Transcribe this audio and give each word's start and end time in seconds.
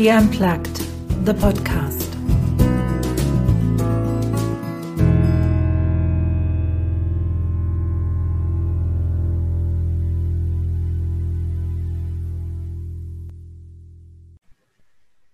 Tea 0.00 0.08
Unplugged, 0.08 0.76
the 1.26 1.34
podcast. 1.34 2.08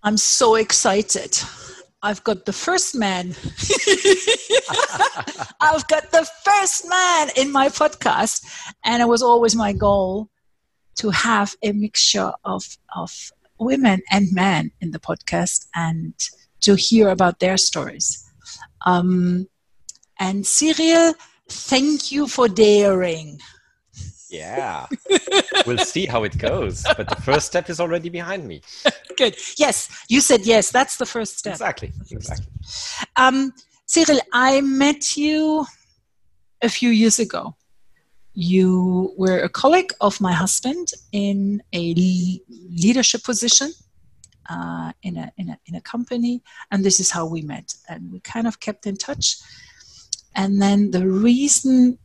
I'm 0.02 0.16
so 0.16 0.56
excited. 0.56 1.38
I've 2.02 2.24
got 2.24 2.44
the 2.44 2.52
first 2.52 2.96
man. 2.96 3.28
I've 5.60 5.86
got 5.86 6.10
the 6.10 6.28
first 6.44 6.88
man 6.88 7.28
in 7.36 7.52
my 7.52 7.68
podcast. 7.68 8.44
And 8.84 9.00
it 9.00 9.06
was 9.06 9.22
always 9.22 9.54
my 9.54 9.72
goal 9.72 10.28
to 10.96 11.10
have 11.10 11.54
a 11.62 11.70
mixture 11.70 12.32
of, 12.44 12.64
of 12.96 13.30
women 13.58 14.02
and 14.10 14.32
men 14.32 14.70
in 14.80 14.90
the 14.90 14.98
podcast 14.98 15.66
and 15.74 16.14
to 16.60 16.74
hear 16.74 17.08
about 17.08 17.38
their 17.38 17.56
stories. 17.56 18.24
Um, 18.84 19.48
and 20.18 20.46
Cyril, 20.46 21.14
thank 21.48 22.12
you 22.12 22.26
for 22.26 22.48
daring. 22.48 23.38
Yeah, 24.28 24.86
we'll 25.66 25.78
see 25.78 26.04
how 26.06 26.24
it 26.24 26.36
goes. 26.36 26.84
But 26.96 27.08
the 27.08 27.16
first 27.22 27.46
step 27.46 27.70
is 27.70 27.78
already 27.78 28.08
behind 28.08 28.46
me. 28.46 28.60
Good. 29.16 29.36
Yes, 29.56 29.88
you 30.08 30.20
said 30.20 30.44
yes. 30.44 30.70
That's 30.70 30.96
the 30.96 31.06
first 31.06 31.38
step. 31.38 31.52
Exactly. 31.52 31.92
Exactly. 32.10 32.46
Um, 33.14 33.52
Cyril, 33.86 34.20
I 34.32 34.60
met 34.62 35.16
you 35.16 35.64
a 36.60 36.68
few 36.68 36.90
years 36.90 37.18
ago. 37.18 37.54
You 38.36 39.14
were 39.16 39.38
a 39.38 39.48
colleague 39.48 39.92
of 40.00 40.20
my 40.20 40.32
husband 40.32 40.88
in 41.10 41.62
a 41.72 41.94
leadership 41.94 43.24
position 43.24 43.72
uh, 44.48 44.92
in, 45.02 45.16
a, 45.16 45.32
in, 45.38 45.48
a, 45.48 45.58
in 45.66 45.74
a 45.74 45.80
company, 45.80 46.42
and 46.70 46.84
this 46.84 47.00
is 47.00 47.10
how 47.10 47.26
we 47.26 47.40
met. 47.40 47.74
And 47.88 48.12
we 48.12 48.20
kind 48.20 48.46
of 48.46 48.60
kept 48.60 48.86
in 48.86 48.96
touch. 48.96 49.36
And 50.34 50.60
then 50.60 50.90
the 50.90 51.08
reason 51.08 51.98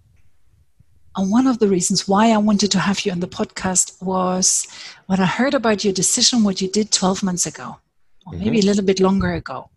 and 1.16 1.30
one 1.30 1.48
of 1.48 1.60
the 1.60 1.68
reasons 1.68 2.08
why 2.08 2.32
I 2.32 2.38
wanted 2.38 2.72
to 2.72 2.80
have 2.80 3.06
you 3.06 3.12
on 3.12 3.20
the 3.20 3.28
podcast 3.28 4.02
was 4.02 4.66
when 5.08 5.20
I 5.20 5.26
heard 5.26 5.54
about 5.54 5.84
your 5.84 5.94
decision, 5.94 6.44
what 6.44 6.62
you 6.62 6.70
did 6.70 6.92
12 6.92 7.22
months 7.22 7.46
ago, 7.46 7.78
or 8.26 8.34
mm-hmm. 8.34 8.44
maybe 8.44 8.60
a 8.60 8.66
little 8.66 8.86
bit 8.86 9.02
longer 9.02 9.34
ago. 9.34 9.70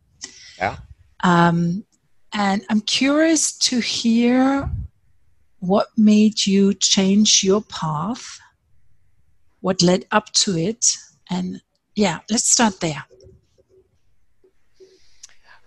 Yeah. 0.58 0.76
Um, 1.24 1.84
and 2.32 2.64
I'm 2.70 2.80
curious 2.80 3.52
to 3.58 3.80
hear 3.80 4.70
what 5.66 5.88
made 5.96 6.46
you 6.46 6.74
change 6.74 7.42
your 7.42 7.62
path, 7.62 8.40
what 9.60 9.82
led 9.82 10.04
up 10.10 10.30
to 10.32 10.56
it, 10.56 10.96
and 11.30 11.62
yeah, 11.94 12.20
let's 12.30 12.48
start 12.48 12.80
there. 12.80 13.04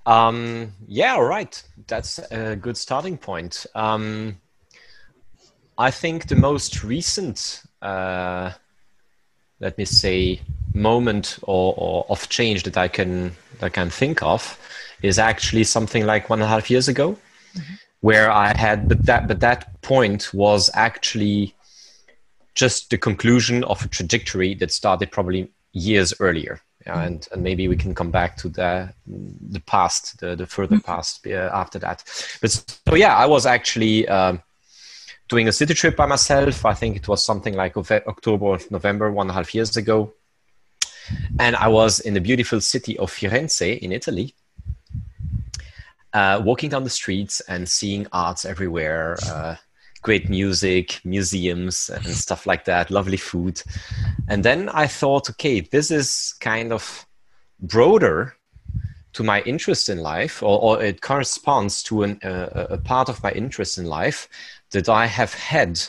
Um, 0.06 0.74
yeah, 0.88 1.14
all 1.14 1.26
right. 1.26 1.62
That's 1.88 2.20
a 2.32 2.56
good 2.56 2.78
starting 2.78 3.18
point. 3.18 3.66
Um, 3.76 4.40
I 5.78 5.92
think 5.92 6.28
the 6.28 6.36
most 6.36 6.84
recent, 6.84 7.64
uh, 7.82 8.52
let 9.60 9.78
me 9.78 9.86
say, 9.86 10.42
moment 10.74 11.40
or, 11.42 11.74
or, 11.78 12.06
of 12.10 12.30
change 12.30 12.64
that 12.64 12.78
I 12.78 12.88
can 12.88 13.36
that 13.60 13.66
I 13.66 13.70
can 13.70 13.90
think 13.90 14.22
of 14.22 14.60
is 15.02 15.20
actually 15.20 15.64
something 15.64 16.06
like 16.06 16.30
one 16.30 16.40
and 16.40 16.46
a 16.46 16.50
half 16.50 16.70
years 16.70 16.88
ago, 16.88 17.18
mm-hmm. 17.56 17.74
Where 18.08 18.32
I 18.32 18.48
had 18.66 18.88
but 18.88 19.06
that 19.06 19.28
but 19.28 19.40
that 19.42 19.60
point 19.82 20.22
was 20.34 20.70
actually 20.74 21.54
just 22.56 22.90
the 22.90 22.98
conclusion 22.98 23.66
of 23.66 23.84
a 23.84 23.90
trajectory 23.98 24.56
that 24.60 24.72
started 24.72 25.12
probably 25.12 25.42
years 25.74 26.14
earlier. 26.20 26.56
Mm-hmm. 26.86 27.00
And, 27.06 27.28
and 27.32 27.44
maybe 27.44 27.68
we 27.68 27.76
can 27.76 27.94
come 27.94 28.12
back 28.20 28.38
to 28.38 28.48
the 28.60 28.94
the 29.56 29.60
past, 29.74 30.20
the, 30.22 30.38
the 30.38 30.48
further 30.48 30.78
mm-hmm. 30.78 30.92
past 30.92 31.28
uh, 31.28 31.50
after 31.62 31.80
that. 31.80 31.98
But 32.42 32.52
so 32.52 32.96
yeah, 32.96 33.14
I 33.24 33.26
was 33.36 33.46
actually 33.46 34.08
um, 34.08 34.42
doing 35.28 35.48
a 35.50 35.52
city 35.52 35.74
trip 35.74 35.96
by 35.98 36.06
myself. 36.06 36.66
I 36.66 36.76
think 36.80 36.96
it 36.96 37.08
was 37.08 37.26
something 37.26 37.56
like 37.56 37.76
October 37.78 38.46
or 38.46 38.60
November, 38.70 39.12
one 39.12 39.26
and 39.26 39.32
a 39.32 39.34
half 39.34 39.54
years 39.54 39.76
ago. 39.76 40.14
And 41.40 41.54
I 41.56 41.68
was 41.68 42.00
in 42.00 42.14
the 42.14 42.22
beautiful 42.30 42.62
city 42.62 42.98
of 42.98 43.12
Firenze 43.12 43.80
in 43.86 43.92
Italy, 43.92 44.34
uh, 46.18 46.42
walking 46.44 46.72
down 46.72 46.84
the 46.84 46.90
streets 46.90 47.42
and 47.42 47.70
seeing 47.70 48.08
arts 48.12 48.44
everywhere, 48.44 49.18
uh, 49.28 49.56
great 50.02 50.30
music, 50.30 51.00
museums, 51.04 51.92
and 51.92 52.08
stuff 52.08 52.48
like 52.48 52.66
that, 52.66 52.90
lovely 52.90 53.18
food. 53.18 53.62
And 54.28 54.44
then 54.44 54.68
I 54.70 54.88
thought, 54.88 55.30
okay, 55.30 55.60
this 55.60 55.92
is 55.92 56.34
kind 56.40 56.74
of 56.74 57.06
broader 57.60 58.36
to 59.14 59.24
my 59.24 59.42
interest 59.42 59.90
in 59.90 60.00
life, 60.00 60.42
or, 60.42 60.60
or 60.60 60.82
it 60.82 61.02
corresponds 61.02 61.84
to 61.84 62.02
an, 62.02 62.20
uh, 62.24 62.68
a 62.72 62.80
part 62.80 63.10
of 63.10 63.22
my 63.22 63.32
interest 63.34 63.78
in 63.78 63.86
life 63.86 64.28
that 64.72 64.90
I 64.90 65.06
have 65.06 65.36
had 65.36 65.80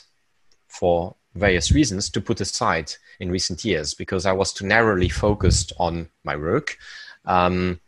for 0.66 1.16
various 1.36 1.72
reasons 1.72 2.10
to 2.10 2.20
put 2.20 2.42
aside 2.42 2.92
in 3.18 3.30
recent 3.30 3.64
years 3.64 3.94
because 3.94 4.26
I 4.26 4.32
was 4.32 4.52
too 4.52 4.66
narrowly 4.66 5.08
focused 5.08 5.72
on 5.78 6.10
my 6.22 6.36
work. 6.36 6.76
Um, 7.24 7.80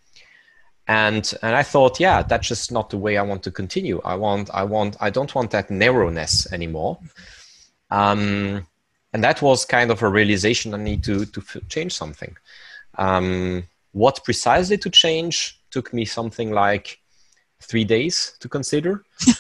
and 0.90 1.32
and 1.40 1.54
I 1.54 1.62
thought, 1.62 2.00
yeah, 2.00 2.24
that's 2.24 2.48
just 2.48 2.72
not 2.72 2.90
the 2.90 2.98
way 2.98 3.16
I 3.16 3.22
want 3.22 3.44
to 3.44 3.52
continue. 3.52 4.00
I 4.04 4.16
want, 4.16 4.50
I 4.52 4.64
want, 4.64 4.96
I 4.98 5.08
don't 5.08 5.32
want 5.36 5.52
that 5.52 5.70
narrowness 5.70 6.52
anymore. 6.52 6.98
Um, 7.92 8.66
and 9.12 9.22
that 9.22 9.40
was 9.40 9.64
kind 9.64 9.92
of 9.92 10.02
a 10.02 10.08
realization 10.08 10.74
I 10.74 10.78
need 10.78 11.04
to 11.04 11.26
to 11.26 11.40
f- 11.40 11.68
change 11.68 11.92
something. 11.92 12.36
Um, 12.98 13.68
what 13.92 14.24
precisely 14.24 14.78
to 14.78 14.90
change 14.90 15.60
took 15.70 15.92
me 15.92 16.04
something 16.04 16.50
like 16.50 16.98
three 17.60 17.84
days 17.84 18.34
to 18.40 18.48
consider. 18.48 19.04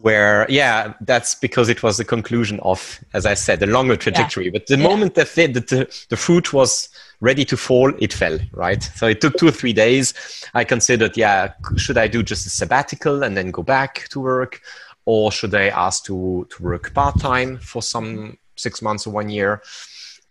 where 0.00 0.46
yeah 0.48 0.94
that's 1.00 1.34
because 1.34 1.68
it 1.68 1.82
was 1.82 1.96
the 1.96 2.04
conclusion 2.04 2.60
of 2.60 3.00
as 3.14 3.26
i 3.26 3.34
said 3.34 3.58
the 3.58 3.66
longer 3.66 3.96
trajectory 3.96 4.44
yeah. 4.44 4.52
but 4.52 4.64
the 4.68 4.76
yeah. 4.78 4.88
moment 4.88 5.16
that 5.16 5.26
the, 5.34 5.48
the, 5.48 6.06
the 6.08 6.16
fruit 6.16 6.52
was 6.52 6.88
ready 7.20 7.44
to 7.44 7.56
fall 7.56 7.92
it 7.98 8.12
fell 8.12 8.38
right? 8.52 8.82
So 8.82 9.08
it 9.08 9.20
took 9.20 9.36
two 9.36 9.48
or 9.48 9.52
three 9.52 9.72
days. 9.72 10.14
I 10.54 10.64
considered 10.64 11.16
yeah 11.16 11.52
should 11.76 11.98
i 11.98 12.06
do 12.08 12.22
just 12.22 12.46
a 12.46 12.50
sabbatical 12.50 13.22
and 13.22 13.36
then 13.36 13.50
go 13.50 13.62
back 13.62 14.08
to 14.10 14.20
work? 14.20 14.60
Or 15.04 15.32
should 15.32 15.54
i 15.54 15.68
ask 15.68 16.04
to 16.04 16.46
to 16.50 16.62
work 16.62 16.94
part-time 16.94 17.58
for 17.58 17.82
some 17.82 18.38
six 18.56 18.82
months 18.82 19.06
or 19.06 19.10
one 19.10 19.28
year? 19.28 19.62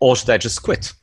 Or 0.00 0.16
should 0.16 0.30
i 0.30 0.38
just 0.38 0.62
quit? 0.62 0.94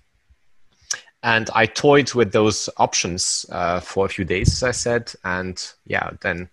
And 1.24 1.50
i 1.54 1.66
toyed 1.66 2.14
with 2.14 2.32
those 2.32 2.70
options 2.78 3.46
uh, 3.52 3.80
for 3.80 4.06
a 4.06 4.10
few 4.10 4.26
days 4.26 4.50
as 4.54 4.64
i 4.64 4.72
said 4.72 5.14
and 5.24 5.74
yeah 5.86 6.12
then 6.22 6.50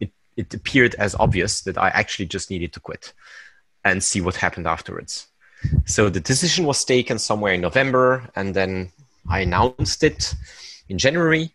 it 0.00 0.10
it 0.36 0.54
appeared 0.54 0.94
as 0.94 1.14
obvious 1.14 1.62
that 1.62 1.78
I 1.78 1.88
actually 1.88 2.26
just 2.26 2.50
needed 2.50 2.72
to 2.72 2.80
quit 2.80 3.12
and 3.84 4.02
see 4.02 4.20
what 4.20 4.36
happened 4.36 4.66
afterwards. 4.66 5.29
So 5.86 6.08
the 6.08 6.20
decision 6.20 6.64
was 6.64 6.84
taken 6.84 7.18
somewhere 7.18 7.54
in 7.54 7.60
November, 7.60 8.28
and 8.34 8.54
then 8.54 8.92
I 9.28 9.40
announced 9.40 10.02
it 10.02 10.34
in 10.88 10.98
January, 10.98 11.54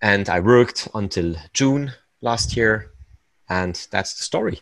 and 0.00 0.28
I 0.28 0.40
worked 0.40 0.88
until 0.94 1.36
June 1.52 1.92
last 2.20 2.56
year, 2.56 2.90
and 3.48 3.74
that's 3.90 4.14
the 4.14 4.22
story. 4.22 4.60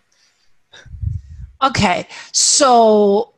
Okay, 1.63 2.07
so 2.33 3.35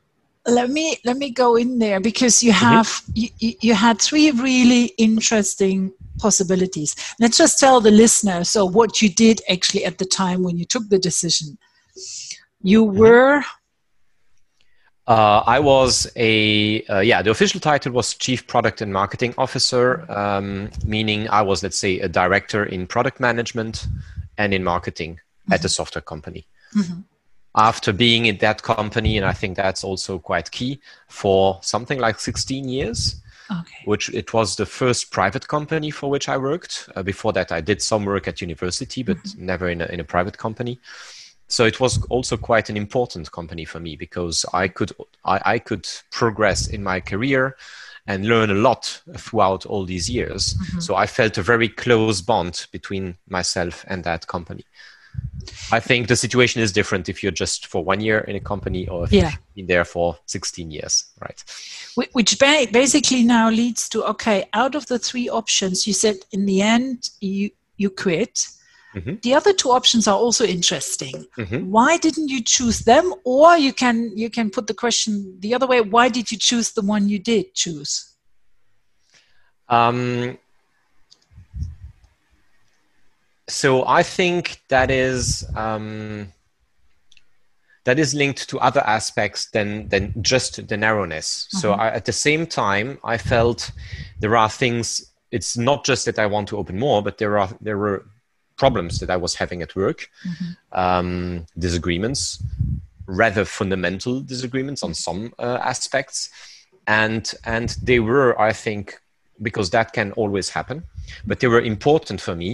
let 0.46 0.70
me 0.70 0.96
let 1.04 1.16
me 1.16 1.30
go 1.30 1.56
in 1.56 1.78
there 1.78 2.00
because 2.00 2.42
you 2.42 2.52
mm-hmm. 2.52 2.64
have 2.64 2.86
mm-hmm. 2.86 3.36
you, 3.38 3.54
you 3.60 3.74
had 3.74 4.00
three 4.00 4.30
really 4.30 4.86
interesting 4.98 5.92
possibilities. 6.18 6.94
Let's 7.18 7.38
just 7.38 7.58
tell 7.58 7.80
the 7.80 7.90
listener 7.90 8.44
so 8.44 8.64
what 8.64 9.02
you 9.02 9.08
did 9.08 9.40
actually 9.48 9.84
at 9.84 9.98
the 9.98 10.04
time 10.04 10.42
when 10.42 10.58
you 10.58 10.64
took 10.64 10.88
the 10.88 10.98
decision. 10.98 11.58
You 12.62 12.86
mm-hmm. 12.86 12.98
were. 12.98 13.42
Uh, 15.06 15.42
I 15.46 15.58
was 15.58 16.06
a 16.14 16.84
uh, 16.84 17.00
yeah. 17.00 17.22
The 17.22 17.30
official 17.30 17.58
title 17.58 17.92
was 17.92 18.14
chief 18.14 18.46
product 18.46 18.80
and 18.80 18.92
marketing 18.92 19.34
officer, 19.36 20.10
um, 20.10 20.70
meaning 20.84 21.28
I 21.28 21.42
was 21.42 21.62
let's 21.62 21.78
say 21.78 21.98
a 21.98 22.08
director 22.08 22.64
in 22.64 22.86
product 22.86 23.18
management 23.18 23.88
and 24.38 24.54
in 24.54 24.62
marketing 24.62 25.14
mm-hmm. 25.14 25.54
at 25.54 25.64
a 25.64 25.68
software 25.68 26.02
company. 26.02 26.46
Mm-hmm. 26.76 27.00
After 27.54 27.92
being 27.92 28.26
in 28.26 28.38
that 28.38 28.62
company, 28.62 29.16
and 29.18 29.26
I 29.26 29.32
think 29.32 29.56
that's 29.56 29.84
also 29.84 30.18
quite 30.18 30.50
key 30.52 30.80
for 31.08 31.58
something 31.62 31.98
like 31.98 32.18
16 32.18 32.68
years, 32.68 33.22
Okay. 33.50 33.82
Which 33.84 34.08
it 34.10 34.32
was 34.32 34.56
the 34.56 34.66
first 34.66 35.10
private 35.10 35.46
company 35.48 35.90
for 35.90 36.08
which 36.08 36.28
I 36.28 36.36
worked. 36.38 36.88
Uh, 36.94 37.02
before 37.02 37.32
that, 37.34 37.52
I 37.52 37.60
did 37.60 37.82
some 37.82 38.04
work 38.04 38.28
at 38.28 38.40
university, 38.40 39.02
but 39.02 39.18
mm-hmm. 39.18 39.46
never 39.46 39.68
in 39.68 39.80
a, 39.80 39.86
in 39.86 40.00
a 40.00 40.04
private 40.04 40.38
company. 40.38 40.80
So 41.52 41.66
it 41.66 41.80
was 41.80 42.02
also 42.08 42.38
quite 42.38 42.70
an 42.70 42.78
important 42.78 43.30
company 43.30 43.66
for 43.66 43.78
me 43.78 43.94
because 43.94 44.46
I 44.54 44.68
could 44.68 44.92
I, 45.26 45.38
I 45.54 45.58
could 45.58 45.86
progress 46.10 46.68
in 46.68 46.82
my 46.82 46.98
career 46.98 47.56
and 48.06 48.24
learn 48.24 48.50
a 48.50 48.54
lot 48.68 49.02
throughout 49.18 49.66
all 49.66 49.84
these 49.84 50.08
years. 50.08 50.54
Mm-hmm. 50.54 50.80
So 50.80 50.96
I 50.96 51.06
felt 51.06 51.36
a 51.36 51.42
very 51.42 51.68
close 51.68 52.22
bond 52.22 52.66
between 52.72 53.18
myself 53.28 53.84
and 53.86 54.02
that 54.04 54.26
company. 54.28 54.64
I 55.70 55.78
think 55.78 56.08
the 56.08 56.16
situation 56.16 56.62
is 56.62 56.72
different 56.72 57.10
if 57.10 57.22
you're 57.22 57.38
just 57.44 57.66
for 57.66 57.84
one 57.84 58.00
year 58.00 58.20
in 58.20 58.34
a 58.34 58.40
company 58.40 58.88
or 58.88 59.04
if 59.04 59.12
Yeah. 59.12 59.32
you've 59.32 59.54
been 59.54 59.66
there 59.66 59.84
for 59.84 60.16
16 60.24 60.70
years, 60.70 61.04
right? 61.20 61.44
Which 62.14 62.38
ba- 62.38 62.66
basically 62.72 63.24
now 63.24 63.50
leads 63.50 63.90
to 63.90 64.04
okay, 64.04 64.48
out 64.54 64.74
of 64.74 64.86
the 64.86 64.98
three 64.98 65.28
options, 65.28 65.86
you 65.86 65.92
said 65.92 66.16
in 66.30 66.46
the 66.46 66.62
end 66.62 67.10
you 67.20 67.50
you 67.76 67.90
quit. 67.90 68.48
Mhm. 68.94 69.22
The 69.22 69.34
other 69.34 69.52
two 69.52 69.70
options 69.70 70.06
are 70.06 70.16
also 70.16 70.44
interesting. 70.44 71.26
Mhm. 71.38 71.66
Why 71.66 71.96
didn't 71.96 72.28
you 72.28 72.42
choose 72.42 72.80
them? 72.80 73.14
Or 73.24 73.56
you 73.56 73.72
can 73.72 74.16
you 74.16 74.28
can 74.28 74.50
put 74.50 74.66
the 74.66 74.74
question 74.74 75.36
the 75.40 75.54
other 75.54 75.66
way. 75.66 75.80
Why 75.80 76.08
did 76.08 76.30
you 76.30 76.38
choose 76.38 76.72
the 76.72 76.82
one 76.82 77.08
you 77.08 77.18
did 77.18 77.54
choose? 77.54 78.12
Um, 79.68 80.38
so 83.48 83.86
I 83.86 84.02
think 84.02 84.60
that 84.68 84.90
is 84.90 85.44
um, 85.56 86.32
that 87.84 87.98
is 87.98 88.14
linked 88.14 88.48
to 88.50 88.60
other 88.60 88.82
aspects 88.86 89.50
than 89.50 89.88
than 89.88 90.12
just 90.22 90.68
the 90.68 90.76
narrowness. 90.76 91.46
So 91.50 91.72
I, 91.72 91.88
at 91.88 92.04
the 92.04 92.12
same 92.12 92.46
time, 92.46 92.98
I 93.04 93.16
felt 93.16 93.72
there 94.20 94.36
are 94.36 94.50
things. 94.50 95.10
It's 95.30 95.56
not 95.56 95.86
just 95.86 96.04
that 96.04 96.18
I 96.18 96.26
want 96.26 96.48
to 96.48 96.58
open 96.58 96.78
more, 96.78 97.02
but 97.02 97.16
there 97.16 97.38
are 97.38 97.48
there 97.60 97.78
were 97.78 98.04
problems 98.62 98.92
that 99.00 99.10
I 99.10 99.18
was 99.24 99.32
having 99.42 99.60
at 99.66 99.72
work, 99.74 99.98
um, 100.84 101.46
disagreements, 101.66 102.22
rather 103.22 103.44
fundamental 103.44 104.14
disagreements 104.34 104.80
on 104.86 104.92
some 105.06 105.20
uh, 105.46 105.58
aspects, 105.74 106.18
and 106.86 107.24
and 107.56 107.68
they 107.88 107.98
were, 108.08 108.30
I 108.50 108.52
think, 108.64 108.84
because 109.48 109.68
that 109.70 109.88
can 109.98 110.08
always 110.20 110.48
happen, 110.58 110.78
but 111.28 111.36
they 111.40 111.48
were 111.54 111.64
important 111.74 112.18
for 112.26 112.34
me, 112.42 112.50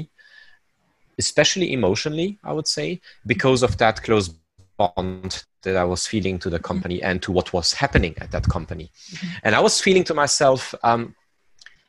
especially 1.24 1.68
emotionally, 1.78 2.30
I 2.50 2.52
would 2.56 2.68
say, 2.78 2.88
because 3.32 3.60
of 3.62 3.72
that 3.82 3.96
close 4.06 4.28
bond 4.78 5.44
that 5.64 5.76
I 5.76 5.84
was 5.84 6.06
feeling 6.12 6.38
to 6.38 6.48
the 6.54 6.62
company 6.70 6.98
and 7.08 7.16
to 7.24 7.32
what 7.36 7.52
was 7.52 7.68
happening 7.82 8.14
at 8.22 8.30
that 8.34 8.46
company. 8.56 8.86
And 9.44 9.52
I 9.58 9.60
was 9.60 9.74
feeling 9.86 10.04
to 10.04 10.14
myself, 10.14 10.74
um, 10.82 11.14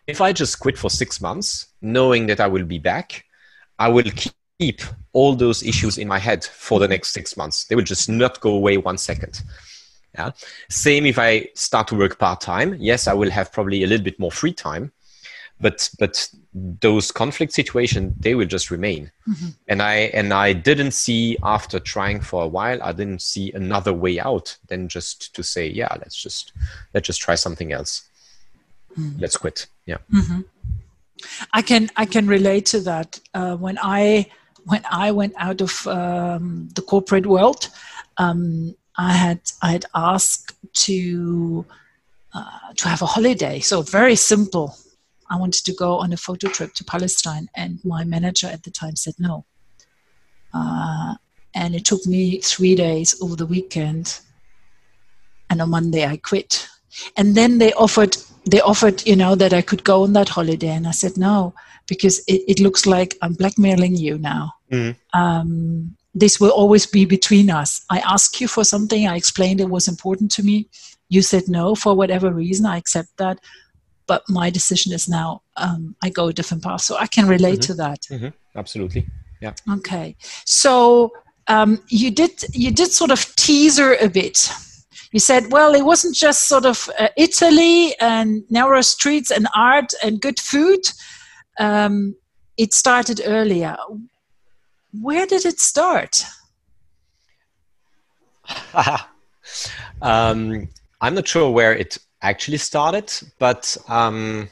if 0.08 0.20
I 0.28 0.34
just 0.34 0.60
quit 0.64 0.78
for 0.78 0.90
six 0.90 1.22
months, 1.22 1.50
knowing 1.82 2.28
that 2.30 2.40
I 2.40 2.48
will 2.48 2.66
be 2.76 2.80
back, 2.80 3.08
I 3.80 3.88
will 3.88 4.12
keep 4.60 4.82
all 5.14 5.36
those 5.36 5.64
issues 5.64 5.98
in 5.98 6.08
my 6.08 6.20
head 6.20 6.44
for 6.44 6.80
the 6.80 6.88
next 6.88 7.12
six 7.12 7.36
months. 7.38 7.66
They 7.66 7.76
will 7.76 7.84
just 7.84 8.10
not 8.10 8.40
go 8.42 8.52
away 8.52 8.78
one 8.78 8.98
second. 8.98 9.42
Yeah. 10.16 10.32
Same 10.70 11.06
if 11.06 11.18
I 11.18 11.50
start 11.56 11.88
to 11.88 11.96
work 11.96 12.20
part 12.20 12.42
time. 12.42 12.76
Yes, 12.80 13.08
I 13.08 13.14
will 13.14 13.30
have 13.32 13.52
probably 13.52 13.84
a 13.84 13.88
little 13.88 14.04
bit 14.04 14.20
more 14.20 14.32
free 14.32 14.54
time, 14.54 14.92
but 15.62 15.90
but 16.00 16.30
those 16.54 17.12
conflict 17.12 17.54
situations 17.54 18.14
they 18.20 18.34
will 18.36 18.48
just 18.48 18.72
remain. 18.72 19.12
Mm-hmm. 19.28 19.50
And 19.68 19.82
I 19.82 19.96
and 20.14 20.34
I 20.34 20.54
didn't 20.54 20.92
see 20.92 21.38
after 21.44 21.80
trying 21.80 22.22
for 22.22 22.44
a 22.44 22.48
while, 22.48 22.82
I 22.82 22.92
didn't 22.92 23.22
see 23.22 23.52
another 23.54 23.94
way 23.94 24.20
out 24.20 24.58
than 24.68 24.90
just 24.90 25.34
to 25.36 25.44
say, 25.44 25.68
yeah, 25.68 25.96
let's 26.00 26.16
just 26.22 26.54
let's 26.94 27.08
just 27.08 27.22
try 27.22 27.36
something 27.36 27.72
else. 27.72 28.10
Mm. 28.98 29.22
Let's 29.22 29.38
quit. 29.38 29.68
Yeah. 29.86 29.98
Mm-hmm. 30.12 30.42
I 31.54 31.62
can 31.62 31.90
I 31.96 32.06
can 32.06 32.28
relate 32.28 32.66
to 32.68 32.80
that. 32.82 33.20
Uh, 33.34 33.56
when 33.56 33.78
I 33.82 34.28
when 34.66 34.84
I 34.90 35.12
went 35.12 35.34
out 35.38 35.62
of 35.62 35.88
um, 35.88 36.70
the 36.76 36.82
corporate 36.82 37.26
world, 37.26 37.70
um, 38.18 38.76
I 38.98 39.14
had 39.14 39.42
I 39.62 39.72
had 39.72 39.86
asked 39.96 40.54
to 40.86 41.66
uh, 42.34 42.74
to 42.76 42.88
have 42.88 43.02
a 43.02 43.06
holiday. 43.06 43.60
So 43.60 43.82
very 43.82 44.16
simple. 44.16 44.76
I 45.32 45.38
wanted 45.38 45.64
to 45.66 45.74
go 45.74 45.98
on 45.98 46.12
a 46.12 46.18
photo 46.18 46.48
trip 46.50 46.74
to 46.76 46.84
Palestine, 46.84 47.50
and 47.56 47.80
my 47.84 48.04
manager 48.04 48.48
at 48.48 48.64
the 48.64 48.72
time 48.72 48.96
said 48.96 49.14
no. 49.20 49.46
Uh, 50.54 51.16
and 51.54 51.76
it 51.76 51.86
took 51.86 52.06
me 52.06 52.40
three 52.42 52.76
days 52.76 53.16
over 53.22 53.36
the 53.36 53.46
weekend, 53.46 54.20
and 55.50 55.62
on 55.62 55.70
Monday 55.70 56.06
I 56.06 56.18
quit. 56.18 56.68
And 57.16 57.36
then 57.36 57.60
they 57.60 57.72
offered 57.74 58.18
they 58.46 58.62
offered 58.62 59.06
you 59.06 59.16
know 59.16 59.36
that 59.36 59.54
I 59.54 59.62
could 59.62 59.84
go 59.84 60.04
on 60.04 60.14
that 60.14 60.30
holiday, 60.30 60.70
and 60.70 60.88
I 60.88 60.92
said 60.92 61.18
no 61.18 61.54
because 61.88 62.20
it, 62.28 62.44
it 62.48 62.60
looks 62.60 62.86
like 62.86 63.18
I'm 63.22 63.34
blackmailing 63.34 63.96
you 63.96 64.18
now. 64.18 64.54
Mhm. 64.72 64.96
Um, 65.14 65.96
this 66.14 66.40
will 66.40 66.52
always 66.52 66.86
be 66.86 67.06
between 67.06 67.50
us. 67.50 67.82
I 67.90 68.00
asked 68.00 68.42
you 68.42 68.48
for 68.48 68.64
something. 68.64 69.08
I 69.08 69.16
explained 69.16 69.62
it 69.62 69.70
was 69.70 69.88
important 69.88 70.32
to 70.32 70.44
me. 70.44 70.68
You 71.10 71.22
said 71.22 71.48
no 71.48 71.76
for 71.76 71.96
whatever 71.96 72.32
reason. 72.32 72.66
I 72.66 72.78
accept 72.78 73.10
that, 73.18 73.40
but 74.08 74.24
my 74.30 74.50
decision 74.50 74.94
is 74.94 75.08
now 75.08 75.42
um, 75.58 75.96
I 76.04 76.10
go 76.10 76.28
a 76.28 76.34
different 76.34 76.64
path. 76.64 76.82
So 76.82 76.98
I 76.98 77.08
can 77.08 77.28
relate 77.28 77.62
to 77.64 77.74
that. 77.76 78.06
hmm 78.10 78.28
Absolutely. 78.56 79.08
Yeah. 79.42 79.54
Okay, 79.70 80.16
so 80.46 81.12
um, 81.48 81.82
you 81.90 82.12
did 82.12 82.44
you 82.54 82.72
did 82.72 82.92
sort 82.92 83.12
of 83.12 83.36
teaser 83.36 83.96
a 83.96 84.10
bit. 84.10 84.52
You 85.12 85.20
said, 85.20 85.52
well, 85.52 85.74
it 85.74 85.84
wasn't 85.84 86.16
just 86.16 86.48
sort 86.48 86.66
of 86.66 86.90
uh, 87.00 87.08
Italy 87.18 87.96
and 88.00 88.44
narrow 88.50 88.82
streets 88.82 89.32
and 89.32 89.48
art 89.56 89.92
and 90.04 90.22
good 90.22 90.40
food. 90.40 90.82
Um, 91.60 92.16
it 92.58 92.74
started 92.74 93.22
earlier. 93.26 93.76
Where 95.02 95.26
did 95.26 95.46
it 95.46 95.60
start? 95.60 96.24
um, 100.02 100.68
I'm 101.02 101.16
not 101.16 101.28
sure 101.28 101.50
where 101.50 101.76
it 101.76 101.98
actually 102.22 102.58
started, 102.58 103.12
but 103.40 103.78
um, 103.88 104.50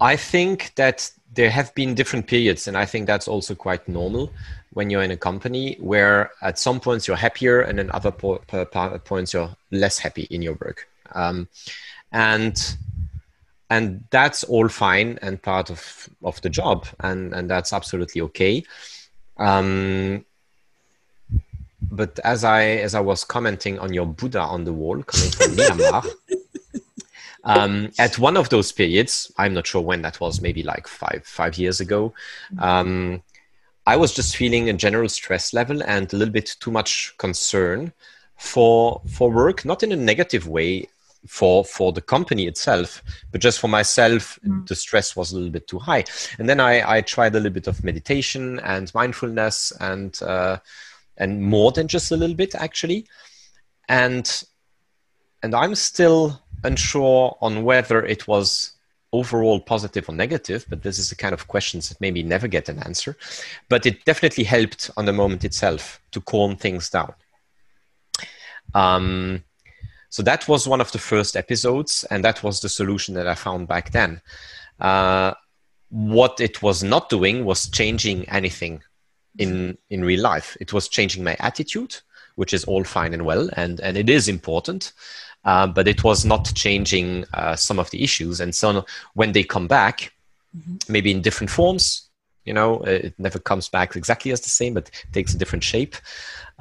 I 0.00 0.16
think 0.16 0.72
that 0.76 1.10
there 1.34 1.50
have 1.50 1.74
been 1.74 1.94
different 1.94 2.26
periods, 2.26 2.68
and 2.68 2.76
I 2.76 2.84
think 2.84 3.06
that's 3.06 3.28
also 3.28 3.54
quite 3.54 3.88
normal 3.88 4.30
when 4.76 4.90
you're 4.90 5.02
in 5.02 5.10
a 5.10 5.16
company 5.16 5.74
where 5.80 6.30
at 6.42 6.58
some 6.58 6.78
points 6.78 7.08
you're 7.08 7.16
happier, 7.16 7.62
and 7.62 7.78
then 7.78 7.90
other 7.92 8.10
po- 8.10 8.42
po- 8.46 8.66
po- 8.66 8.98
points 8.98 9.32
you're 9.32 9.56
less 9.70 9.96
happy 9.98 10.24
in 10.24 10.42
your 10.42 10.52
work, 10.60 10.86
um, 11.12 11.48
and 12.12 12.76
and 13.70 14.04
that's 14.10 14.44
all 14.44 14.68
fine 14.68 15.18
and 15.22 15.42
part 15.42 15.70
of 15.70 16.10
of 16.22 16.38
the 16.42 16.50
job, 16.50 16.86
and 17.00 17.32
and 17.32 17.48
that's 17.48 17.72
absolutely 17.72 18.20
okay. 18.20 18.64
Um, 19.38 20.26
but 21.90 22.18
as 22.18 22.44
I 22.44 22.64
as 22.86 22.94
I 22.94 23.00
was 23.00 23.24
commenting 23.24 23.78
on 23.78 23.94
your 23.94 24.06
Buddha 24.06 24.40
on 24.40 24.64
the 24.64 24.74
wall 24.74 25.02
coming 25.02 25.30
from 25.30 25.52
Myanmar, 25.56 26.06
um, 27.44 27.92
at 27.98 28.18
one 28.18 28.36
of 28.36 28.50
those 28.50 28.72
periods, 28.72 29.32
I'm 29.38 29.54
not 29.54 29.66
sure 29.66 29.80
when 29.80 30.02
that 30.02 30.20
was, 30.20 30.42
maybe 30.42 30.62
like 30.62 30.86
five 30.86 31.22
five 31.24 31.56
years 31.56 31.80
ago, 31.80 32.12
um, 32.58 33.22
I 33.86 33.96
was 33.96 34.12
just 34.12 34.36
feeling 34.36 34.68
a 34.68 34.72
general 34.72 35.08
stress 35.08 35.54
level 35.54 35.82
and 35.82 36.12
a 36.12 36.16
little 36.16 36.32
bit 36.32 36.56
too 36.58 36.70
much 36.70 37.14
concern 37.18 37.92
for 38.36 39.00
for 39.08 39.30
work, 39.30 39.64
not 39.64 39.82
in 39.82 39.92
a 39.92 39.96
negative 39.96 40.48
way 40.48 40.88
for 41.26 41.64
for 41.64 41.92
the 41.92 42.00
company 42.00 42.46
itself, 42.46 43.02
but 43.32 43.40
just 43.40 43.60
for 43.60 43.68
myself, 43.68 44.38
the 44.66 44.74
stress 44.74 45.16
was 45.16 45.32
a 45.32 45.36
little 45.36 45.50
bit 45.50 45.68
too 45.68 45.78
high. 45.78 46.04
And 46.38 46.48
then 46.48 46.60
I, 46.60 46.96
I 46.96 47.00
tried 47.00 47.34
a 47.34 47.38
little 47.38 47.52
bit 47.52 47.66
of 47.66 47.84
meditation 47.84 48.58
and 48.60 48.92
mindfulness 48.94 49.72
and 49.80 50.20
uh, 50.22 50.58
and 51.16 51.42
more 51.42 51.72
than 51.72 51.88
just 51.88 52.10
a 52.10 52.16
little 52.16 52.36
bit 52.36 52.54
actually, 52.54 53.06
and 53.88 54.44
and 55.42 55.54
I'm 55.54 55.74
still 55.74 56.42
unsure 56.64 57.36
on 57.40 57.62
whether 57.62 58.04
it 58.04 58.26
was 58.26 58.75
overall 59.12 59.60
positive 59.60 60.08
or 60.08 60.14
negative, 60.14 60.66
but 60.68 60.82
this 60.82 60.98
is 60.98 61.08
the 61.10 61.16
kind 61.16 61.32
of 61.32 61.48
questions 61.48 61.88
that 61.88 62.00
maybe 62.00 62.22
never 62.22 62.48
get 62.48 62.68
an 62.68 62.78
answer. 62.80 63.16
But 63.68 63.86
it 63.86 64.04
definitely 64.04 64.44
helped 64.44 64.90
on 64.96 65.04
the 65.04 65.12
moment 65.12 65.44
itself 65.44 66.00
to 66.12 66.20
calm 66.20 66.56
things 66.56 66.90
down. 66.90 67.14
Um, 68.74 69.44
so 70.08 70.22
that 70.22 70.48
was 70.48 70.68
one 70.68 70.80
of 70.80 70.92
the 70.92 70.98
first 70.98 71.36
episodes, 71.36 72.04
and 72.10 72.24
that 72.24 72.42
was 72.42 72.60
the 72.60 72.68
solution 72.68 73.14
that 73.14 73.26
I 73.26 73.34
found 73.34 73.68
back 73.68 73.92
then. 73.92 74.20
Uh, 74.80 75.34
what 75.88 76.40
it 76.40 76.62
was 76.62 76.82
not 76.82 77.08
doing 77.08 77.44
was 77.44 77.68
changing 77.68 78.28
anything 78.28 78.82
in 79.38 79.76
in 79.90 80.04
real 80.04 80.22
life. 80.22 80.56
It 80.60 80.72
was 80.72 80.88
changing 80.88 81.22
my 81.24 81.36
attitude, 81.38 81.96
which 82.34 82.52
is 82.52 82.64
all 82.64 82.84
fine 82.84 83.14
and 83.14 83.24
well, 83.24 83.48
and 83.54 83.80
and 83.80 83.96
it 83.96 84.08
is 84.08 84.28
important. 84.28 84.92
Uh, 85.46 85.66
but 85.66 85.86
it 85.86 86.02
was 86.02 86.24
not 86.24 86.52
changing 86.54 87.24
uh, 87.34 87.54
some 87.54 87.78
of 87.78 87.88
the 87.90 88.02
issues. 88.02 88.40
And 88.40 88.52
so 88.54 88.84
when 89.14 89.32
they 89.32 89.44
come 89.44 89.68
back, 89.68 90.12
maybe 90.88 91.12
in 91.12 91.22
different 91.22 91.50
forms, 91.50 92.02
you 92.44 92.52
know, 92.52 92.80
it 92.82 93.14
never 93.18 93.38
comes 93.38 93.68
back 93.68 93.96
exactly 93.96 94.32
as 94.32 94.40
the 94.40 94.50
same, 94.50 94.74
but 94.74 94.90
takes 95.12 95.34
a 95.34 95.38
different 95.38 95.62
shape. 95.62 95.94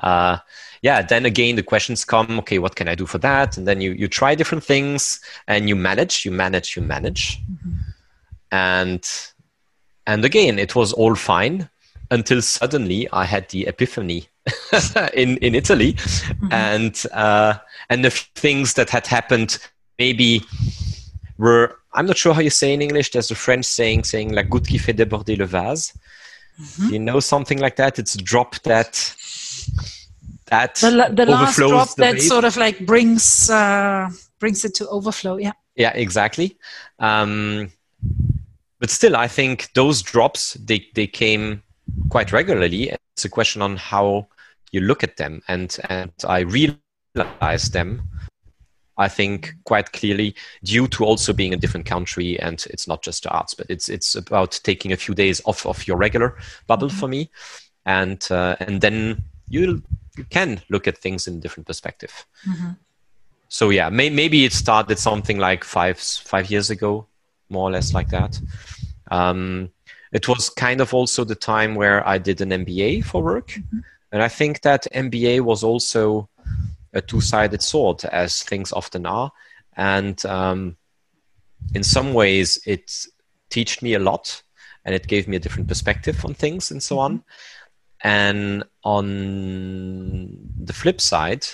Uh, 0.03 0.37
yeah, 0.81 1.01
then 1.01 1.25
again, 1.25 1.55
the 1.55 1.63
questions 1.63 2.05
come, 2.05 2.37
okay, 2.39 2.59
what 2.59 2.75
can 2.75 2.87
I 2.87 2.95
do 2.95 3.07
for 3.07 3.17
that? 3.19 3.57
And 3.57 3.67
then 3.67 3.81
you, 3.81 3.91
you 3.93 4.07
try 4.07 4.35
different 4.35 4.63
things 4.63 5.19
and 5.47 5.67
you 5.67 5.75
manage, 5.75 6.25
you 6.25 6.31
manage, 6.31 6.75
you 6.75 6.83
manage. 6.83 7.39
And, 8.51 9.03
and 10.05 10.23
again, 10.23 10.59
it 10.59 10.75
was 10.75 10.93
all 10.93 11.15
fine 11.15 11.69
until 12.11 12.41
suddenly 12.41 13.07
I 13.11 13.25
had 13.25 13.49
the 13.49 13.65
epiphany 13.67 14.27
in, 15.13 15.37
in 15.37 15.55
Italy 15.55 15.95
and, 16.51 17.03
uh, 17.13 17.55
and 17.89 18.03
the 18.05 18.11
things 18.11 18.73
that 18.75 18.89
had 18.89 19.07
happened 19.07 19.57
maybe 19.97 20.41
were 21.37 21.77
I'm 21.93 22.05
not 22.05 22.17
sure 22.17 22.33
how 22.33 22.41
you 22.41 22.49
say 22.49 22.73
in 22.73 22.81
English. 22.81 23.11
There's 23.11 23.31
a 23.31 23.35
French 23.35 23.65
saying 23.65 24.03
saying 24.03 24.33
la 24.33 24.43
goutte 24.43 24.67
qui 24.67 24.77
fait 24.77 24.93
déborder 24.93 25.37
le 25.37 25.45
vase. 25.45 25.93
Mhm. 26.59 26.91
You 26.91 26.99
know 26.99 27.19
something 27.21 27.59
like 27.59 27.77
that. 27.77 27.97
It's 27.99 28.15
a 28.15 28.17
drop 28.17 28.55
that 28.63 29.13
that 30.47 30.75
The, 30.75 31.09
the 31.13 31.25
last 31.25 31.55
drop 31.55 31.95
the 31.95 32.01
that 32.01 32.15
vase. 32.15 32.27
sort 32.27 32.43
of 32.43 32.57
like 32.57 32.85
brings 32.85 33.49
uh, 33.49 34.09
brings 34.39 34.65
it 34.65 34.75
to 34.75 34.87
overflow. 34.89 35.37
Yeah. 35.37 35.53
Yeah, 35.75 35.91
exactly. 35.95 36.57
Um, 36.99 37.71
but 38.79 38.89
still, 38.89 39.15
I 39.15 39.27
think 39.27 39.71
those 39.73 40.01
drops 40.01 40.53
they 40.55 40.85
they 40.95 41.07
came 41.07 41.63
quite 42.09 42.31
regularly. 42.31 42.91
It's 43.13 43.25
a 43.25 43.29
question 43.29 43.61
on 43.61 43.77
how 43.77 44.27
you 44.72 44.81
look 44.81 45.03
at 45.03 45.17
them, 45.17 45.41
and 45.48 45.77
and 45.89 46.12
I 46.27 46.39
realize 46.39 47.69
them. 47.72 48.10
I 48.98 49.10
think 49.10 49.53
quite 49.65 49.91
clearly 49.91 50.36
due 50.63 50.88
to 50.88 51.03
also 51.03 51.34
being 51.34 51.53
a 51.53 51.57
different 51.57 51.86
country, 51.86 52.39
and 52.39 52.65
it's 52.69 52.88
not 52.88 53.03
just 53.03 53.24
the 53.24 53.29
arts, 53.29 53.53
but 53.53 53.69
it's 53.69 53.89
it's 53.89 54.15
about 54.15 54.60
taking 54.63 54.93
a 54.93 54.98
few 54.98 55.13
days 55.13 55.41
off 55.45 55.65
of 55.65 55.86
your 55.88 55.98
regular 55.98 56.38
bubble 56.67 56.89
for 56.89 57.07
me, 57.07 57.29
and 57.86 58.25
uh, 58.31 58.55
and 58.60 58.81
then 58.81 59.22
you 59.50 59.81
you 60.17 60.24
can 60.24 60.62
look 60.69 60.88
at 60.88 60.98
things 60.98 61.27
in 61.27 61.38
a 61.38 61.39
different 61.39 61.67
perspective. 61.67 62.25
So 63.50 63.69
yeah 63.69 63.89
may, 63.89 64.10
maybe 64.10 64.45
it 64.45 64.53
started 64.53 64.98
something 64.98 65.38
like 65.38 65.63
five 65.63 66.00
five 66.00 66.50
years 66.50 66.69
ago 66.69 67.07
more 67.50 67.69
or 67.69 67.72
less 67.72 67.93
like 67.93 68.10
that. 68.10 68.39
Um, 69.12 69.69
it 70.15 70.29
was 70.29 70.50
kind 70.50 70.81
of 70.81 70.93
also 70.93 71.24
the 71.24 71.36
time 71.36 71.75
where 71.75 72.07
i 72.07 72.17
did 72.17 72.39
an 72.41 72.50
mba 72.50 73.03
for 73.03 73.22
work 73.22 73.60
and 74.15 74.24
i 74.24 74.27
think 74.27 74.62
that 74.62 74.88
mba 74.95 75.41
was 75.41 75.63
also 75.63 76.27
a 76.95 77.01
two-sided 77.01 77.62
sword 77.62 78.03
as 78.05 78.41
things 78.41 78.72
often 78.72 79.05
are. 79.05 79.31
And 79.77 80.25
um, 80.25 80.77
in 81.75 81.84
some 81.84 82.13
ways 82.13 82.60
it 82.65 83.05
taught 83.50 83.81
me 83.81 83.93
a 83.93 84.00
lot 84.00 84.41
and 84.86 84.95
it 84.95 85.07
gave 85.07 85.27
me 85.27 85.36
a 85.36 85.39
different 85.39 85.67
perspective 85.67 86.24
on 86.25 86.34
things 86.34 86.72
and 86.72 86.81
so 86.81 86.98
on. 86.98 87.19
Mm-hmm. 87.19 88.07
And 88.07 88.63
on 88.84 90.38
the 90.57 90.74
flip 90.74 91.01
side 91.01 91.45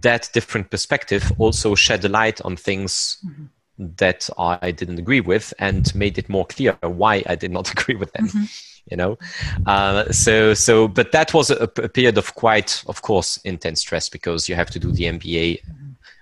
that 0.00 0.30
different 0.32 0.70
perspective 0.70 1.32
also 1.38 1.74
shed 1.74 2.04
a 2.04 2.08
light 2.08 2.40
on 2.42 2.56
things 2.56 3.18
mm-hmm. 3.26 3.46
that 3.96 4.30
I 4.38 4.70
didn't 4.70 5.00
agree 5.00 5.20
with 5.20 5.52
and 5.58 5.92
made 5.92 6.18
it 6.18 6.28
more 6.28 6.46
clear 6.46 6.78
why 6.82 7.24
I 7.26 7.34
did 7.34 7.50
not 7.50 7.70
agree 7.78 7.96
with 7.96 8.12
them. 8.12 8.28
Mm-hmm. 8.28 8.44
You 8.90 8.96
know, 8.96 9.18
uh, 9.66 10.10
so 10.12 10.54
so, 10.54 10.88
but 10.88 11.12
that 11.12 11.34
was 11.34 11.50
a, 11.50 11.64
a 11.64 11.88
period 11.88 12.16
of 12.16 12.34
quite, 12.34 12.82
of 12.86 13.02
course, 13.02 13.36
intense 13.44 13.80
stress 13.80 14.08
because 14.08 14.48
you 14.48 14.54
have 14.54 14.70
to 14.70 14.78
do 14.78 14.92
the 14.92 15.04
MBA 15.04 15.62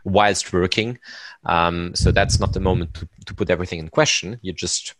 whilst 0.04 0.52
working. 0.52 0.98
Um, 1.44 1.94
so 1.94 2.10
that's 2.10 2.40
not 2.40 2.52
the 2.52 2.60
moment 2.60 2.94
to, 2.94 3.08
to 3.26 3.34
put 3.34 3.50
everything 3.50 3.78
in 3.78 3.88
question. 3.88 4.38
You 4.42 4.52
just 4.52 4.94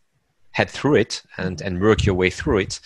head 0.52 0.70
through 0.70 0.96
it 0.96 1.22
and 1.36 1.60
and 1.60 1.80
work 1.80 2.06
your 2.06 2.14
way 2.14 2.30
through 2.30 2.58
it. 2.58 2.80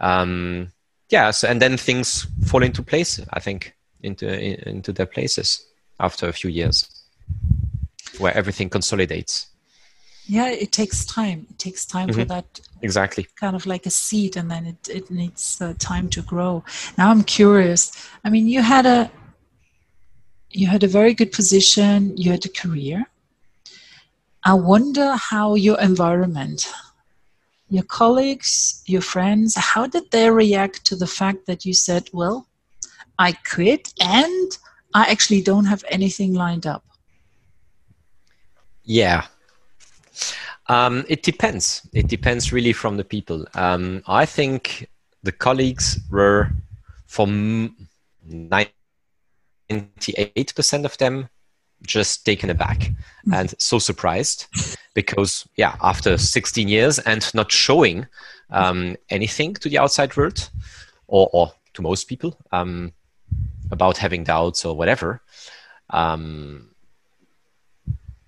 Um, 0.00 0.72
yeah, 1.10 1.30
so, 1.30 1.48
and 1.48 1.60
then 1.60 1.76
things 1.76 2.26
fall 2.46 2.62
into 2.62 2.82
place. 2.82 3.20
I 3.32 3.40
think 3.40 3.74
into 4.02 4.26
into 4.68 4.92
their 4.92 5.06
places 5.06 5.66
after 5.98 6.28
a 6.28 6.32
few 6.32 6.50
years, 6.50 6.88
where 8.18 8.36
everything 8.36 8.68
consolidates. 8.68 9.46
Yeah, 10.26 10.48
it 10.48 10.72
takes 10.72 11.04
time. 11.04 11.46
It 11.50 11.58
takes 11.58 11.84
time 11.84 12.08
for 12.12 12.24
Mhm. 12.24 12.28
that 12.28 12.60
Exactly. 12.80 13.26
kind 13.36 13.54
of 13.54 13.66
like 13.66 13.84
a 13.86 13.90
seed, 13.90 14.36
and 14.36 14.50
then 14.50 14.66
it 14.66 14.88
it 14.88 15.10
needs 15.10 15.60
uh, 15.60 15.74
time 15.78 16.08
to 16.10 16.22
grow. 16.22 16.64
Now 16.96 17.10
I'm 17.10 17.24
curious. 17.24 17.92
I 18.24 18.30
mean, 18.30 18.48
you 18.48 18.62
had 18.62 18.86
a 18.86 19.10
you 20.50 20.66
had 20.68 20.82
a 20.84 20.88
very 20.88 21.14
good 21.14 21.32
position. 21.32 22.16
You 22.16 22.30
had 22.30 22.44
a 22.46 22.48
career. 22.48 23.06
I 24.44 24.54
wonder 24.54 25.16
how 25.16 25.56
your 25.56 25.78
environment, 25.80 26.72
your 27.68 27.82
colleagues, 27.84 28.82
your 28.86 29.02
friends, 29.02 29.56
how 29.56 29.86
did 29.86 30.10
they 30.10 30.30
react 30.30 30.84
to 30.86 30.96
the 30.96 31.06
fact 31.06 31.46
that 31.46 31.64
you 31.66 31.74
said, 31.74 32.08
"Well, 32.12 32.46
I 33.18 33.32
quit, 33.32 33.92
and 34.00 34.48
I 34.94 35.02
actually 35.12 35.42
don't 35.42 35.66
have 35.66 35.84
anything 35.88 36.32
lined 36.34 36.66
up." 36.66 36.84
Yeah. 38.84 39.26
Um, 40.68 41.04
it 41.08 41.22
depends. 41.22 41.86
It 41.92 42.08
depends 42.08 42.52
really 42.52 42.72
from 42.72 42.96
the 42.96 43.04
people. 43.04 43.46
Um, 43.54 44.02
I 44.06 44.26
think 44.26 44.88
the 45.22 45.32
colleagues 45.32 46.00
were, 46.10 46.50
for 47.06 47.26
ninety-eight 48.26 48.70
percent 50.56 50.84
of 50.86 50.96
them, 50.98 51.28
just 51.86 52.24
taken 52.24 52.50
aback 52.50 52.90
and 53.32 53.54
so 53.58 53.78
surprised 53.78 54.46
because, 54.94 55.46
yeah, 55.56 55.76
after 55.82 56.16
sixteen 56.16 56.68
years 56.68 56.98
and 57.00 57.34
not 57.34 57.52
showing 57.52 58.06
um, 58.50 58.96
anything 59.10 59.54
to 59.54 59.68
the 59.68 59.78
outside 59.78 60.16
world, 60.16 60.50
or, 61.08 61.28
or 61.32 61.52
to 61.74 61.82
most 61.82 62.04
people 62.08 62.38
um, 62.52 62.92
about 63.70 63.98
having 63.98 64.24
doubts 64.24 64.64
or 64.64 64.74
whatever. 64.74 65.20
Um, 65.90 66.73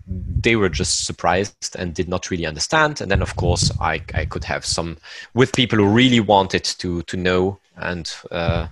they 0.06 0.54
were 0.56 0.68
just 0.68 1.04
surprised 1.04 1.76
and 1.76 1.94
did 1.94 2.08
not 2.08 2.30
really 2.30 2.46
understand. 2.46 3.00
And 3.00 3.10
then, 3.10 3.22
of 3.22 3.36
course, 3.36 3.72
I, 3.80 4.02
I 4.14 4.24
could 4.24 4.44
have 4.44 4.64
some 4.64 4.98
with 5.34 5.52
people 5.52 5.78
who 5.78 5.88
really 5.88 6.20
wanted 6.20 6.64
to 6.78 7.02
to 7.02 7.16
know, 7.16 7.58
and 7.76 8.12
uh, 8.30 8.68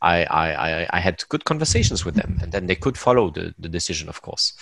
I, 0.00 0.24
I, 0.24 0.86
I- 0.90 1.00
had 1.00 1.24
good 1.28 1.44
conversations 1.44 2.04
with 2.04 2.14
them, 2.14 2.38
and 2.42 2.52
then 2.52 2.66
they 2.66 2.76
could 2.76 2.96
follow 2.96 3.30
the, 3.30 3.54
the 3.58 3.68
decision, 3.68 4.08
of 4.08 4.22
course. 4.22 4.52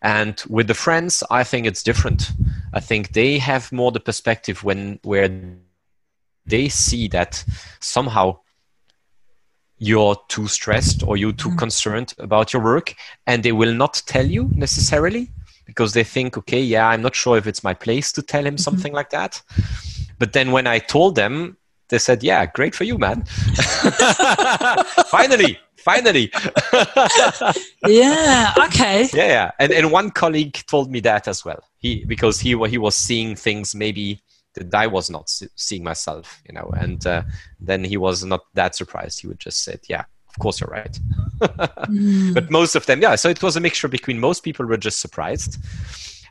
And 0.00 0.42
with 0.48 0.66
the 0.66 0.74
friends, 0.74 1.22
I 1.30 1.44
think 1.44 1.66
it's 1.66 1.84
different. 1.84 2.32
I 2.74 2.80
think 2.80 3.12
they 3.12 3.38
have 3.38 3.70
more 3.70 3.92
the 3.92 4.00
perspective 4.00 4.64
when 4.64 4.98
where 5.04 5.30
they 6.44 6.68
see 6.68 7.06
that 7.08 7.44
somehow 7.80 8.40
you're 9.82 10.16
too 10.28 10.46
stressed 10.46 11.02
or 11.02 11.16
you're 11.16 11.32
too 11.32 11.50
mm. 11.50 11.58
concerned 11.58 12.14
about 12.18 12.52
your 12.52 12.62
work 12.62 12.94
and 13.26 13.42
they 13.42 13.50
will 13.50 13.74
not 13.74 14.00
tell 14.06 14.24
you 14.24 14.48
necessarily 14.54 15.28
because 15.66 15.92
they 15.92 16.04
think 16.04 16.38
okay 16.38 16.60
yeah 16.60 16.86
i'm 16.86 17.02
not 17.02 17.16
sure 17.16 17.36
if 17.36 17.48
it's 17.48 17.64
my 17.64 17.74
place 17.74 18.12
to 18.12 18.22
tell 18.22 18.46
him 18.46 18.54
mm-hmm. 18.54 18.60
something 18.60 18.92
like 18.92 19.10
that 19.10 19.42
but 20.20 20.34
then 20.34 20.52
when 20.52 20.68
i 20.68 20.78
told 20.78 21.16
them 21.16 21.56
they 21.88 21.98
said 21.98 22.22
yeah 22.22 22.46
great 22.46 22.76
for 22.76 22.84
you 22.84 22.96
man 22.96 23.24
finally 25.06 25.58
finally 25.78 26.30
yeah. 27.88 28.54
Okay. 28.66 29.08
yeah, 29.12 29.26
yeah. 29.26 29.50
And 29.58 29.72
and 29.72 29.90
one 29.90 30.10
colleague 30.10 30.62
told 30.68 30.90
me 30.90 31.00
that 31.00 31.26
as 31.26 31.44
well. 31.44 31.62
He 31.78 32.04
because 32.04 32.38
he 32.38 32.50
he 32.68 32.78
was 32.78 32.94
seeing 32.94 33.34
things 33.34 33.74
maybe 33.74 34.20
that 34.54 34.74
I 34.74 34.86
was 34.86 35.10
not 35.10 35.28
seeing 35.56 35.82
myself, 35.84 36.42
you 36.46 36.54
know. 36.54 36.70
And 36.76 37.04
uh, 37.06 37.22
then 37.60 37.84
he 37.84 37.96
was 37.96 38.24
not 38.24 38.42
that 38.54 38.74
surprised. 38.74 39.20
He 39.20 39.26
would 39.26 39.38
just 39.40 39.64
said, 39.64 39.80
"Yeah, 39.88 40.04
of 40.28 40.38
course 40.38 40.60
you're 40.60 40.70
right." 40.70 40.98
But 42.34 42.50
most 42.50 42.74
of 42.74 42.86
them, 42.86 43.00
yeah. 43.02 43.16
So 43.16 43.28
it 43.28 43.42
was 43.42 43.56
a 43.56 43.60
mixture 43.60 43.88
between 43.88 44.18
most 44.18 44.42
people 44.42 44.66
were 44.66 44.76
just 44.76 45.00
surprised. 45.00 45.58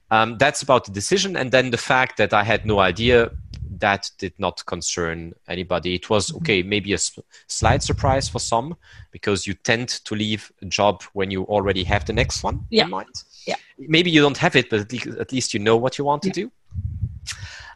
Um, 0.09 0.37
that's 0.37 0.61
about 0.61 0.85
the 0.85 0.91
decision, 0.91 1.35
and 1.37 1.51
then 1.51 1.71
the 1.71 1.77
fact 1.77 2.17
that 2.17 2.33
I 2.33 2.43
had 2.43 2.65
no 2.65 2.79
idea. 2.79 3.31
That 3.79 4.11
did 4.19 4.33
not 4.37 4.63
concern 4.67 5.33
anybody. 5.47 5.95
It 5.95 6.07
was 6.07 6.31
okay, 6.35 6.61
maybe 6.61 6.93
a 6.93 6.99
slight 7.47 7.81
surprise 7.81 8.29
for 8.29 8.37
some, 8.39 8.75
because 9.09 9.47
you 9.47 9.55
tend 9.55 9.89
to 10.05 10.13
leave 10.13 10.51
a 10.61 10.65
job 10.65 11.01
when 11.13 11.31
you 11.31 11.45
already 11.45 11.83
have 11.85 12.05
the 12.05 12.13
next 12.13 12.43
one 12.43 12.59
Yeah. 12.69 12.83
in 12.83 12.91
mind. 12.91 13.09
Yeah. 13.47 13.55
Maybe 13.79 14.11
you 14.11 14.21
don't 14.21 14.37
have 14.37 14.55
it, 14.55 14.69
but 14.69 14.81
at 15.19 15.31
least, 15.31 15.55
you 15.55 15.59
know 15.59 15.77
what 15.77 15.97
you 15.97 16.05
want 16.05 16.21
to 16.23 16.29
do. 16.29 16.51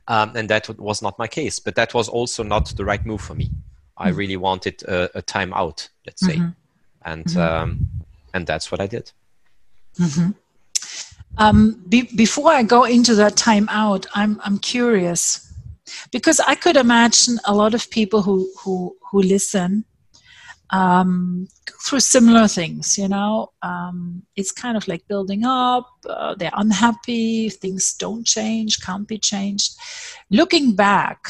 Um, 0.07 0.33
and 0.35 0.49
that 0.49 0.69
was 0.79 1.01
not 1.01 1.17
my 1.17 1.27
case. 1.27 1.59
But 1.59 1.75
that 1.75 1.93
was 1.93 2.07
also 2.09 2.43
not 2.43 2.65
the 2.77 2.85
right 2.85 3.03
move 3.05 3.21
for 3.21 3.35
me. 3.35 3.51
I 3.97 4.11
Mm. 4.11 4.17
really 4.17 4.37
wanted 4.37 4.83
a, 4.83 5.17
a 5.17 5.21
time 5.21 5.53
out, 5.53 5.89
let's 6.05 6.25
say, 6.25 6.37
Mhm. 6.37 6.55
and 7.03 7.37
um, 7.37 7.87
and 8.33 8.45
that's 8.45 8.71
what 8.71 8.81
I 8.81 8.87
did. 8.87 9.11
Um, 11.37 11.83
be, 11.89 12.03
before 12.15 12.51
I 12.51 12.63
go 12.63 12.83
into 12.83 13.15
that 13.15 13.35
time 13.35 13.67
out, 13.69 14.05
I'm 14.13 14.39
I'm 14.43 14.57
curious 14.59 15.53
because 16.11 16.39
I 16.39 16.55
could 16.55 16.77
imagine 16.77 17.39
a 17.45 17.53
lot 17.53 17.73
of 17.73 17.89
people 17.89 18.21
who 18.21 18.49
who 18.59 18.95
who 19.11 19.21
listen 19.21 19.85
um, 20.69 21.47
through 21.85 21.99
similar 21.99 22.47
things. 22.47 22.97
You 22.97 23.07
know, 23.07 23.51
um, 23.61 24.23
it's 24.35 24.51
kind 24.51 24.77
of 24.77 24.87
like 24.87 25.07
building 25.07 25.45
up. 25.45 25.87
Uh, 26.07 26.35
they're 26.35 26.51
unhappy. 26.53 27.49
Things 27.49 27.93
don't 27.93 28.25
change, 28.25 28.81
can't 28.81 29.07
be 29.07 29.17
changed. 29.17 29.75
Looking 30.29 30.75
back 30.75 31.29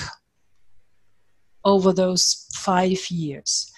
over 1.63 1.91
those 1.91 2.47
five 2.53 3.09
years, 3.09 3.71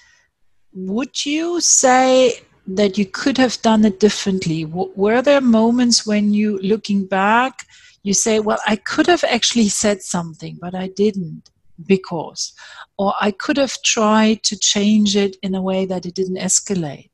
would 0.74 1.26
you 1.26 1.62
say 1.62 2.42
that 2.68 2.98
you 2.98 3.06
could 3.06 3.38
have 3.38 3.62
done 3.62 3.86
it 3.86 4.00
differently? 4.00 4.66
W- 4.66 4.92
were 4.96 5.22
there 5.22 5.42
moments 5.42 6.06
when 6.06 6.34
you, 6.34 6.58
looking 6.60 7.06
back, 7.06 7.66
you 8.04 8.14
say, 8.14 8.40
well, 8.40 8.60
I 8.68 8.76
could 8.76 9.08
have 9.08 9.24
actually 9.24 9.70
said 9.70 10.02
something, 10.02 10.58
but 10.62 10.76
I 10.76 10.88
didn't 10.88 11.50
because, 11.86 12.53
or 12.98 13.13
I 13.19 13.31
could 13.31 13.57
have 13.57 13.81
tried 13.84 14.43
to 14.43 14.57
change 14.57 15.15
it 15.15 15.36
in 15.41 15.55
a 15.55 15.62
way 15.62 15.86
that 15.86 16.05
it 16.05 16.15
didn't 16.15 16.38
escalate? 16.38 17.10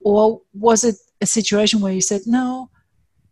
Or 0.00 0.40
was 0.52 0.84
it 0.84 0.96
a 1.20 1.26
situation 1.26 1.80
where 1.80 1.92
you 1.92 2.00
said, 2.00 2.22
no, 2.26 2.70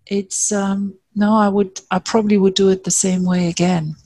it's 0.06 0.52
um, 0.52 0.94
no. 1.14 1.34
I 1.34 1.48
would. 1.48 1.80
I 1.90 1.98
probably 1.98 2.36
would 2.36 2.54
do 2.54 2.68
it 2.68 2.84
the 2.84 2.90
same 2.90 3.24
way 3.24 3.48
again. 3.48 3.96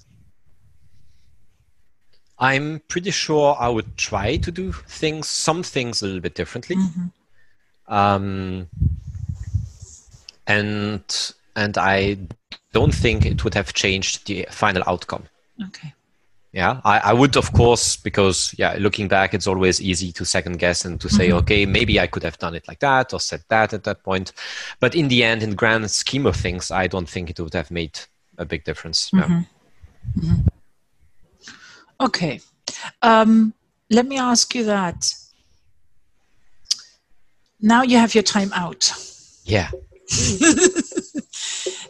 I'm 2.38 2.80
pretty 2.86 3.10
sure 3.10 3.56
I 3.58 3.68
would 3.68 3.96
try 3.96 4.36
to 4.36 4.52
do 4.52 4.72
things, 4.72 5.26
some 5.26 5.62
things 5.64 6.02
a 6.02 6.06
little 6.06 6.20
bit 6.20 6.34
differently. 6.34 6.76
Mm-hmm. 6.76 7.92
Um, 7.92 8.68
and 10.46 11.32
and 11.56 11.78
I 11.78 12.18
don't 12.72 12.94
think 12.94 13.26
it 13.26 13.42
would 13.42 13.54
have 13.54 13.72
changed 13.72 14.26
the 14.26 14.46
final 14.50 14.84
outcome. 14.86 15.24
Okay. 15.66 15.92
Yeah, 16.52 16.80
I, 16.82 16.98
I 17.00 17.12
would, 17.12 17.36
of 17.36 17.52
course, 17.52 17.96
because 17.96 18.54
yeah, 18.58 18.74
looking 18.78 19.06
back, 19.06 19.34
it's 19.34 19.46
always 19.46 19.82
easy 19.82 20.12
to 20.12 20.24
second 20.24 20.58
guess 20.58 20.86
and 20.86 20.98
to 21.00 21.08
say, 21.08 21.28
Mhm. 21.28 21.38
okay, 21.40 21.66
maybe 21.66 22.00
I 22.00 22.06
could 22.06 22.22
have 22.22 22.38
done 22.38 22.54
it 22.54 22.66
like 22.66 22.80
that 22.80 23.12
or 23.12 23.20
said 23.20 23.42
that 23.48 23.74
at 23.74 23.84
that 23.84 24.02
point. 24.02 24.32
But 24.80 24.94
in 24.94 25.08
the 25.08 25.22
end, 25.24 25.42
in 25.42 25.50
the 25.50 25.56
grand 25.56 25.90
scheme 25.90 26.24
of 26.24 26.36
things, 26.36 26.70
I 26.70 26.86
don't 26.86 27.08
think 27.08 27.28
it 27.28 27.38
would 27.38 27.52
have 27.52 27.70
made 27.70 28.00
a 28.38 28.46
big 28.46 28.64
difference. 28.64 29.10
Yeah. 29.12 29.26
Mhm. 29.26 29.46
Mhm. 30.18 30.46
Okay. 32.00 32.40
Um, 33.02 33.52
let 33.90 34.06
me 34.06 34.18
ask 34.18 34.54
you 34.54 34.64
that. 34.64 35.12
Now 37.60 37.82
you 37.82 37.98
have 37.98 38.14
your 38.14 38.22
time 38.24 38.52
out. 38.54 38.90
yeah. 39.44 39.70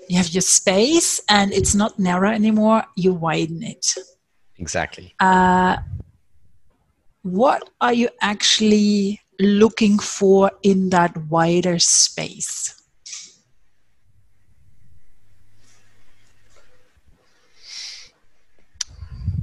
you 0.08 0.16
have 0.16 0.30
your 0.30 0.40
space 0.42 1.20
and 1.28 1.52
it's 1.52 1.74
not 1.76 1.98
narrow 1.98 2.30
anymore. 2.30 2.82
You 2.96 3.12
widen 3.12 3.62
it. 3.62 3.94
Exactly. 4.58 5.14
Uh, 5.20 5.76
what 7.22 7.70
are 7.80 7.92
you 7.92 8.08
actually 8.20 9.20
looking 9.40 9.98
for 9.98 10.50
in 10.62 10.90
that 10.90 11.16
wider 11.28 11.78
space? 11.78 12.74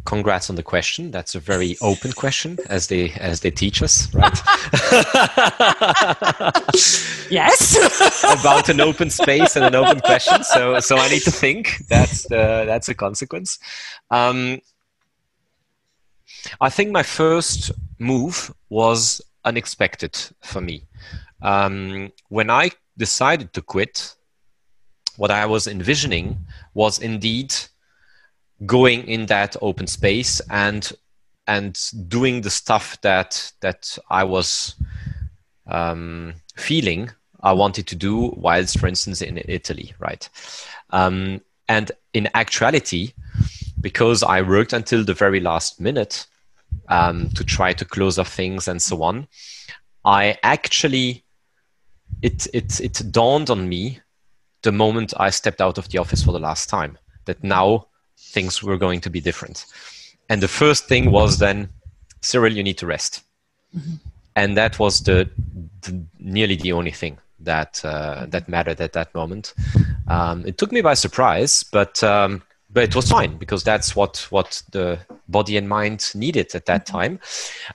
Congrats 0.06 0.52
on 0.52 0.56
the 0.56 0.64
question. 0.64 1.10
That's 1.10 1.34
a 1.34 1.40
very 1.40 1.78
open 1.82 2.12
question, 2.12 2.60
as 2.70 2.88
they 2.88 3.10
as 3.14 3.40
they 3.40 3.50
teach 3.50 3.82
us, 3.82 4.14
right? 4.14 4.40
Yes. 7.30 8.24
about 8.40 8.70
an 8.70 8.82
open 8.82 9.10
space 9.10 9.56
and 9.56 9.66
an 9.66 9.76
open 9.76 10.00
question. 10.00 10.44
So, 10.44 10.80
so 10.80 10.98
I 10.98 11.10
need 11.10 11.24
to 11.24 11.32
think. 11.32 11.88
That's 11.90 12.24
the 12.24 12.64
that's 12.66 12.90
a 12.90 12.94
consequence. 12.96 13.60
Um, 14.12 14.60
I 16.62 16.70
think 16.70 16.92
my 16.92 17.04
first 17.04 17.72
move 18.00 18.54
was 18.70 19.22
unexpected 19.44 20.18
for 20.42 20.62
me. 20.62 20.84
Um, 21.42 22.12
when 22.30 22.50
I 22.50 22.72
decided 22.98 23.54
to 23.54 23.62
quit, 23.62 24.16
what 25.18 25.32
I 25.32 25.46
was 25.46 25.68
envisioning 25.68 26.38
was 26.74 27.00
indeed 27.00 27.54
going 28.66 29.08
in 29.08 29.26
that 29.28 29.56
open 29.62 29.88
space 29.88 30.42
and 30.50 30.92
and 31.48 31.80
doing 32.08 32.42
the 32.42 32.50
stuff 32.50 33.00
that 33.02 33.52
that 33.62 33.98
I 34.10 34.24
was 34.24 34.76
um, 35.68 36.34
feeling 36.56 37.12
I 37.42 37.54
wanted 37.54 37.86
to 37.88 37.96
do 37.96 38.34
whilst, 38.36 38.80
for 38.80 38.88
instance, 38.88 39.22
in 39.22 39.40
Italy, 39.48 39.94
right? 40.00 40.28
Um, 40.90 41.42
and 41.68 41.92
in 42.14 42.28
actuality, 42.34 43.14
because 43.80 44.24
I 44.24 44.42
worked 44.42 44.74
until 44.74 45.04
the 45.04 45.14
very 45.14 45.40
last 45.40 45.80
minute 45.80 46.26
um, 46.88 47.30
to 47.32 47.44
try 47.44 47.74
to 47.74 47.86
close 47.86 48.20
off 48.20 48.34
things 48.34 48.68
and 48.68 48.82
so 48.82 49.04
on, 49.04 49.28
I 50.04 50.38
actually 50.44 51.24
it 52.22 52.48
it 52.54 52.80
it 52.80 53.02
dawned 53.12 53.50
on 53.50 53.68
me 53.68 54.00
the 54.62 54.72
moment 54.72 55.14
I 55.18 55.30
stepped 55.30 55.62
out 55.62 55.78
of 55.78 55.90
the 55.90 56.00
office 56.00 56.24
for 56.24 56.32
the 56.32 56.40
last 56.40 56.70
time 56.70 56.98
that 57.26 57.44
now 57.44 57.88
things 58.18 58.64
were 58.64 58.78
going 58.78 59.02
to 59.02 59.10
be 59.10 59.22
different. 59.22 59.66
And 60.30 60.42
the 60.42 60.48
first 60.48 60.88
thing 60.88 61.12
was 61.12 61.38
then, 61.38 61.70
Cyril, 62.22 62.54
you 62.54 62.64
need 62.64 62.78
to 62.80 62.88
rest. 62.88 63.24
And 64.36 64.58
that 64.58 64.80
was 64.80 65.04
the, 65.04 65.30
the 65.82 66.04
nearly 66.20 66.56
the 66.56 66.72
only 66.72 66.92
thing 66.92 67.18
that 67.40 67.84
uh, 67.86 68.26
that 68.30 68.50
mattered 68.50 68.82
at 68.82 68.94
that 68.94 69.14
moment. 69.14 69.54
Um, 70.08 70.46
it 70.46 70.58
took 70.58 70.72
me 70.72 70.82
by 70.82 70.96
surprise, 70.96 71.64
but 71.64 72.04
um, 72.04 72.42
but 72.76 72.84
it 72.84 72.94
was 72.94 73.10
fine 73.10 73.38
because 73.38 73.64
that's 73.64 73.96
what 73.96 74.28
what 74.32 74.62
the 74.72 75.00
body 75.30 75.56
and 75.56 75.70
mind 75.70 76.12
needed 76.14 76.54
at 76.54 76.66
that 76.66 76.86
time. 76.86 77.20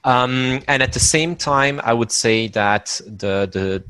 Um, 0.04 0.60
and 0.68 0.82
at 0.82 0.92
the 0.92 1.00
same 1.00 1.36
time, 1.36 1.80
I 1.82 1.94
would 1.94 2.12
say 2.12 2.48
that 2.48 3.00
the 3.06 3.48
the 3.50 3.82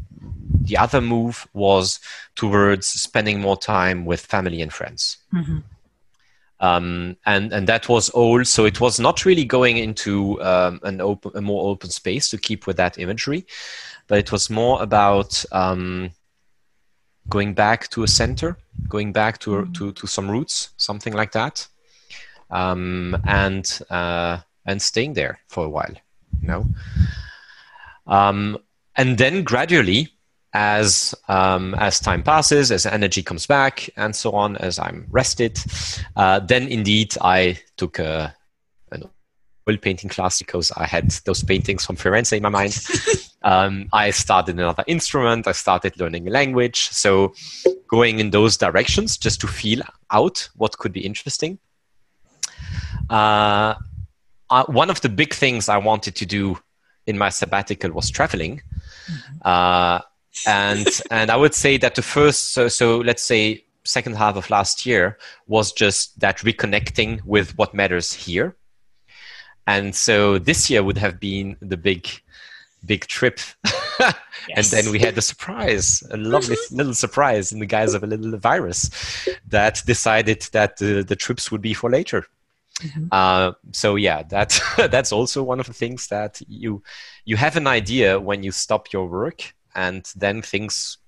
the 0.62 0.76
other 0.76 1.00
move 1.00 1.48
was 1.52 1.98
towards 2.36 2.86
spending 2.86 3.40
more 3.40 3.56
time 3.56 4.04
with 4.04 4.20
family 4.20 4.62
and 4.62 4.72
friends. 4.72 5.18
Mhm. 5.34 5.64
Um, 6.60 7.16
and 7.26 7.52
and 7.52 7.66
that 7.66 7.88
was 7.88 8.10
all. 8.10 8.44
So 8.44 8.64
it 8.64 8.80
was 8.80 9.00
not 9.00 9.24
really 9.24 9.44
going 9.44 9.78
into 9.78 10.40
um, 10.42 10.78
an 10.84 11.00
open, 11.00 11.32
a 11.34 11.40
more 11.40 11.72
open 11.72 11.90
space 11.90 12.28
to 12.28 12.38
keep 12.38 12.68
with 12.68 12.76
that 12.76 12.98
imagery, 12.98 13.46
but 14.06 14.18
it 14.18 14.30
was 14.30 14.48
more 14.48 14.80
about 14.80 15.44
um, 15.50 16.12
going 17.30 17.54
back 17.54 17.88
to 17.90 18.02
a 18.02 18.08
center, 18.08 18.58
going 18.88 19.12
back 19.12 19.38
to 19.38 19.66
to, 19.72 19.92
to 19.92 20.06
some 20.06 20.30
roots, 20.30 20.70
something 20.76 21.14
like 21.14 21.32
that, 21.32 21.66
um, 22.50 23.16
and 23.26 23.80
uh, 23.88 24.38
and 24.66 24.82
staying 24.82 25.14
there 25.14 25.38
for 25.48 25.64
a 25.64 25.68
while. 25.68 25.94
You 26.42 26.48
know, 26.48 26.66
um, 28.06 28.58
and 28.96 29.16
then 29.16 29.44
gradually 29.44 30.08
as 30.52 31.14
um, 31.28 31.74
as 31.76 32.00
time 32.00 32.22
passes, 32.22 32.72
as 32.72 32.84
energy 32.84 33.22
comes 33.22 33.46
back, 33.46 33.88
and 33.96 34.14
so 34.14 34.32
on, 34.32 34.56
as 34.56 34.78
I'm 34.78 35.06
rested, 35.10 35.58
uh, 36.16 36.40
then 36.40 36.66
indeed 36.68 37.16
I 37.20 37.58
took 37.76 37.98
a, 37.98 38.34
an 38.90 39.04
oil 39.68 39.76
painting 39.76 40.10
class 40.10 40.40
because 40.40 40.72
I 40.72 40.86
had 40.86 41.10
those 41.24 41.42
paintings 41.42 41.86
from 41.86 41.96
Firenze 41.96 42.36
in 42.36 42.42
my 42.42 42.48
mind. 42.48 42.76
um, 43.42 43.88
I 43.92 44.10
started 44.10 44.58
another 44.58 44.84
instrument. 44.86 45.46
I 45.46 45.52
started 45.52 45.98
learning 45.98 46.28
a 46.28 46.30
language. 46.30 46.88
So 46.90 47.34
going 47.88 48.18
in 48.20 48.30
those 48.30 48.56
directions 48.56 49.16
just 49.16 49.40
to 49.40 49.46
feel 49.46 49.82
out 50.10 50.48
what 50.56 50.78
could 50.78 50.92
be 50.92 51.00
interesting. 51.00 51.58
Uh, 53.08 53.74
uh, 54.50 54.64
one 54.66 54.90
of 54.90 55.00
the 55.00 55.08
big 55.08 55.32
things 55.32 55.68
I 55.68 55.78
wanted 55.78 56.14
to 56.16 56.26
do 56.26 56.58
in 57.06 57.16
my 57.16 57.30
sabbatical 57.30 57.92
was 57.92 58.10
traveling. 58.10 58.62
Uh, 59.42 60.00
and 60.46 60.86
and 61.10 61.30
I 61.30 61.36
would 61.36 61.54
say 61.54 61.76
that 61.78 61.94
the 61.94 62.02
first 62.02 62.52
so 62.52 62.68
so 62.68 62.98
let's 62.98 63.22
say 63.22 63.64
second 63.84 64.16
half 64.16 64.36
of 64.36 64.50
last 64.50 64.84
year 64.84 65.18
was 65.46 65.72
just 65.72 66.18
that 66.20 66.38
reconnecting 66.38 67.24
with 67.24 67.56
what 67.56 67.74
matters 67.74 68.12
here, 68.12 68.56
and 69.66 69.94
so 69.94 70.38
this 70.38 70.68
year 70.70 70.82
would 70.82 70.98
have 70.98 71.18
been 71.18 71.56
the 71.60 71.76
big 71.76 72.06
big 72.84 73.06
trip, 73.06 73.40
and 74.56 74.66
then 74.66 74.90
we 74.90 74.98
had 74.98 75.16
a 75.18 75.22
surprise, 75.22 76.02
a 76.10 76.16
lovely 76.34 76.56
little 76.70 76.94
surprise 76.94 77.52
in 77.52 77.58
the 77.58 77.66
guise 77.66 77.94
of 77.94 78.02
a 78.02 78.06
little 78.06 78.36
virus 78.38 78.90
that 79.48 79.82
decided 79.86 80.42
that 80.52 80.76
the, 80.78 81.02
the 81.02 81.16
trips 81.16 81.50
would 81.50 81.62
be 81.62 81.74
for 81.74 81.90
later. 81.90 82.26
Uh, 83.12 83.52
so 83.72 83.96
yeah, 83.96 84.22
that 84.24 84.58
that's 84.90 85.12
also 85.12 85.42
one 85.42 85.60
of 85.60 85.66
the 85.66 85.72
things 85.72 86.06
that 86.08 86.40
you 86.48 86.82
you 87.24 87.36
have 87.36 87.56
an 87.56 87.66
idea 87.66 88.18
when 88.18 88.42
you 88.42 88.52
stop 88.52 88.92
your 88.92 89.06
work, 89.06 89.54
and 89.74 90.10
then 90.16 90.42
things 90.42 90.98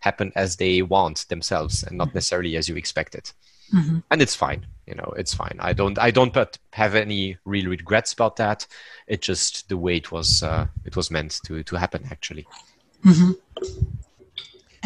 happen 0.00 0.32
as 0.34 0.56
they 0.56 0.82
want 0.82 1.26
themselves, 1.28 1.82
and 1.84 1.96
not 1.96 2.14
necessarily 2.14 2.56
as 2.56 2.68
you 2.68 2.76
expected. 2.76 3.30
Mhm. 3.70 4.02
And 4.10 4.22
it's 4.22 4.34
fine, 4.34 4.66
you 4.86 4.94
know, 4.94 5.12
it's 5.16 5.34
fine. 5.34 5.56
I 5.60 5.72
don't 5.72 5.98
I 5.98 6.10
don't 6.10 6.32
but 6.32 6.58
have 6.72 6.94
any 6.94 7.36
real 7.44 7.68
regrets 7.70 8.12
about 8.12 8.36
that. 8.36 8.66
It 9.06 9.22
just 9.22 9.68
the 9.68 9.76
way 9.76 9.96
it 9.96 10.10
was 10.12 10.42
uh, 10.42 10.66
it 10.84 10.96
was 10.96 11.10
meant 11.10 11.40
to 11.46 11.62
to 11.62 11.76
happen 11.76 12.04
actually. 12.10 12.46
Mhm. 13.04 13.36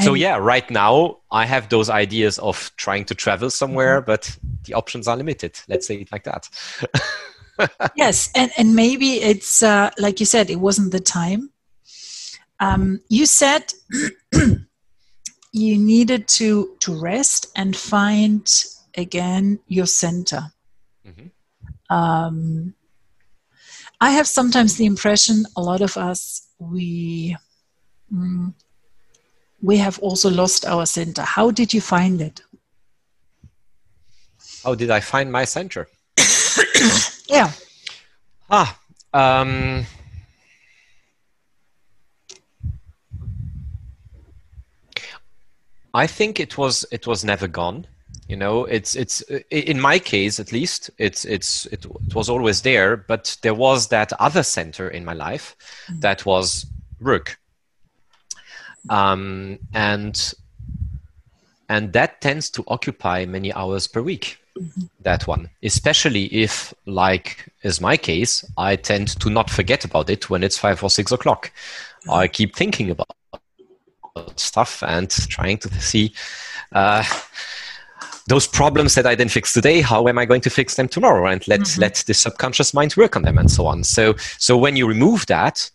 So 0.05 0.13
And- 0.13 0.21
yeah, 0.21 0.37
right 0.37 0.71
now 0.71 1.19
I 1.31 1.47
have 1.47 1.69
those 1.69 1.89
ideas 1.89 2.39
of 2.39 2.71
trying 2.77 3.07
to 3.07 3.15
travel 3.15 3.51
somewhere, 3.51 4.01
but 4.03 4.37
the 4.65 4.75
options 4.75 5.09
are 5.09 5.17
limited. 5.17 5.59
Let's 5.69 5.87
say 5.87 5.97
it 6.03 6.13
like 6.13 6.25
that. 6.25 6.49
yes 7.97 8.31
and 8.35 8.51
and 8.59 8.75
maybe 8.77 9.07
it's 9.23 9.63
uh, 9.63 9.91
like 9.99 10.21
you 10.21 10.27
said 10.27 10.51
it 10.51 10.61
wasn't 10.61 10.93
the 10.93 11.01
time 11.01 11.51
um, 12.61 13.01
you 13.09 13.25
said 13.27 13.73
you 15.57 15.79
needed 15.79 16.29
to 16.29 16.77
to 16.81 16.93
rest 17.01 17.47
and 17.57 17.75
find 17.77 18.65
again 18.97 19.59
your 19.69 19.87
center 19.87 20.43
Mhm. 21.09 21.31
um, 21.91 22.75
i 24.01 24.11
have 24.11 24.27
sometimes 24.27 24.77
the 24.77 24.85
impression 24.85 25.45
a 25.57 25.63
lot 25.63 25.81
of 25.81 25.97
us 25.97 26.21
we 26.59 27.37
mm, 28.13 28.53
we 29.63 29.77
have 29.79 29.99
also 30.01 30.29
lost 30.31 30.67
our 30.67 30.87
center 30.87 31.23
how 31.23 31.51
did 31.51 31.73
you 31.73 31.81
find 31.81 32.21
it 32.21 32.43
How 34.65 34.75
did 34.75 34.91
I 34.91 35.01
find 35.01 35.31
my 35.31 35.45
center? 35.47 35.87
yeah 37.29 37.51
Ah, 38.51 38.79
um, 39.13 39.87
I 45.97 46.07
think 46.07 46.39
it 46.39 46.59
was 46.59 46.85
it 46.93 47.07
was 47.07 47.25
never 47.25 47.49
gone. 47.49 47.87
You 48.29 48.37
know, 48.37 48.67
it's 48.67 48.95
it's 48.95 49.23
in 49.51 49.81
my 49.81 49.99
case 49.99 50.39
at 50.39 50.53
least 50.53 50.91
it's 50.99 51.25
it's 51.25 51.65
it, 51.67 51.87
it 51.87 52.15
was 52.15 52.29
always 52.29 52.61
there, 52.61 52.99
but 52.99 53.39
there 53.41 53.55
was 53.55 53.89
that 53.89 54.13
other 54.21 54.43
center 54.43 54.91
in 54.91 55.07
my 55.07 55.15
life 55.15 55.57
mm-hmm. 55.89 56.01
that 56.01 56.27
was 56.27 56.67
Rook, 57.01 57.39
um, 58.91 59.59
and 59.73 60.35
and 61.71 61.93
that 61.95 62.21
tends 62.21 62.51
to 62.51 62.65
occupy 62.67 63.25
many 63.25 63.53
hours 63.55 63.87
per 63.87 64.03
week. 64.03 64.39
Mm-hmm. 64.59 64.87
That 65.01 65.27
one, 65.27 65.49
especially 65.63 66.25
if, 66.27 66.75
like 66.87 67.47
is 67.63 67.81
my 67.81 67.97
case, 67.97 68.45
I 68.59 68.77
tend 68.77 69.19
to 69.21 69.31
not 69.31 69.51
forget 69.51 69.85
about 69.85 70.11
it 70.11 70.29
when 70.29 70.43
it's 70.43 70.59
five 70.59 70.83
or 70.83 70.91
six 70.91 71.11
o'clock. 71.13 71.53
Mm-hmm. 72.01 72.11
I 72.11 72.29
keep 72.29 72.55
thinking 72.55 72.91
about 72.91 73.17
stuff 74.37 74.83
and 74.83 75.11
trying 75.29 75.59
to 75.59 75.69
see 75.81 76.13
uh, 76.73 77.05
those 78.29 78.47
problems 78.47 78.95
that 78.95 79.07
I 79.07 79.15
didn't 79.15 79.31
fix 79.31 79.53
today. 79.53 79.81
How 79.81 80.09
am 80.09 80.19
I 80.19 80.25
going 80.25 80.41
to 80.43 80.51
fix 80.51 80.75
them 80.75 80.89
tomorrow? 80.89 81.31
And 81.31 81.47
let 81.47 81.61
mm-hmm. 81.61 81.81
let 81.81 82.05
the 82.07 82.15
subconscious 82.15 82.75
mind 82.75 82.97
work 82.97 83.17
on 83.17 83.23
them 83.23 83.39
and 83.39 83.51
so 83.51 83.67
on. 83.67 83.85
So 83.85 84.15
so 84.39 84.57
when 84.57 84.77
you 84.77 84.87
remove 84.89 85.27
that, 85.27 85.71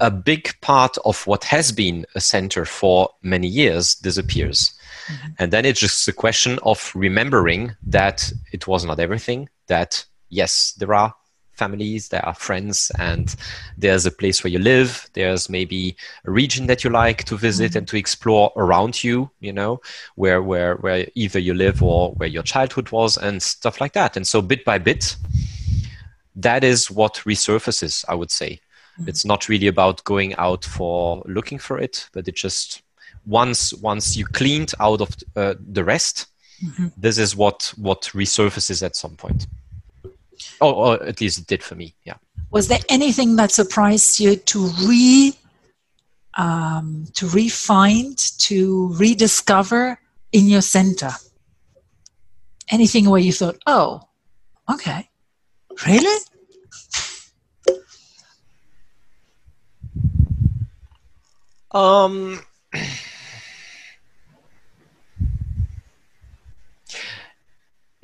a 0.00 0.10
big 0.10 0.58
part 0.60 0.96
of 1.04 1.26
what 1.26 1.44
has 1.44 1.72
been 1.72 2.06
a 2.14 2.20
center 2.20 2.64
for 2.64 3.10
many 3.22 3.48
years 3.48 3.94
disappears. 3.94 4.72
Mm-hmm. 5.06 5.28
And 5.38 5.52
then 5.52 5.64
it's 5.64 5.80
just 5.80 6.08
a 6.08 6.12
question 6.12 6.58
of 6.62 6.92
remembering 6.94 7.76
that 7.86 8.32
it 8.52 8.66
was 8.66 8.84
not 8.84 9.00
everything, 9.00 9.48
that 9.68 10.04
yes, 10.28 10.74
there 10.78 10.92
are 10.94 11.14
families, 11.56 12.08
there 12.08 12.24
are 12.24 12.34
friends, 12.34 12.90
and 12.98 13.34
there's 13.76 14.06
a 14.06 14.10
place 14.10 14.42
where 14.42 14.50
you 14.50 14.58
live. 14.58 15.08
There's 15.14 15.48
maybe 15.48 15.96
a 16.24 16.30
region 16.30 16.66
that 16.66 16.84
you 16.84 16.90
like 16.90 17.24
to 17.24 17.36
visit 17.36 17.70
mm-hmm. 17.70 17.78
and 17.78 17.88
to 17.88 17.96
explore 17.96 18.52
around 18.56 19.02
you, 19.02 19.30
you 19.40 19.52
know, 19.52 19.80
where, 20.14 20.42
where, 20.42 20.76
where 20.76 21.06
either 21.14 21.38
you 21.38 21.54
live 21.54 21.82
or 21.82 22.12
where 22.12 22.28
your 22.28 22.42
childhood 22.42 22.90
was 22.90 23.16
and 23.16 23.42
stuff 23.42 23.80
like 23.80 23.92
that. 23.94 24.16
And 24.16 24.26
so 24.26 24.42
bit 24.42 24.64
by 24.64 24.78
bit, 24.78 25.16
that 26.36 26.64
is 26.64 26.90
what 26.90 27.22
resurfaces, 27.26 28.04
I 28.08 28.14
would 28.14 28.30
say. 28.30 28.60
Mm-hmm. 28.98 29.08
It's 29.08 29.24
not 29.24 29.48
really 29.48 29.66
about 29.66 30.04
going 30.04 30.34
out 30.36 30.64
for 30.64 31.22
looking 31.26 31.58
for 31.58 31.78
it, 31.78 32.08
but 32.12 32.28
it 32.28 32.36
just 32.36 32.82
once 33.26 33.74
once 33.74 34.16
you 34.16 34.24
cleaned 34.24 34.72
out 34.80 35.00
of 35.00 35.16
uh, 35.34 35.54
the 35.58 35.84
rest, 35.84 36.26
mm-hmm. 36.64 36.88
this 36.96 37.18
is 37.18 37.36
what 37.36 37.72
what 37.76 38.02
resurfaces 38.14 38.82
at 38.82 38.96
some 38.96 39.16
point. 39.16 39.46
Oh, 40.60 40.72
or 40.72 41.02
at 41.02 41.20
least 41.20 41.38
it 41.38 41.46
did 41.46 41.62
for 41.62 41.74
me. 41.74 41.94
Yeah. 42.04 42.16
Was 42.50 42.68
there 42.68 42.80
anything 42.88 43.36
that 43.36 43.50
surprised 43.50 44.20
you 44.20 44.36
to 44.36 44.66
re 44.86 45.34
um, 46.36 47.06
to 47.14 47.26
refind, 47.26 48.36
to 48.38 48.92
rediscover 48.94 49.98
in 50.32 50.46
your 50.46 50.62
center? 50.62 51.10
Anything 52.70 53.08
where 53.08 53.20
you 53.20 53.32
thought, 53.32 53.58
oh, 53.66 54.02
okay, 54.70 55.08
really? 55.86 56.20
Um, 61.70 62.40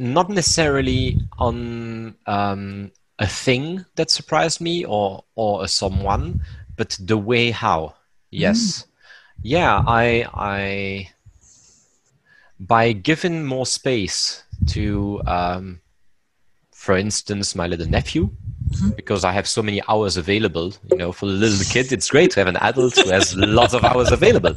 not 0.03 0.29
necessarily 0.29 1.21
on 1.39 2.17
um, 2.27 2.91
a 3.19 3.27
thing 3.27 3.85
that 3.95 4.11
surprised 4.11 4.61
me 4.61 4.85
or 4.85 5.25
or 5.37 5.65
a 5.65 5.69
someone, 5.69 6.43
but 6.77 6.99
the 7.01 7.17
way 7.17 7.51
how. 7.51 7.95
Yes, 8.31 8.59
mm. 8.59 8.87
yeah, 9.43 9.83
I 9.87 10.27
I 10.35 11.11
by 12.59 12.93
giving 12.93 13.45
more 13.45 13.67
space 13.67 14.45
to, 14.69 15.21
um, 15.27 15.81
for 16.73 16.97
instance, 16.97 17.55
my 17.55 17.67
little 17.67 17.89
nephew. 17.89 18.31
Mm-hmm. 18.71 18.91
Because 18.91 19.25
I 19.25 19.33
have 19.33 19.47
so 19.47 19.63
many 19.63 19.83
hours 19.89 20.17
available, 20.17 20.73
you 20.91 20.97
know, 20.97 21.13
for 21.13 21.27
the 21.27 21.33
little 21.33 21.67
kid, 21.71 21.93
it's 21.93 22.09
great 22.09 22.31
to 22.33 22.41
have 22.41 22.47
an 22.47 22.57
adult 22.57 22.97
who 22.97 23.11
has 23.11 23.37
lots 23.37 23.75
of 23.75 23.85
hours 23.85 24.11
available, 24.11 24.55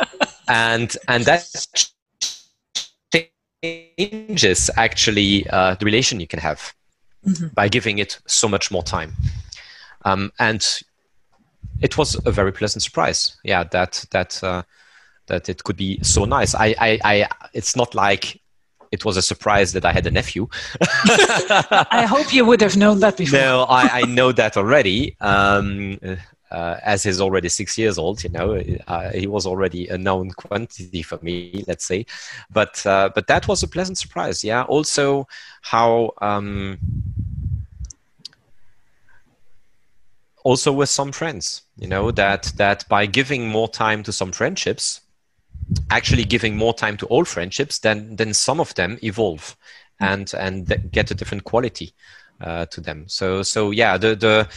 and 0.48 0.96
and 1.08 1.24
that 1.24 1.88
changes 3.62 4.70
actually 4.76 5.46
uh, 5.50 5.74
the 5.74 5.84
relation 5.84 6.20
you 6.20 6.26
can 6.26 6.38
have 6.38 6.74
mm-hmm. 7.26 7.48
by 7.48 7.68
giving 7.68 7.98
it 7.98 8.18
so 8.26 8.48
much 8.48 8.70
more 8.70 8.82
time. 8.82 9.12
Um, 10.04 10.32
and 10.38 10.66
it 11.80 11.98
was 11.98 12.20
a 12.24 12.30
very 12.30 12.52
pleasant 12.52 12.82
surprise. 12.82 13.36
Yeah, 13.44 13.64
that 13.64 14.04
that 14.10 14.42
uh, 14.42 14.62
that 15.26 15.48
it 15.48 15.64
could 15.64 15.76
be 15.76 16.02
so 16.02 16.24
nice. 16.24 16.54
I, 16.54 16.74
I, 16.78 16.98
I, 17.04 17.28
it's 17.52 17.76
not 17.76 17.94
like 17.94 18.40
it 18.92 19.04
was 19.04 19.16
a 19.16 19.22
surprise 19.22 19.72
that 19.72 19.84
I 19.84 19.92
had 19.92 20.06
a 20.06 20.10
nephew. 20.10 20.48
I 20.80 22.06
hope 22.08 22.32
you 22.32 22.44
would 22.44 22.60
have 22.60 22.76
known 22.76 23.00
that 23.00 23.16
before. 23.16 23.38
No, 23.38 23.66
I, 23.68 24.00
I 24.00 24.02
know 24.02 24.32
that 24.32 24.56
already. 24.56 25.16
Um, 25.20 25.98
uh, 26.50 26.76
as 26.82 27.02
he's 27.02 27.20
already 27.20 27.48
six 27.48 27.76
years 27.76 27.98
old, 27.98 28.22
you 28.22 28.30
know, 28.30 28.62
uh, 28.86 29.10
he 29.10 29.26
was 29.26 29.46
already 29.46 29.88
a 29.88 29.98
known 29.98 30.30
quantity 30.30 31.02
for 31.02 31.18
me, 31.22 31.64
let's 31.66 31.84
say. 31.84 32.06
But 32.50 32.84
uh, 32.86 33.10
but 33.14 33.26
that 33.26 33.48
was 33.48 33.62
a 33.62 33.68
pleasant 33.68 33.98
surprise. 33.98 34.44
Yeah. 34.44 34.62
Also, 34.62 35.26
how 35.62 36.12
um, 36.20 36.78
also 40.44 40.72
with 40.72 40.88
some 40.88 41.12
friends, 41.12 41.62
you 41.76 41.88
know, 41.88 42.10
that 42.12 42.52
that 42.56 42.88
by 42.88 43.06
giving 43.06 43.48
more 43.48 43.68
time 43.68 44.02
to 44.04 44.12
some 44.12 44.32
friendships, 44.32 45.00
actually 45.90 46.24
giving 46.24 46.56
more 46.56 46.74
time 46.74 46.96
to 46.98 47.06
all 47.06 47.24
friendships, 47.24 47.80
then 47.80 48.16
then 48.16 48.32
some 48.32 48.60
of 48.60 48.72
them 48.74 48.98
evolve 49.02 49.56
and 49.98 50.32
and 50.34 50.90
get 50.92 51.10
a 51.10 51.14
different 51.14 51.44
quality 51.44 51.94
uh, 52.40 52.66
to 52.66 52.80
them. 52.80 53.04
So 53.08 53.42
so 53.42 53.70
yeah, 53.70 53.96
the 53.96 54.14
the 54.14 54.48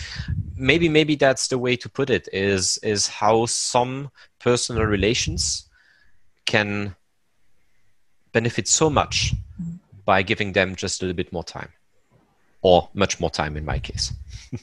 maybe 0.55 0.89
maybe 0.89 1.15
that's 1.15 1.47
the 1.47 1.57
way 1.57 1.75
to 1.77 1.89
put 1.89 2.09
it 2.09 2.27
is 2.33 2.77
is 2.83 3.07
how 3.07 3.45
some 3.45 4.09
personal 4.39 4.83
relations 4.83 5.69
can 6.45 6.95
benefit 8.31 8.67
so 8.67 8.89
much 8.89 9.33
by 10.05 10.23
giving 10.23 10.53
them 10.53 10.75
just 10.75 11.01
a 11.01 11.05
little 11.05 11.15
bit 11.15 11.31
more 11.31 11.43
time 11.43 11.69
or 12.61 12.89
much 12.93 13.19
more 13.19 13.29
time 13.29 13.55
in 13.55 13.65
my 13.65 13.79
case 13.79 14.11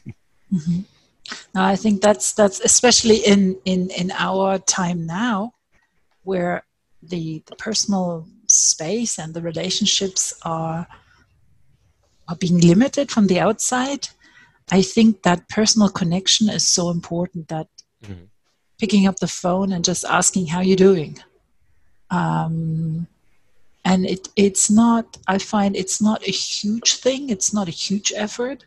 mm-hmm. 0.52 0.81
i 1.55 1.76
think 1.76 2.02
that's 2.02 2.33
that's 2.33 2.61
especially 2.61 3.18
in 3.18 3.57
in 3.64 3.90
in 3.90 4.11
our 4.12 4.59
time 4.59 5.07
now 5.07 5.52
where 6.24 6.64
the 7.02 7.42
the 7.46 7.57
personal 7.57 8.26
space 8.46 9.18
and 9.18 9.35
the 9.35 9.42
relationships 9.42 10.35
are 10.42 10.87
are 12.29 12.37
being 12.37 12.61
limited 12.61 13.11
from 13.11 13.27
the 13.27 13.41
outside, 13.41 14.09
I 14.71 14.83
think 14.83 15.23
that 15.23 15.49
personal 15.49 15.89
connection 15.89 16.49
is 16.49 16.67
so 16.67 16.91
important 16.91 17.49
that 17.49 17.69
mm-hmm. 18.03 18.25
picking 18.79 19.07
up 19.07 19.17
the 19.17 19.29
phone 19.29 19.73
and 19.73 19.85
just 19.85 20.05
asking 20.05 20.49
how 20.49 20.61
you're 20.61 20.77
doing. 20.77 21.19
Um, 22.11 23.07
and 23.85 24.05
it, 24.05 24.29
it's 24.35 24.69
not, 24.69 25.17
I 25.29 25.39
find 25.39 25.77
it's 25.77 26.03
not 26.03 26.27
a 26.27 26.33
huge 26.33 26.97
thing, 26.97 27.31
it's 27.31 27.55
not 27.55 27.69
a 27.69 27.73
huge 27.73 28.12
effort. 28.17 28.65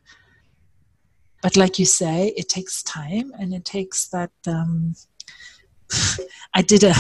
But 1.42 1.58
like 1.58 1.80
you 1.80 1.86
say, 1.86 2.34
it 2.38 2.50
takes 2.50 2.84
time 2.84 3.34
and 3.40 3.54
it 3.54 3.66
takes 3.66 4.08
that. 4.10 4.32
Um, 4.48 4.96
I 6.54 6.62
did 6.62 6.84
a, 6.84 6.94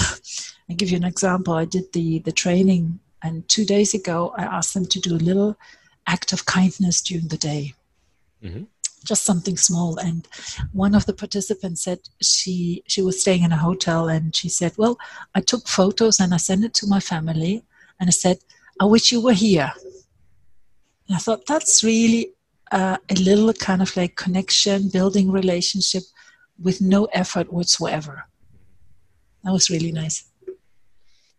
I 0.69 0.73
give 0.73 0.89
you 0.89 0.97
an 0.97 1.03
example. 1.03 1.53
I 1.53 1.65
did 1.65 1.91
the, 1.93 2.19
the 2.19 2.31
training, 2.31 2.99
and 3.23 3.47
two 3.49 3.65
days 3.65 3.93
ago, 3.93 4.33
I 4.37 4.43
asked 4.43 4.73
them 4.73 4.85
to 4.85 4.99
do 4.99 5.15
a 5.15 5.17
little 5.17 5.57
act 6.09 6.33
of 6.33 6.45
kindness 6.45 7.01
during 7.01 7.27
the 7.29 7.37
day. 7.37 7.73
Mm-hmm. 8.43 8.63
Just 9.05 9.23
something 9.23 9.57
small. 9.57 9.97
And 9.97 10.27
one 10.73 10.95
of 10.95 11.05
the 11.05 11.13
participants 11.13 11.83
said 11.83 11.99
she 12.21 12.83
she 12.87 13.01
was 13.01 13.21
staying 13.21 13.43
in 13.43 13.53
a 13.53 13.63
hotel 13.69 14.09
and 14.09 14.35
she 14.35 14.49
said, 14.49 14.73
Well, 14.77 14.97
I 15.35 15.41
took 15.41 15.67
photos 15.67 16.19
and 16.19 16.33
I 16.33 16.37
sent 16.37 16.65
it 16.65 16.73
to 16.75 16.87
my 16.87 16.99
family 16.99 17.63
and 17.99 18.07
I 18.09 18.11
said, 18.11 18.37
I 18.81 18.85
wish 18.85 19.11
you 19.11 19.21
were 19.21 19.39
here. 19.47 19.71
And 21.07 21.15
I 21.17 21.19
thought 21.19 21.45
that's 21.45 21.83
really 21.83 22.33
uh, 22.71 22.97
a 23.09 23.15
little 23.15 23.53
kind 23.53 23.81
of 23.81 23.95
like 23.95 24.15
connection, 24.15 24.89
building 24.89 25.31
relationship 25.31 26.03
with 26.61 26.81
no 26.81 27.05
effort 27.05 27.53
whatsoever. 27.53 28.25
That 29.43 29.53
was 29.53 29.69
really 29.69 29.91
nice. 29.91 30.25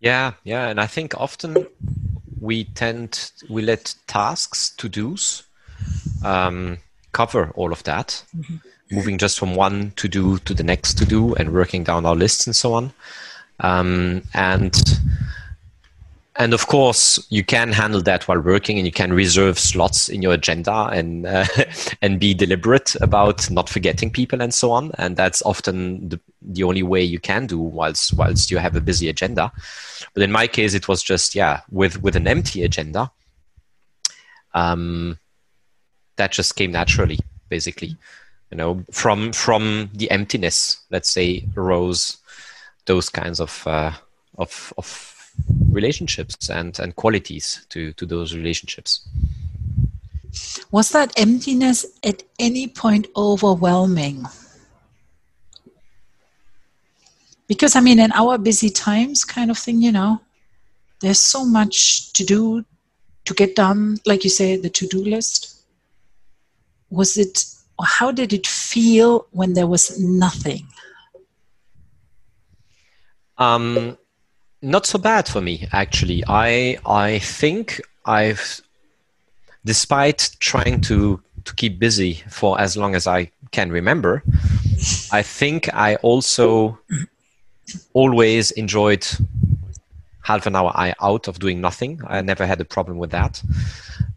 Yeah, 0.01 0.33
yeah, 0.45 0.69
and 0.69 0.81
I 0.81 0.87
think 0.87 1.15
often 1.15 1.67
we 2.41 2.65
tend 2.65 3.33
we 3.49 3.63
let 3.63 3.95
tasks 4.07 4.75
to 4.77 4.89
dos 4.89 5.45
um, 6.25 6.79
cover 7.13 7.51
all 7.55 7.73
of 7.73 7.83
that. 7.85 8.25
Mm-hmm. 8.37 8.57
moving 8.91 9.19
just 9.19 9.39
from 9.39 9.55
one 9.55 9.93
to 9.97 10.09
do 10.09 10.39
to 10.39 10.53
the 10.53 10.65
next 10.65 10.99
to 10.99 11.05
do 11.05 11.35
and 11.37 11.53
working 11.53 11.85
down 11.85 12.05
our 12.05 12.17
lists 12.17 12.47
and 12.47 12.57
so 12.57 12.75
on. 12.75 12.93
Um, 13.61 14.23
and 14.35 14.75
and 16.37 16.55
of 16.55 16.67
course 16.67 17.25
you 17.31 17.45
can 17.45 17.73
handle 17.73 18.03
that 18.03 18.27
while 18.27 18.41
working 18.41 18.79
and 18.79 18.87
you 18.87 18.93
can 18.93 19.13
reserve 19.13 19.59
slots 19.59 20.09
in 20.09 20.23
your 20.23 20.33
agenda 20.33 20.89
and 20.93 21.27
uh, 21.27 21.45
and 22.03 22.19
be 22.19 22.35
deliberate 22.35 22.97
about 23.01 23.51
not 23.51 23.69
forgetting 23.69 24.11
people 24.11 24.41
and 24.41 24.53
so 24.53 24.73
on. 24.73 24.93
And 24.99 25.17
that's 25.17 25.43
often 25.43 26.09
the, 26.09 26.21
the 26.43 26.65
only 26.65 26.83
way 26.83 27.03
you 27.03 27.21
can 27.21 27.47
do 27.47 27.59
whilst 27.59 28.15
whilst 28.15 28.51
you 28.51 28.59
have 28.59 28.77
a 28.77 28.81
busy 28.81 29.09
agenda. 29.09 29.53
But 30.15 30.23
in 30.23 30.33
my 30.33 30.47
case 30.47 30.75
it 30.75 30.89
was 30.89 31.03
just 31.03 31.35
yeah 31.35 31.61
with 31.71 32.03
with 32.03 32.17
an 32.17 32.27
empty 32.27 32.63
agenda 32.65 33.11
um 34.55 35.19
that 36.17 36.33
just 36.33 36.57
came 36.57 36.73
naturally 36.73 37.19
basically. 37.49 37.97
You 38.51 38.57
know 38.57 38.85
from 38.91 39.33
from 39.33 39.91
the 39.95 40.11
emptiness 40.11 40.81
let's 40.91 41.11
say 41.11 41.45
arose 41.57 42.17
those 42.87 43.09
kinds 43.09 43.41
of 43.41 43.67
uh, 43.67 43.93
of 44.39 44.73
of 44.77 44.87
relationships 45.71 46.51
and 46.51 46.79
and 46.79 46.97
qualities 46.97 47.65
to 47.69 47.93
to 47.93 48.07
those 48.07 48.35
relationships. 48.35 49.07
Was 50.71 50.91
that 50.91 51.13
emptiness 51.17 51.87
at 52.05 52.23
any 52.39 52.67
point 52.69 53.07
overwhelming 53.17 54.27
because 57.51 57.75
i 57.75 57.81
mean 57.81 57.99
in 57.99 58.13
our 58.13 58.39
busy 58.39 58.71
times 58.71 59.25
kind 59.25 59.51
of 59.51 59.59
thing 59.59 59.83
you 59.83 59.93
know 59.93 60.21
there's 61.01 61.21
so 61.21 61.45
much 61.45 62.13
to 62.13 62.25
do 62.25 62.65
to 63.25 63.35
get 63.35 63.57
done 63.57 63.99
like 64.07 64.25
you 64.25 64.31
say 64.31 64.57
the 64.57 64.71
to-do 64.71 65.03
list 65.05 65.63
was 66.91 67.17
it 67.17 67.45
how 67.99 68.11
did 68.13 68.33
it 68.33 68.47
feel 68.47 69.27
when 69.33 69.55
there 69.55 69.67
was 69.67 69.85
nothing 70.01 70.65
um 73.39 73.97
not 74.63 74.87
so 74.87 74.99
bad 74.99 75.29
for 75.29 75.41
me 75.41 75.67
actually. 75.73 76.23
I 76.27 76.79
I 76.85 77.19
think 77.19 77.81
I've 78.05 78.61
despite 79.65 80.31
trying 80.41 80.81
to 80.83 81.23
to 81.45 81.55
keep 81.55 81.79
busy 81.79 82.23
for 82.29 82.61
as 82.61 82.77
long 82.77 82.95
as 82.95 83.07
I 83.07 83.31
can 83.51 83.71
remember, 83.73 84.23
I 85.11 85.23
think 85.23 85.73
I 85.75 85.97
also 85.97 86.79
always 87.93 88.51
enjoyed 88.53 89.07
half 90.23 90.47
an 90.47 90.57
hour 90.57 90.73
out 91.01 91.29
of 91.29 91.39
doing 91.39 91.61
nothing. 91.61 92.01
I 92.07 92.21
never 92.23 92.47
had 92.47 92.61
a 92.61 92.65
problem 92.65 92.99
with 92.99 93.11
that. 93.11 93.43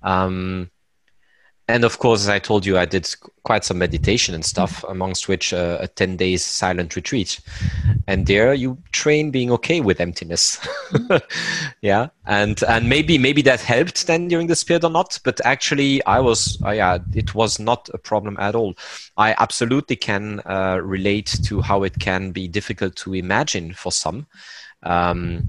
Um, 0.02 0.70
and 1.70 1.86
of 1.86 2.00
course, 2.00 2.22
as 2.22 2.30
I 2.30 2.40
told 2.40 2.66
you, 2.66 2.78
I 2.78 2.84
did 2.84 3.10
quite 3.44 3.64
some 3.64 3.78
meditation 3.78 4.36
and 4.36 4.44
stuff, 4.44 4.84
amongst 4.90 5.30
which 5.30 5.54
uh, 5.54 5.78
a 5.80 5.88
10 5.88 6.18
days 6.18 6.44
silent 6.44 6.96
retreat. 6.98 7.40
And 8.06 8.26
there 8.28 8.54
you 8.54 8.78
train 8.92 9.32
being 9.32 9.50
okay 9.52 9.80
with 9.80 10.02
emptiness. 10.02 10.60
yeah. 11.82 12.10
And, 12.26 12.62
and 12.64 12.90
maybe, 12.90 13.18
maybe 13.18 13.42
that 13.44 13.62
helped 13.62 14.08
then 14.08 14.28
during 14.28 14.48
this 14.48 14.64
period 14.64 14.84
or 14.84 14.90
not, 14.90 15.18
but 15.24 15.40
actually 15.46 16.04
I 16.06 16.20
was, 16.20 16.62
uh, 16.66 16.72
yeah, 16.72 16.98
it 17.16 17.34
was 17.34 17.60
not 17.60 17.90
a 17.94 17.98
problem 17.98 18.36
at 18.40 18.56
all. 18.56 18.76
I 19.16 19.34
absolutely 19.40 19.96
can 19.96 20.42
uh, 20.46 20.80
relate 20.84 21.40
to 21.46 21.62
how 21.62 21.84
it 21.84 21.98
can 21.98 22.32
be 22.32 22.50
difficult 22.50 22.98
to 22.98 23.14
imagine 23.14 23.74
for 23.74 23.92
some. 23.92 24.28
Um, 24.84 25.46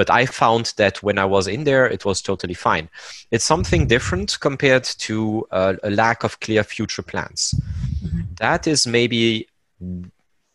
but 0.00 0.08
I 0.08 0.24
found 0.24 0.72
that 0.78 1.02
when 1.02 1.18
I 1.18 1.26
was 1.26 1.46
in 1.46 1.64
there, 1.64 1.84
it 1.86 2.06
was 2.06 2.22
totally 2.22 2.54
fine. 2.54 2.88
It's 3.30 3.44
something 3.44 3.86
different 3.86 4.40
compared 4.40 4.84
to 4.84 5.46
uh, 5.50 5.74
a 5.82 5.90
lack 5.90 6.24
of 6.24 6.40
clear 6.40 6.64
future 6.64 7.02
plans. 7.02 7.54
Mm-hmm. 8.02 8.20
That 8.36 8.66
is 8.66 8.86
maybe, 8.86 9.46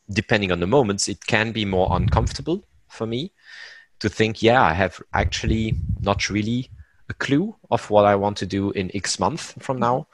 depending 0.10 0.52
on 0.52 0.62
the 0.62 0.66
moments, 0.66 1.08
it 1.08 1.28
can 1.28 1.52
be 1.52 1.64
more 1.64 1.90
uncomfortable 1.92 2.64
for 2.88 3.06
me 3.06 3.32
to 4.00 4.10
think, 4.10 4.42
yeah, 4.42 4.64
I 4.64 4.74
have 4.74 5.00
actually 5.14 5.76
not 6.02 6.32
really 6.32 6.72
a 7.10 7.14
clue 7.14 7.56
of 7.70 7.88
what 7.92 8.06
I 8.06 8.16
want 8.16 8.38
to 8.38 8.48
do 8.48 8.72
in 8.72 8.90
X 8.96 9.20
month 9.20 9.62
from 9.62 9.78
now 9.78 10.08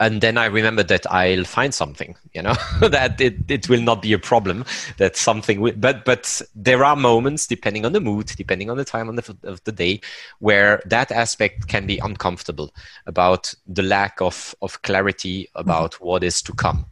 and 0.00 0.20
then 0.20 0.38
I 0.38 0.46
remember 0.46 0.84
that 0.84 1.10
I'll 1.10 1.44
find 1.44 1.74
something, 1.74 2.14
you 2.32 2.42
know, 2.42 2.54
that 2.80 3.20
it, 3.20 3.50
it 3.50 3.68
will 3.68 3.80
not 3.80 4.02
be 4.02 4.12
a 4.12 4.18
problem. 4.18 4.64
That 4.98 5.16
something, 5.16 5.60
will, 5.60 5.72
but 5.76 6.04
but 6.04 6.40
there 6.54 6.84
are 6.84 6.94
moments, 6.94 7.46
depending 7.46 7.84
on 7.84 7.92
the 7.92 8.00
mood, 8.00 8.26
depending 8.36 8.70
on 8.70 8.76
the 8.76 8.84
time 8.84 9.08
on 9.08 9.16
the, 9.16 9.36
of 9.42 9.62
the 9.64 9.72
day, 9.72 10.00
where 10.38 10.80
that 10.86 11.10
aspect 11.10 11.66
can 11.66 11.86
be 11.86 11.98
uncomfortable 11.98 12.72
about 13.06 13.52
the 13.66 13.82
lack 13.82 14.20
of 14.20 14.54
of 14.62 14.80
clarity 14.82 15.48
about 15.56 15.92
mm-hmm. 15.92 16.04
what 16.04 16.22
is 16.22 16.42
to 16.42 16.52
come. 16.52 16.86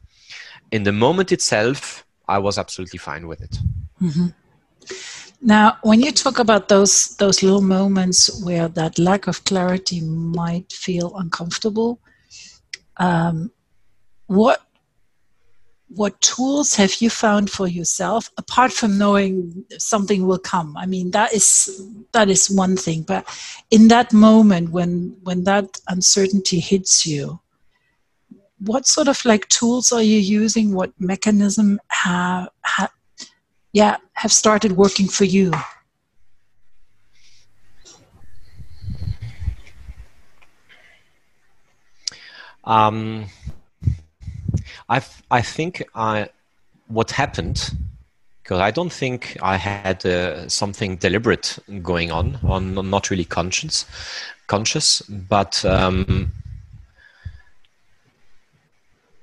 In 0.73 0.83
the 0.83 0.93
moment 0.93 1.31
itself, 1.31 2.05
I 2.27 2.39
was 2.39 2.59
absolutely 2.59 2.99
fine 2.99 3.29
with 3.29 3.41
it. 3.41 3.59
Mm-hmm. 4.03 4.27
Now, 5.43 5.79
when 5.83 6.01
you 6.01 6.11
talk 6.11 6.41
about 6.41 6.69
those 6.69 7.17
those 7.19 7.41
little 7.41 7.63
moments 7.63 8.43
where 8.43 8.67
that 8.67 8.99
lack 8.99 9.29
of 9.29 9.45
clarity 9.45 10.01
might 10.01 10.73
feel 10.73 11.17
uncomfortable 11.17 12.01
um, 12.99 13.51
what 14.27 14.63
what 15.89 16.21
tools 16.21 16.75
have 16.75 17.01
you 17.01 17.09
found 17.09 17.49
for 17.49 17.69
yourself 17.69 18.29
apart 18.37 18.73
from 18.73 18.99
knowing 18.99 19.65
something 19.79 20.27
will 20.27 20.39
come? 20.39 20.77
I 20.77 20.85
mean 20.87 21.13
that 21.13 21.33
is 21.33 21.81
that 22.13 22.29
is 22.29 22.51
one 22.51 22.77
thing 22.77 23.03
but 23.03 23.25
in 23.71 23.89
that 23.89 24.13
moment 24.13 24.71
when 24.71 25.17
when 25.23 25.45
that 25.45 25.81
uncertainty 25.89 26.61
hits 26.61 27.07
you 27.07 27.41
what 28.59 28.87
sort 28.87 29.09
of 29.09 29.23
like 29.25 29.49
tools 29.49 29.93
are 29.93 30.03
you 30.03 30.19
using? 30.19 30.73
What 30.73 30.93
mechanism 30.99 31.81
have, 31.89 32.49
have 32.63 32.91
yeah 33.73 33.97
have 34.15 34.33
started 34.33 34.73
working 34.73 35.07
for 35.07 35.25
you 35.25 35.53
Um, 42.67 43.27
I 44.89 45.01
I 45.31 45.43
think 45.43 45.83
I 45.95 46.29
what 46.89 47.11
happened 47.13 47.71
because 48.43 48.61
I 48.61 48.71
don't 48.71 48.93
think 48.93 49.37
I 49.43 49.57
had 49.57 50.07
uh, 50.07 50.49
something 50.49 50.97
deliberate 50.97 51.59
going 51.83 52.13
on, 52.13 52.39
on 52.45 52.75
not 52.91 53.11
really 53.11 53.25
conscious, 53.25 53.87
conscious, 54.47 55.01
but 55.03 55.65
um, 55.65 56.31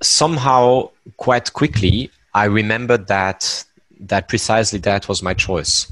somehow 0.01 0.89
quite 1.15 1.53
quickly 1.53 2.12
I 2.34 2.45
remembered 2.45 3.08
that 3.08 3.63
that 4.01 4.27
precisely 4.27 4.79
that 4.79 5.08
was 5.08 5.23
my 5.23 5.34
choice, 5.34 5.91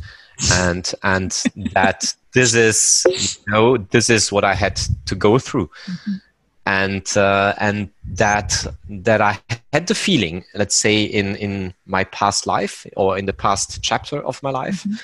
and 0.54 0.92
and 1.04 1.32
that 1.74 2.14
this 2.34 2.54
is 2.54 3.06
you 3.46 3.54
know 3.54 3.78
this 3.78 4.10
is 4.10 4.32
what 4.32 4.44
I 4.44 4.56
had 4.56 4.76
to 5.06 5.16
go 5.16 5.40
through. 5.40 5.70
Mm-hmm 5.86 6.16
and 6.66 7.18
uh, 7.18 7.54
and 7.60 7.90
that 8.06 8.66
that 8.90 9.22
I 9.22 9.40
had 9.74 9.88
the 9.88 9.96
feeling, 9.96 10.44
let's 10.54 10.76
say 10.76 11.04
in 11.04 11.36
in 11.38 11.74
my 11.86 12.04
past 12.06 12.46
life 12.46 12.86
or 12.96 13.18
in 13.18 13.26
the 13.26 13.34
past 13.34 13.82
chapter 13.82 14.24
of 14.24 14.42
my 14.44 14.52
life, 14.52 14.84
mm-hmm. 14.84 14.96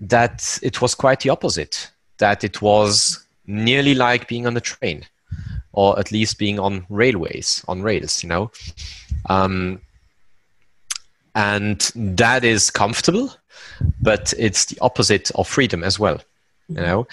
that 0.00 0.58
it 0.62 0.80
was 0.82 0.94
quite 0.94 1.20
the 1.20 1.30
opposite. 1.30 1.90
That 2.18 2.44
it 2.44 2.60
was 2.60 3.24
nearly 3.46 3.94
like 3.94 4.28
being 4.28 4.46
on 4.46 4.56
a 4.56 4.60
train, 4.60 5.06
or 5.72 5.98
at 5.98 6.12
least 6.12 6.38
being 6.38 6.58
on 6.58 6.84
railways 6.88 7.64
on 7.68 7.82
rails. 7.82 8.22
You 8.22 8.28
know, 8.28 8.50
um, 9.28 9.80
and 11.34 11.80
that 11.94 12.44
is 12.44 12.70
comfortable, 12.70 13.32
but 14.02 14.34
it's 14.36 14.64
the 14.64 14.78
opposite 14.80 15.30
of 15.36 15.46
freedom 15.46 15.84
as 15.84 15.98
well 15.98 16.20
you 16.70 16.82
know? 16.82 17.06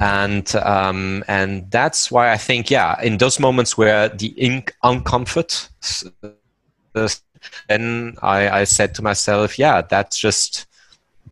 And 0.00 0.54
um, 0.56 1.24
and 1.26 1.70
that's 1.70 2.10
why 2.10 2.30
i 2.30 2.36
think 2.36 2.70
yeah 2.70 3.00
in 3.02 3.18
those 3.18 3.40
moments 3.40 3.76
where 3.76 4.08
the 4.08 4.28
ink 4.36 4.74
uncomfort 4.84 5.68
then 7.68 8.16
I, 8.22 8.60
I 8.60 8.64
said 8.64 8.94
to 8.96 9.02
myself 9.02 9.58
yeah 9.58 9.82
that's 9.82 10.18
just 10.18 10.66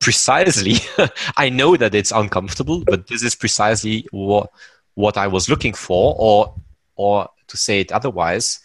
precisely 0.01 0.77
i 1.37 1.49
know 1.49 1.77
that 1.77 1.95
it's 1.95 2.13
uncomfortable 2.13 2.83
but 2.85 3.07
this 3.07 3.23
is 3.23 3.35
precisely 3.35 4.07
what 4.11 4.51
what 4.95 5.17
i 5.17 5.27
was 5.27 5.49
looking 5.49 5.73
for 5.73 6.15
or 6.19 6.55
or 6.97 7.29
to 7.49 7.57
say 7.57 7.81
it 7.81 7.93
otherwise 7.93 8.61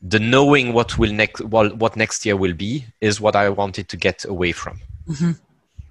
the 0.00 0.20
knowing 0.20 0.72
what 0.72 0.96
will 0.96 1.12
next 1.12 1.40
well, 1.40 1.70
what 1.70 1.96
next 1.96 2.24
year 2.24 2.36
will 2.36 2.54
be 2.54 2.84
is 3.00 3.20
what 3.20 3.34
i 3.34 3.48
wanted 3.48 3.88
to 3.88 3.96
get 3.96 4.24
away 4.24 4.52
from. 4.52 4.80
Mm-hmm 5.08 5.32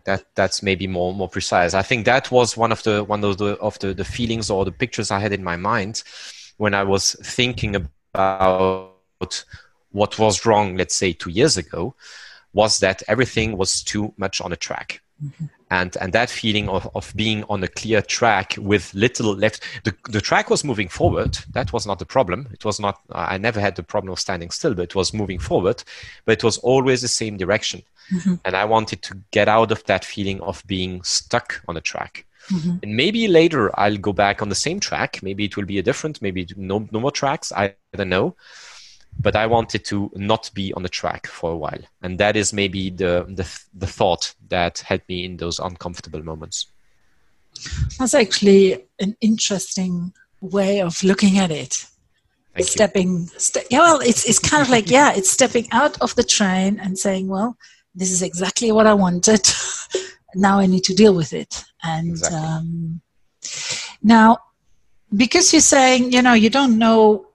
that 0.08 0.24
that's 0.36 0.64
maybe 0.64 0.88
more 0.88 1.14
more 1.14 1.30
precise. 1.30 1.74
I 1.74 1.84
think 1.84 2.06
that 2.06 2.32
was 2.32 2.58
one 2.58 2.72
of 2.72 2.82
the 2.84 3.04
one 3.04 3.24
of 3.24 3.38
the 3.38 3.58
of 3.60 3.78
the, 3.80 3.94
the 3.94 4.06
feelings 4.06 4.50
or 4.50 4.66
the 4.66 4.72
pictures 4.72 5.12
I 5.12 5.20
had 5.20 5.34
in 5.34 5.44
my 5.44 5.58
mind 5.58 6.02
when 6.56 6.74
I 6.74 6.84
was 6.84 7.16
thinking 7.22 7.76
about 7.76 9.46
what 9.92 10.18
was 10.18 10.46
wrong, 10.46 10.78
let's 10.78 10.96
say 10.96 11.14
two 11.14 11.30
years 11.30 11.58
ago, 11.58 11.94
was 12.54 12.80
that 12.80 13.04
everything 13.08 13.58
was 13.58 13.84
too 13.84 14.14
much 14.18 14.42
on 14.42 14.52
a 14.52 14.56
track. 14.56 15.02
Mm-hmm. 15.24 15.46
And 15.70 15.98
and 16.00 16.14
that 16.14 16.30
feeling 16.30 16.70
of, 16.70 16.90
of 16.96 17.14
being 17.16 17.44
on 17.50 17.62
a 17.62 17.68
clear 17.68 18.02
track 18.02 18.56
with 18.58 18.94
little 18.94 19.36
left 19.36 19.62
the, 19.84 19.94
the 20.10 20.22
track 20.22 20.50
was 20.50 20.64
moving 20.64 20.88
forward. 20.88 21.38
That 21.52 21.74
was 21.74 21.86
not 21.86 22.00
the 22.00 22.06
problem. 22.06 22.48
It 22.54 22.64
was 22.64 22.80
not 22.80 23.02
I 23.12 23.38
never 23.38 23.60
had 23.60 23.76
the 23.76 23.84
problem 23.84 24.14
of 24.14 24.20
standing 24.22 24.52
still, 24.52 24.74
but 24.74 24.84
it 24.84 24.96
was 24.96 25.14
moving 25.14 25.40
forward, 25.40 25.84
but 26.24 26.38
it 26.38 26.44
was 26.46 26.60
always 26.60 27.02
the 27.02 27.10
same 27.10 27.36
direction 27.36 27.84
Mhm. 28.12 28.40
And 28.46 28.56
I 28.56 28.66
wanted 28.66 29.02
to 29.04 29.22
get 29.32 29.48
out 29.48 29.72
of 29.72 29.84
that 29.86 30.06
feeling 30.06 30.42
of 30.42 30.64
being 30.66 31.04
stuck 31.04 31.62
on 31.68 31.78
a 31.78 31.82
track. 31.82 32.26
Mhm. 32.50 32.82
And 32.84 32.96
maybe 32.96 33.28
later 33.28 33.78
I'll 33.80 33.98
go 33.98 34.14
back 34.14 34.42
on 34.42 34.50
the 34.50 34.56
same 34.56 34.80
track. 34.80 35.20
Maybe 35.22 35.46
it 35.46 35.58
will 35.58 35.66
be 35.66 35.80
a 35.80 35.84
different, 35.84 36.22
maybe 36.22 36.48
no, 36.56 36.88
no 36.92 37.00
more 37.00 37.12
tracks. 37.12 37.52
I 37.52 37.76
don't 37.94 38.10
know. 38.10 38.36
But 39.20 39.36
I 39.36 39.48
wanted 39.48 39.84
to 39.86 40.12
not 40.16 40.52
be 40.54 40.74
on 40.74 40.84
the 40.84 40.90
track 40.90 41.28
for 41.28 41.52
a 41.52 41.58
while. 41.58 41.82
And 42.02 42.20
that 42.20 42.36
is 42.36 42.54
maybe 42.54 42.90
the, 42.90 43.26
the, 43.28 43.48
the 43.74 43.88
thought 43.88 44.34
that 44.50 44.80
helped 44.80 45.10
me 45.10 45.26
in 45.26 45.38
those 45.38 45.60
uncomfortable 45.60 46.24
moments. 46.24 46.68
That's 47.98 48.14
actually 48.14 48.86
an 49.00 49.18
interesting 49.20 50.14
way 50.40 50.82
of 50.82 51.04
looking 51.04 51.40
at 51.40 51.52
it. 51.52 51.86
Thank 52.56 52.70
stepping, 52.70 53.28
ste- 53.38 53.68
yeah, 53.70 53.80
well, 53.80 54.00
it's, 54.00 54.26
it's 54.28 54.40
kind 54.40 54.62
of 54.62 54.70
like, 54.70 54.90
yeah, 54.90 55.14
it's 55.14 55.30
stepping 55.30 55.68
out 55.72 56.00
of 56.02 56.16
the 56.16 56.24
train 56.24 56.80
and 56.80 56.98
saying, 56.98 57.28
well, 57.28 57.58
this 57.98 58.12
is 58.12 58.22
exactly 58.22 58.72
what 58.72 58.86
I 58.86 58.94
wanted. 58.94 59.42
now 60.36 60.60
I 60.60 60.68
need 60.68 60.84
to 60.86 60.94
deal 60.94 61.16
with 61.16 61.34
it. 61.34 61.64
And 61.84 62.12
Exactly. 62.12 62.38
um, 62.38 63.02
now, 64.04 64.38
because 65.16 65.52
you're 65.52 65.62
saying, 65.62 66.14
you 66.14 66.22
know, 66.22 66.34
you 66.34 66.50
don't 66.50 66.78
know, 66.78 67.28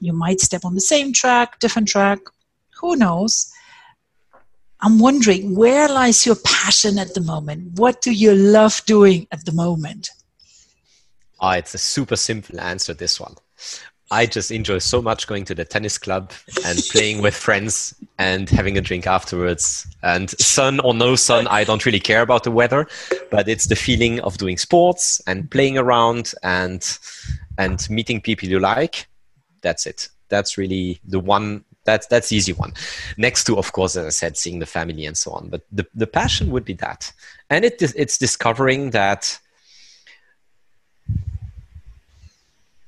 you 0.00 0.12
might 0.12 0.40
step 0.40 0.64
on 0.64 0.74
the 0.74 0.80
same 0.80 1.12
track, 1.12 1.58
different 1.60 1.88
track, 1.88 2.20
who 2.80 2.96
knows? 2.96 3.52
I'm 4.80 4.98
wondering 4.98 5.54
where 5.54 5.88
lies 5.88 6.24
your 6.24 6.36
passion 6.36 6.98
at 6.98 7.14
the 7.14 7.20
moment? 7.20 7.78
What 7.78 8.00
do 8.00 8.12
you 8.12 8.34
love 8.34 8.80
doing 8.86 9.26
at 9.32 9.44
the 9.44 9.52
moment? 9.52 10.10
Ah, 11.40 11.56
it's 11.56 11.74
a 11.74 11.78
super 11.78 12.16
simple 12.16 12.60
answer, 12.60 12.94
this 12.94 13.20
one. 13.20 13.34
I 14.10 14.26
just 14.26 14.50
enjoy 14.50 14.78
so 14.78 15.02
much 15.02 15.26
going 15.26 15.44
to 15.46 15.54
the 15.54 15.64
tennis 15.64 15.98
club 15.98 16.32
and 16.64 16.78
playing 16.90 17.20
with 17.20 17.34
friends 17.34 17.94
and 18.18 18.48
having 18.48 18.78
a 18.78 18.80
drink 18.80 19.06
afterwards. 19.06 19.86
And 20.02 20.30
sun 20.40 20.80
or 20.80 20.94
no 20.94 21.14
sun, 21.14 21.46
I 21.48 21.64
don't 21.64 21.84
really 21.84 22.00
care 22.00 22.22
about 22.22 22.44
the 22.44 22.50
weather, 22.50 22.88
but 23.30 23.48
it's 23.48 23.66
the 23.66 23.76
feeling 23.76 24.20
of 24.20 24.38
doing 24.38 24.56
sports 24.56 25.20
and 25.26 25.50
playing 25.50 25.76
around 25.76 26.32
and 26.42 26.98
and 27.58 27.88
meeting 27.90 28.20
people 28.20 28.48
you 28.48 28.60
like. 28.60 29.08
That's 29.60 29.86
it. 29.86 30.08
That's 30.28 30.56
really 30.56 31.00
the 31.06 31.20
one 31.20 31.64
that's 31.84 32.06
that's 32.06 32.28
the 32.28 32.36
easy 32.36 32.52
one. 32.52 32.72
Next 33.16 33.44
to, 33.44 33.58
of 33.58 33.72
course, 33.72 33.96
as 33.96 34.06
I 34.06 34.10
said, 34.10 34.36
seeing 34.36 34.58
the 34.58 34.66
family 34.66 35.04
and 35.06 35.16
so 35.16 35.32
on. 35.32 35.48
But 35.48 35.62
the, 35.72 35.86
the 35.94 36.06
passion 36.06 36.50
would 36.50 36.64
be 36.64 36.74
that. 36.74 37.12
And 37.50 37.64
it 37.64 37.82
it's 37.82 38.16
discovering 38.18 38.90
that 38.90 39.38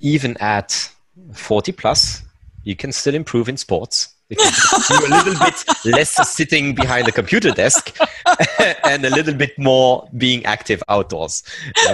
even 0.00 0.36
at 0.38 0.90
40 1.32 1.72
plus, 1.72 2.22
you 2.64 2.76
can 2.76 2.92
still 2.92 3.14
improve 3.14 3.48
in 3.48 3.56
sports. 3.56 4.14
You 4.28 4.36
can 4.36 4.52
do 4.88 5.06
a 5.06 5.10
little 5.16 5.34
bit 5.44 5.64
less 5.84 6.28
sitting 6.28 6.74
behind 6.74 7.08
a 7.08 7.12
computer 7.12 7.50
desk 7.50 7.96
and 8.84 9.04
a 9.04 9.10
little 9.10 9.34
bit 9.34 9.58
more 9.58 10.08
being 10.16 10.44
active 10.44 10.82
outdoors. 10.88 11.42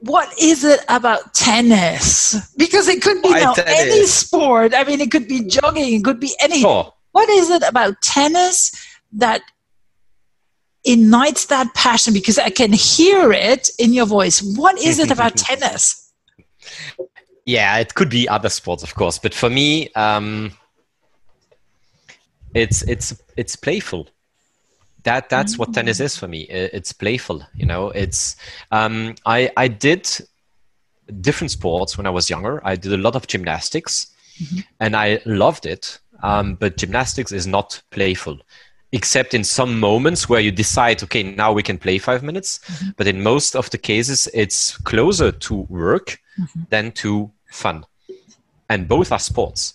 what 0.00 0.36
is 0.40 0.64
it 0.64 0.80
about 0.88 1.34
tennis? 1.34 2.52
Because 2.56 2.88
it 2.88 3.00
could 3.00 3.22
be 3.22 3.30
now 3.30 3.54
any 3.66 4.06
sport. 4.06 4.74
I 4.74 4.82
mean, 4.84 5.00
it 5.00 5.12
could 5.12 5.28
be 5.28 5.44
jogging, 5.44 5.94
it 5.94 6.04
could 6.04 6.18
be 6.18 6.34
anything. 6.40 6.62
Sure. 6.62 6.92
What 7.12 7.28
is 7.28 7.50
it 7.50 7.62
about 7.62 8.00
tennis 8.02 8.72
that 9.12 9.42
ignites 10.84 11.46
that 11.46 11.72
passion? 11.74 12.12
Because 12.12 12.38
I 12.38 12.50
can 12.50 12.72
hear 12.72 13.32
it 13.32 13.70
in 13.78 13.92
your 13.92 14.06
voice. 14.06 14.42
What 14.42 14.78
is 14.78 14.98
it 14.98 15.10
about 15.16 15.36
tennis? 15.36 16.07
Yeah, 17.44 17.78
it 17.78 17.94
could 17.94 18.10
be 18.10 18.28
other 18.28 18.50
sports, 18.50 18.82
of 18.82 18.94
course, 18.94 19.18
but 19.18 19.32
for 19.32 19.48
me, 19.48 19.90
um, 19.94 20.52
it's 22.54 22.82
it's 22.82 23.20
it's 23.36 23.56
playful. 23.56 24.08
That 25.04 25.30
that's 25.30 25.56
what 25.58 25.72
tennis 25.72 26.00
is 26.00 26.16
for 26.16 26.28
me. 26.28 26.40
It's 26.42 26.92
playful, 26.92 27.42
you 27.54 27.64
know. 27.64 27.88
It's 27.90 28.36
um, 28.70 29.14
I 29.24 29.50
I 29.56 29.68
did 29.68 30.10
different 31.20 31.50
sports 31.50 31.96
when 31.96 32.06
I 32.06 32.10
was 32.10 32.28
younger. 32.28 32.60
I 32.66 32.76
did 32.76 32.92
a 32.92 32.98
lot 32.98 33.16
of 33.16 33.26
gymnastics, 33.26 34.08
and 34.80 34.94
I 34.94 35.20
loved 35.24 35.66
it. 35.66 35.98
Um, 36.22 36.56
but 36.56 36.76
gymnastics 36.76 37.32
is 37.32 37.46
not 37.46 37.80
playful, 37.90 38.38
except 38.92 39.34
in 39.34 39.44
some 39.44 39.78
moments 39.78 40.28
where 40.28 40.40
you 40.40 40.50
decide, 40.50 41.02
okay, 41.02 41.22
now 41.22 41.52
we 41.52 41.62
can 41.62 41.78
play 41.78 41.98
five 41.98 42.22
minutes. 42.22 42.60
But 42.96 43.06
in 43.06 43.22
most 43.22 43.54
of 43.54 43.70
the 43.70 43.78
cases, 43.78 44.28
it's 44.32 44.76
closer 44.78 45.32
to 45.32 45.54
work 45.68 46.18
than 46.70 46.92
to 46.92 47.30
fun, 47.50 47.84
and 48.68 48.88
both 48.88 49.12
are 49.12 49.18
sports. 49.18 49.74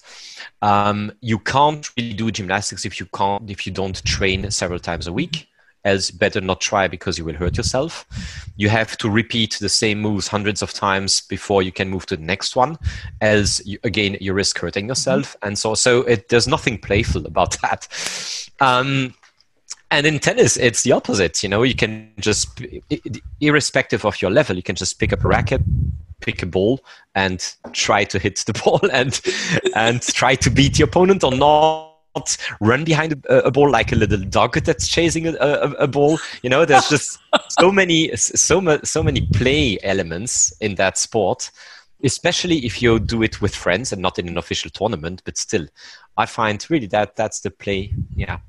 Um, 0.62 1.12
you 1.22 1.40
can't 1.40 1.90
really 1.98 2.14
do 2.14 2.32
gymnastics 2.32 2.86
if 2.86 3.00
you 3.00 3.06
can't 3.14 3.50
if 3.50 3.66
you 3.66 3.74
don't 3.74 4.04
train 4.06 4.50
several 4.52 4.80
times 4.80 5.08
a 5.08 5.14
week. 5.14 5.48
Else, 5.86 6.12
better 6.12 6.40
not 6.40 6.62
try 6.62 6.88
because 6.88 7.18
you 7.18 7.26
will 7.26 7.36
hurt 7.36 7.58
yourself. 7.58 8.06
You 8.56 8.70
have 8.70 8.98
to 8.98 9.10
repeat 9.10 9.58
the 9.60 9.68
same 9.68 10.00
moves 10.00 10.28
hundreds 10.28 10.62
of 10.62 10.74
times 10.74 11.22
before 11.22 11.62
you 11.62 11.74
can 11.74 11.90
move 11.90 12.06
to 12.06 12.16
the 12.16 12.24
next 12.24 12.56
one. 12.56 12.78
Else, 13.20 13.66
you, 13.66 13.80
again, 13.84 14.18
you 14.22 14.34
risk 14.34 14.58
hurting 14.60 14.88
yourself. 14.88 15.36
And 15.42 15.58
so, 15.58 15.74
so 15.76 16.04
it, 16.04 16.30
there's 16.30 16.48
nothing 16.48 16.78
playful 16.78 17.26
about 17.26 17.58
that. 17.62 17.88
Um, 18.62 19.14
and 19.92 20.08
in 20.08 20.20
tennis, 20.20 20.58
it's 20.58 20.84
the 20.84 20.92
opposite. 20.92 21.44
You 21.44 21.50
know, 21.50 21.64
you 21.64 21.76
can 21.76 22.12
just, 22.18 22.62
irrespective 23.42 24.06
of 24.06 24.22
your 24.22 24.32
level, 24.32 24.56
you 24.56 24.64
can 24.64 24.76
just 24.76 25.00
pick 25.00 25.14
up 25.14 25.24
a 25.24 25.28
racket, 25.28 25.62
pick 26.20 26.42
a 26.42 26.46
ball, 26.46 26.80
and 27.14 27.46
try 27.74 28.04
to 28.06 28.18
hit 28.18 28.38
the 28.40 28.54
ball 28.64 28.80
and 28.92 29.22
and 29.76 30.02
try 30.02 30.34
to 30.36 30.50
beat 30.50 30.78
the 30.78 30.84
opponent 30.84 31.24
or 31.24 31.32
not 31.32 31.93
run 32.60 32.84
behind 32.84 33.14
a, 33.28 33.46
a 33.46 33.52
ball 33.52 33.70
like 33.70 33.92
a 33.92 33.96
little 33.96 34.20
dog 34.20 34.54
that's 34.64 34.88
chasing 34.88 35.28
a, 35.28 35.34
a, 35.34 35.72
a 35.72 35.88
ball. 35.88 36.20
You 36.42 36.50
know, 36.50 36.66
there's 36.66 36.90
just 36.90 37.20
so 37.60 37.72
many 37.72 38.16
so 38.16 38.80
so 38.84 39.04
many 39.04 39.22
play 39.34 39.78
elements 39.84 40.54
in 40.60 40.76
that 40.76 40.98
sport. 40.98 41.52
Especially 42.06 42.66
if 42.66 42.82
you 42.82 43.00
do 43.00 43.24
it 43.24 43.42
with 43.42 43.56
friends 43.56 43.94
and 43.94 44.02
not 44.02 44.20
in 44.20 44.28
an 44.28 44.38
official 44.38 44.70
tournament, 44.70 45.22
but 45.24 45.38
still, 45.38 45.66
I 46.18 46.26
find 46.26 46.66
really 46.70 46.88
that 46.88 47.16
that's 47.16 47.40
the 47.40 47.50
play. 47.50 47.94
Yeah, 48.14 48.40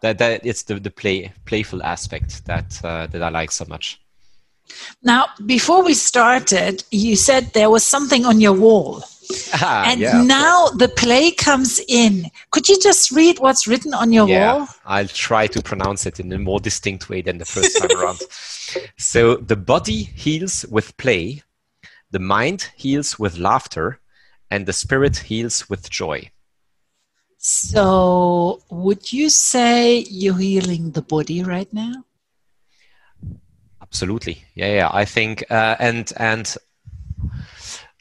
that 0.00 0.18
that 0.18 0.46
it's 0.46 0.62
the 0.62 0.78
the 0.78 0.90
play 0.90 1.32
playful 1.44 1.82
aspect 1.82 2.44
that 2.46 2.80
uh, 2.84 3.08
that 3.08 3.22
I 3.22 3.30
like 3.30 3.50
so 3.50 3.64
much. 3.68 4.00
Now, 5.02 5.26
before 5.44 5.82
we 5.84 5.94
started, 5.94 6.84
you 6.90 7.16
said 7.16 7.52
there 7.52 7.70
was 7.70 7.84
something 7.84 8.24
on 8.24 8.40
your 8.40 8.52
wall. 8.52 9.04
Ah, 9.54 9.90
and 9.90 10.00
yeah, 10.00 10.22
now 10.22 10.68
the 10.68 10.88
play 10.88 11.30
comes 11.30 11.80
in. 11.88 12.30
Could 12.50 12.68
you 12.68 12.78
just 12.78 13.10
read 13.10 13.38
what's 13.38 13.66
written 13.66 13.94
on 13.94 14.12
your 14.12 14.28
yeah, 14.28 14.54
wall? 14.54 14.68
I'll 14.84 15.08
try 15.08 15.46
to 15.48 15.62
pronounce 15.62 16.06
it 16.06 16.20
in 16.20 16.32
a 16.32 16.38
more 16.38 16.60
distinct 16.60 17.08
way 17.08 17.22
than 17.22 17.38
the 17.38 17.44
first 17.44 17.78
time 17.78 17.96
around. 17.96 18.20
So 18.98 19.36
the 19.36 19.56
body 19.56 20.02
heals 20.02 20.66
with 20.66 20.96
play, 20.96 21.42
the 22.10 22.18
mind 22.18 22.70
heals 22.76 23.16
with 23.16 23.38
laughter, 23.38 24.00
and 24.50 24.66
the 24.66 24.72
spirit 24.72 25.18
heals 25.18 25.70
with 25.70 25.88
joy. 25.88 26.30
So, 27.38 28.62
would 28.70 29.12
you 29.12 29.30
say 29.30 30.04
you're 30.10 30.36
healing 30.36 30.90
the 30.90 31.02
body 31.02 31.44
right 31.44 31.72
now? 31.72 32.04
Absolutely, 33.80 34.44
yeah, 34.54 34.74
yeah. 34.74 34.90
I 34.92 35.04
think, 35.04 35.44
uh, 35.48 35.76
and 35.78 36.12
and 36.16 36.56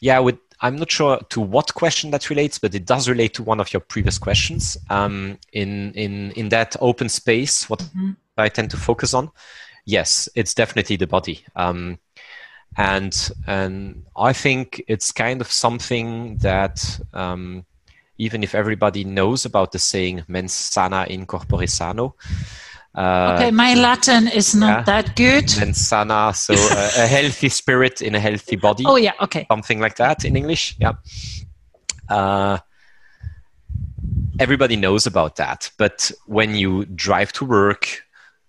yeah, 0.02 0.20
with 0.20 0.40
I'm 0.66 0.78
not 0.78 0.92
sure 0.92 1.20
to 1.30 1.40
what 1.42 1.74
question 1.76 2.10
that 2.12 2.30
relates, 2.32 2.58
but 2.60 2.74
it 2.74 2.86
does 2.86 3.08
relate 3.08 3.34
to 3.36 3.44
one 3.44 3.60
of 3.60 3.72
your 3.72 3.82
previous 3.82 4.18
questions. 4.18 4.78
Um, 4.90 5.38
in 5.52 5.94
in 5.94 6.32
in 6.32 6.50
that 6.50 6.76
open 6.80 7.10
space, 7.10 7.70
what 7.70 7.82
Mhm. 7.82 8.16
I 8.38 8.50
tend 8.50 8.72
to 8.72 8.78
focus 8.78 9.14
on, 9.14 9.30
yes, 9.86 10.30
it's 10.36 10.56
definitely 10.56 10.98
the 10.98 11.08
body. 11.08 11.38
Um, 11.56 12.00
and 12.78 13.14
and 13.48 14.04
I 14.30 14.34
think 14.34 14.82
it's 14.88 15.12
kind 15.12 15.42
of 15.42 15.52
something 15.52 16.38
that 16.40 17.00
um, 17.14 17.66
even 18.18 18.44
if 18.44 18.56
everybody 18.56 19.04
knows 19.04 19.46
about 19.46 19.72
the 19.72 19.80
saying 19.80 20.24
"mens 20.28 20.54
sana 20.54 21.06
in 21.10 21.26
corpore 21.26 21.68
sano," 21.70 22.16
uh, 22.96 23.34
Okay, 23.36 23.52
my 23.52 23.74
Latin 23.76 24.28
is 24.28 24.56
not 24.56 24.68
yeah. 24.80 24.84
that 24.84 25.16
good. 25.16 25.54
mens 25.60 25.78
sana, 25.88 26.34
so 26.34 26.54
uh, 26.54 26.92
a 26.98 27.08
healthy 27.08 27.50
spirit 27.50 28.02
in 28.02 28.16
a 28.16 28.20
healthy 28.20 28.56
body, 28.56 28.84
Oh, 28.86 28.96
yeah, 28.98 29.14
okay. 29.22 29.46
something 29.52 29.80
like 29.80 29.96
that 29.98 30.26
in 30.26 30.36
English. 30.36 30.76
Yeah. 30.80 30.94
Uh, 32.10 32.58
everybody 34.40 34.76
knows 34.76 35.08
about 35.08 35.36
that, 35.38 35.72
but 35.78 36.12
when 36.26 36.56
you 36.56 36.86
drive 36.86 37.32
to 37.34 37.46
work 37.46 38.02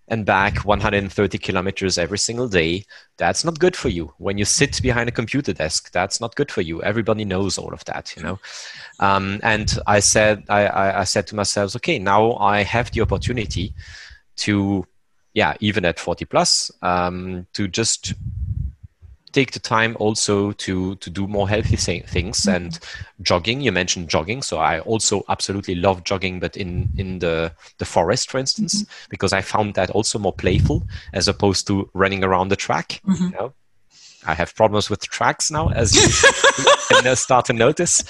and 0.09 0.25
back 0.25 0.59
130 0.65 1.39
kilometers 1.39 1.99
every 1.99 2.19
single 2.19 2.49
day, 2.49 2.85
that's 3.19 3.45
not 3.45 3.59
good 3.59 3.75
for 3.75 3.89
you. 3.89 4.13
When 4.19 4.39
you 4.39 4.45
sit 4.45 4.81
behind 4.81 5.09
a 5.09 5.13
computer 5.13 5.53
desk, 5.53 5.91
that's 5.91 6.21
not 6.21 6.37
good 6.37 6.53
for 6.53 6.61
you. 6.61 6.81
Everybody 6.83 7.25
knows 7.25 7.59
all 7.59 7.73
of 7.73 7.85
that, 7.87 8.15
you 8.17 8.23
know. 8.23 8.39
Um, 9.01 9.41
and 9.43 9.77
I 9.87 9.99
said, 10.01 10.45
I, 10.49 10.67
I, 10.67 11.01
I 11.01 11.05
said 11.05 11.27
to 11.29 11.35
myself, 11.35 11.75
okay, 11.77 11.99
now 11.99 12.35
I 12.37 12.63
have 12.63 12.93
the 12.93 13.01
opportunity 13.01 13.75
to, 14.37 14.87
yeah, 15.35 15.55
even 15.61 15.85
at 15.85 15.99
40 15.99 16.25
plus, 16.25 16.71
um, 16.83 17.47
to 17.53 17.69
just 17.69 18.15
take 19.37 19.53
the 19.53 19.61
time 19.61 19.95
also 20.01 20.53
to 20.53 20.95
to 20.97 21.11
do 21.11 21.27
more 21.29 21.47
healthy 21.47 21.77
th- 21.77 22.07
things 22.07 22.41
mm-hmm. 22.41 22.57
and 22.57 22.79
jogging. 23.21 23.61
You 23.61 23.71
mentioned 23.71 24.09
jogging, 24.09 24.41
so 24.43 24.57
I 24.57 24.81
also 24.81 25.25
absolutely 25.29 25.75
love 25.75 26.05
jogging, 26.05 26.41
but 26.41 26.57
in 26.57 26.89
in 26.97 27.19
the 27.19 27.53
the 27.77 27.85
forest, 27.85 28.31
for 28.31 28.39
instance, 28.39 28.83
mm-hmm. 28.83 29.11
because 29.11 29.35
I 29.35 29.43
found 29.43 29.75
that 29.75 29.91
also 29.91 30.19
more 30.19 30.33
playful 30.33 30.83
as 31.13 31.29
opposed 31.29 31.67
to 31.67 31.91
running 31.93 32.25
around 32.25 32.49
the 32.49 32.57
track. 32.57 33.01
Mm-hmm. 33.07 33.25
You 33.25 33.31
know? 33.31 33.53
I 34.29 34.35
have 34.35 34.55
problems 34.57 34.91
with 34.91 35.09
tracks 35.09 35.51
now, 35.51 35.69
as 35.69 35.95
you 35.95 36.09
can 37.03 37.15
start 37.15 37.45
to 37.47 37.53
notice. 37.53 38.03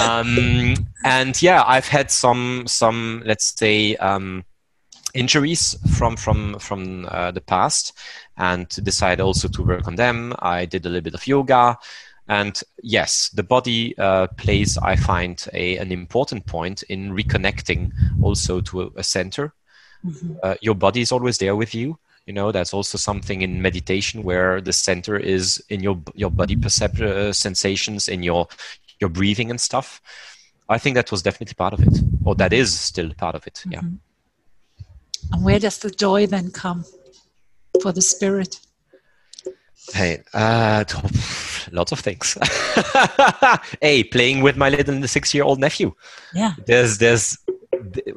Um, 0.00 0.76
and 1.04 1.40
yeah, 1.42 1.64
I've 1.66 1.88
had 1.88 2.10
some 2.10 2.64
some 2.66 3.22
let's 3.24 3.58
say 3.58 3.96
um, 3.96 4.44
injuries 5.14 5.76
from 5.96 6.16
from 6.16 6.58
from 6.58 7.06
uh, 7.10 7.30
the 7.30 7.40
past, 7.40 7.92
and 8.36 8.68
decide 8.68 9.20
also 9.20 9.48
to 9.48 9.62
work 9.62 9.86
on 9.88 9.96
them. 9.96 10.34
I 10.38 10.66
did 10.66 10.86
a 10.86 10.88
little 10.88 11.02
bit 11.02 11.14
of 11.14 11.26
yoga. 11.26 11.78
And 12.30 12.60
yes, 12.82 13.30
the 13.30 13.42
body 13.42 13.96
uh, 13.96 14.26
plays, 14.36 14.76
I 14.76 14.96
find, 14.96 15.42
a, 15.54 15.78
an 15.78 15.90
important 15.90 16.44
point 16.44 16.82
in 16.82 17.12
reconnecting 17.12 17.90
also 18.22 18.60
to 18.60 18.82
a, 18.82 18.90
a 18.96 19.02
center. 19.02 19.54
Mm-hmm. 20.04 20.34
Uh, 20.42 20.54
your 20.60 20.74
body 20.74 21.00
is 21.00 21.10
always 21.10 21.38
there 21.38 21.56
with 21.56 21.74
you 21.74 21.98
you 22.28 22.34
know 22.34 22.52
that's 22.52 22.74
also 22.74 22.98
something 22.98 23.42
in 23.42 23.60
meditation 23.62 24.22
where 24.22 24.60
the 24.60 24.72
center 24.72 25.16
is 25.16 25.64
in 25.70 25.82
your 25.82 25.98
your 26.14 26.30
body 26.30 26.54
perception 26.54 27.06
uh, 27.06 27.32
sensations 27.32 28.06
in 28.06 28.22
your 28.22 28.46
your 29.00 29.08
breathing 29.08 29.50
and 29.50 29.60
stuff 29.60 30.00
i 30.68 30.78
think 30.78 30.94
that 30.94 31.10
was 31.10 31.22
definitely 31.22 31.54
part 31.54 31.72
of 31.72 31.80
it 31.80 31.98
or 32.24 32.34
that 32.34 32.52
is 32.52 32.78
still 32.78 33.12
part 33.14 33.34
of 33.34 33.46
it 33.46 33.54
mm-hmm. 33.54 33.72
yeah 33.72 33.80
and 35.32 35.44
where 35.44 35.58
does 35.58 35.78
the 35.78 35.90
joy 35.90 36.26
then 36.26 36.50
come 36.50 36.84
for 37.82 37.92
the 37.92 38.02
spirit 38.02 38.60
Hey, 39.94 40.22
uh, 40.34 40.84
lots 41.72 41.92
of 41.92 42.00
things. 42.00 42.36
hey, 43.80 44.04
playing 44.04 44.42
with 44.42 44.54
my 44.54 44.68
little 44.68 45.08
six-year-old 45.08 45.60
nephew. 45.60 45.94
Yeah. 46.34 46.52
There's, 46.66 46.98
there's, 46.98 47.38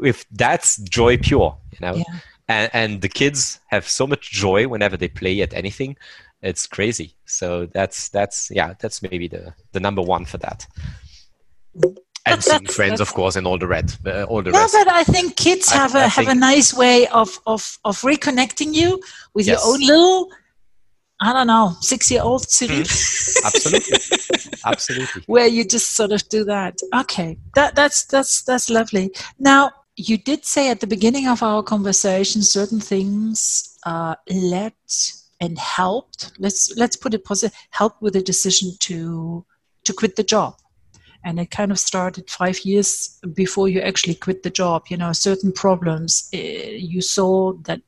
if 0.04 0.26
that's 0.32 0.76
joy 0.80 1.16
pure, 1.18 1.58
you 1.72 1.78
know. 1.80 1.96
Yeah 1.96 2.20
and, 2.52 2.70
and 2.74 3.02
the 3.02 3.10
kids 3.10 3.60
have 3.68 3.88
so 3.88 4.06
much 4.06 4.32
joy 4.32 4.68
whenever 4.68 4.98
they 4.98 5.08
play 5.08 5.42
at 5.42 5.54
anything 5.54 5.96
it's 6.42 6.68
crazy 6.68 7.16
so 7.26 7.68
that's 7.68 8.10
that's 8.10 8.52
yeah 8.52 8.74
that's 8.80 9.02
maybe 9.02 9.28
the 9.28 9.54
the 9.72 9.80
number 9.80 10.02
one 10.02 10.26
for 10.26 10.38
that 10.38 10.68
and 12.26 12.44
seeing 12.44 12.66
friends 12.66 13.02
of 13.02 13.14
course 13.14 13.36
and 13.36 13.48
all 13.48 13.58
the 13.58 13.68
red 13.68 13.94
uh, 14.06 14.24
all 14.24 14.42
the 14.44 14.52
no, 14.52 14.60
rest 14.60 14.76
but 14.78 14.88
i 14.88 15.04
think 15.04 15.36
kids 15.36 15.72
have 15.72 15.96
I, 15.96 16.02
a 16.02 16.06
I 16.06 16.08
have 16.08 16.28
a 16.28 16.36
nice 16.36 16.74
way 16.74 17.08
of 17.08 17.40
of 17.48 17.80
of 17.84 18.00
reconnecting 18.02 18.74
you 18.74 19.00
with 19.34 19.48
yes. 19.48 19.60
your 19.64 19.74
own 19.74 19.82
little 19.82 20.32
I 21.24 21.34
don't 21.34 21.46
know, 21.46 21.76
six 21.82 22.10
year 22.10 22.24
old 22.24 22.50
Cyril. 22.50 22.80
Mm, 22.80 23.46
absolutely. 23.46 24.60
absolutely. 24.66 25.24
Where 25.28 25.46
you 25.46 25.64
just 25.64 25.92
sort 25.92 26.12
of 26.12 26.28
do 26.30 26.44
that. 26.46 26.80
Okay. 26.96 27.38
That 27.54 27.76
that's 27.76 28.06
that's 28.06 28.42
that's 28.42 28.72
lovely. 28.72 29.12
Now 29.38 29.72
you 29.96 30.18
did 30.18 30.46
say 30.46 30.72
at 30.72 30.80
the 30.80 30.88
beginning 30.88 31.28
of 31.28 31.44
our 31.44 31.62
conversation 31.62 32.42
certain 32.42 32.80
things 32.80 33.78
uh, 33.86 34.16
led 34.30 34.74
and 35.40 35.60
helped. 35.60 36.32
Let's 36.40 36.74
let's 36.76 36.96
put 36.96 37.14
it 37.14 37.24
positive. 37.24 37.56
Helped 37.70 38.02
with 38.02 38.14
the 38.14 38.22
decision 38.24 38.72
to 38.80 39.46
to 39.84 39.94
quit 39.94 40.16
the 40.16 40.24
job, 40.24 40.56
and 41.24 41.40
it 41.40 41.52
kind 41.52 41.72
of 41.72 41.80
started 41.80 42.30
five 42.30 42.60
years 42.62 43.20
before 43.34 43.70
you 43.70 43.82
actually 43.82 44.16
quit 44.16 44.44
the 44.44 44.50
job. 44.50 44.84
You 44.90 44.98
know, 44.98 45.14
certain 45.14 45.52
problems 45.52 46.30
uh, 46.34 46.38
you 46.38 47.02
saw 47.02 47.54
that 47.64 47.82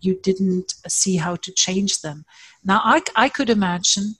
you 0.00 0.18
didn't 0.22 0.74
see 0.86 1.16
how 1.16 1.36
to 1.36 1.52
change 1.52 2.00
them. 2.02 2.24
Now, 2.64 2.80
I 2.84 3.02
I 3.16 3.28
could 3.28 3.50
imagine 3.50 4.16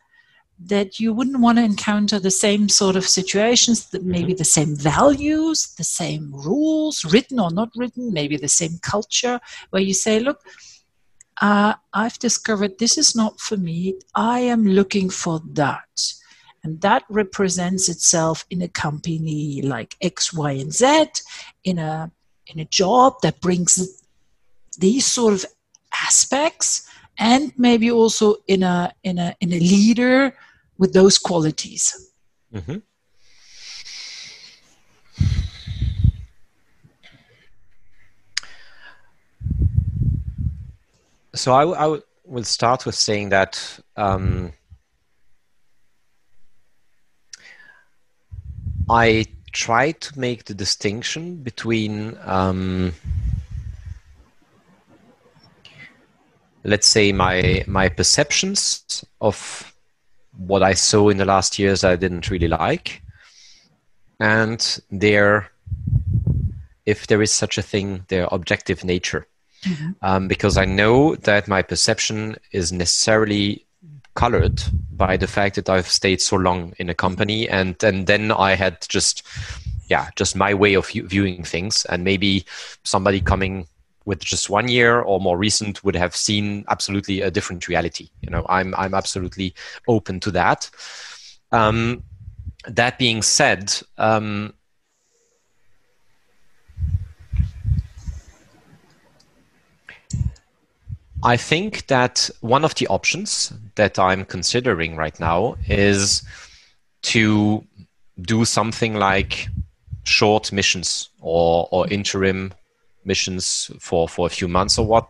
that 0.58 1.00
you 1.00 1.12
wouldn't 1.12 1.40
want 1.40 1.58
to 1.58 1.64
encounter 1.64 2.18
the 2.18 2.30
same 2.30 2.68
sort 2.68 2.96
of 2.96 3.04
situations, 3.04 3.90
that 3.90 4.04
maybe 4.04 4.32
mm-hmm. 4.32 4.38
the 4.38 4.44
same 4.44 4.76
values, 4.76 5.74
the 5.76 5.84
same 5.84 6.32
rules, 6.32 7.04
written 7.04 7.40
or 7.40 7.50
not 7.50 7.70
written, 7.76 8.12
maybe 8.12 8.36
the 8.36 8.48
same 8.48 8.78
culture, 8.82 9.40
where 9.70 9.82
you 9.82 9.92
say, 9.92 10.20
look, 10.20 10.40
uh, 11.42 11.74
I've 11.92 12.18
discovered 12.18 12.78
this 12.78 12.96
is 12.96 13.16
not 13.16 13.40
for 13.40 13.56
me. 13.56 13.98
I 14.14 14.40
am 14.40 14.64
looking 14.66 15.10
for 15.10 15.42
that. 15.52 16.14
And 16.64 16.80
that 16.80 17.04
represents 17.08 17.88
itself 17.88 18.44
in 18.50 18.62
a 18.62 18.68
company 18.68 19.62
like 19.62 19.96
X, 20.00 20.32
Y, 20.32 20.52
and 20.52 20.72
Z, 20.72 21.06
in 21.62 21.78
a, 21.78 22.10
in 22.46 22.58
a 22.58 22.64
job 22.64 23.20
that 23.22 23.40
brings 23.40 24.02
these 24.78 25.06
sort 25.06 25.34
of 25.34 25.44
aspects 26.02 26.88
and 27.18 27.52
maybe 27.56 27.90
also 27.90 28.36
in 28.48 28.62
a 28.62 28.92
in 29.04 29.18
a 29.18 29.34
in 29.40 29.52
a 29.52 29.58
leader 29.60 30.36
with 30.78 30.92
those 30.92 31.18
qualities 31.18 32.10
mm-hmm. 32.52 32.78
so 41.34 41.52
I, 41.52 41.86
I 41.86 42.00
will 42.24 42.44
start 42.44 42.86
with 42.86 42.94
saying 42.94 43.28
that 43.28 43.80
um, 43.96 44.52
I 48.88 49.26
try 49.52 49.92
to 49.92 50.18
make 50.18 50.44
the 50.44 50.54
distinction 50.54 51.36
between 51.36 52.18
um, 52.24 52.92
let's 56.64 56.86
say 56.86 57.12
my 57.12 57.64
my 57.66 57.88
perceptions 57.88 59.04
of 59.20 59.72
what 60.36 60.62
I 60.62 60.74
saw 60.74 61.08
in 61.08 61.18
the 61.18 61.24
last 61.24 61.58
years 61.58 61.84
I 61.84 61.96
didn't 61.96 62.30
really 62.30 62.48
like, 62.48 63.02
and 64.18 64.80
their 64.90 65.50
if 66.84 67.06
there 67.06 67.22
is 67.22 67.32
such 67.32 67.56
a 67.56 67.62
thing, 67.62 68.04
their 68.08 68.28
objective 68.30 68.84
nature. 68.84 69.26
Mm-hmm. 69.62 69.92
Um, 70.02 70.28
because 70.28 70.58
I 70.58 70.66
know 70.66 71.14
that 71.14 71.48
my 71.48 71.62
perception 71.62 72.36
is 72.52 72.70
necessarily 72.70 73.64
colored 74.14 74.62
by 74.92 75.16
the 75.16 75.26
fact 75.26 75.56
that 75.56 75.68
I've 75.68 75.88
stayed 75.88 76.20
so 76.20 76.36
long 76.36 76.74
in 76.78 76.88
a 76.88 76.94
company, 76.94 77.48
and 77.48 77.82
and 77.82 78.06
then 78.06 78.32
I 78.32 78.54
had 78.54 78.78
just 78.88 79.22
yeah 79.88 80.08
just 80.16 80.36
my 80.36 80.54
way 80.54 80.74
of 80.74 80.88
viewing 80.88 81.44
things, 81.44 81.84
and 81.86 82.04
maybe 82.04 82.44
somebody 82.84 83.20
coming 83.20 83.66
with 84.04 84.20
just 84.20 84.50
one 84.50 84.68
year 84.68 85.00
or 85.00 85.20
more 85.20 85.38
recent 85.38 85.82
would 85.82 85.96
have 85.96 86.14
seen 86.14 86.64
absolutely 86.68 87.22
a 87.22 87.30
different 87.30 87.68
reality. 87.68 88.08
You 88.22 88.30
know, 88.30 88.44
I'm 88.48 88.74
I'm 88.76 88.94
absolutely 88.94 89.54
open 89.88 90.20
to 90.20 90.30
that. 90.32 90.70
Um, 91.52 92.02
that 92.66 92.98
being 92.98 93.22
said, 93.22 93.74
um, 93.98 94.54
I 101.24 101.38
think 101.38 101.86
that 101.86 102.28
one 102.42 102.64
of 102.64 102.74
the 102.74 102.86
options 102.88 103.52
that 103.76 103.98
I'm 103.98 104.26
considering 104.26 104.94
right 104.94 105.18
now 105.18 105.56
is 105.66 106.22
to 107.02 107.64
do 108.20 108.44
something 108.44 108.94
like 108.94 109.48
short 110.04 110.52
missions 110.52 111.08
or, 111.20 111.66
or 111.70 111.88
interim 111.88 112.52
missions 113.06 113.70
for 113.80 114.08
for 114.08 114.26
a 114.26 114.30
few 114.30 114.48
months 114.48 114.78
or 114.78 114.86
what 114.86 115.08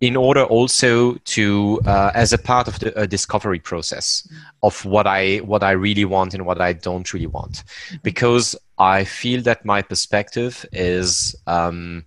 in 0.00 0.14
order 0.16 0.44
also 0.44 1.14
to 1.24 1.80
uh, 1.86 2.10
as 2.14 2.32
a 2.32 2.38
part 2.38 2.68
of 2.68 2.78
the 2.80 2.96
uh, 2.98 3.06
discovery 3.06 3.58
process 3.58 4.28
of 4.62 4.84
what 4.84 5.06
i 5.06 5.36
what 5.38 5.62
i 5.62 5.70
really 5.70 6.04
want 6.04 6.34
and 6.34 6.44
what 6.44 6.60
i 6.60 6.72
don't 6.72 7.12
really 7.14 7.28
want 7.28 7.62
mm-hmm. 7.62 7.96
because 8.02 8.56
i 8.78 9.04
feel 9.04 9.40
that 9.40 9.64
my 9.64 9.80
perspective 9.80 10.66
is 10.72 11.34
um, 11.46 12.04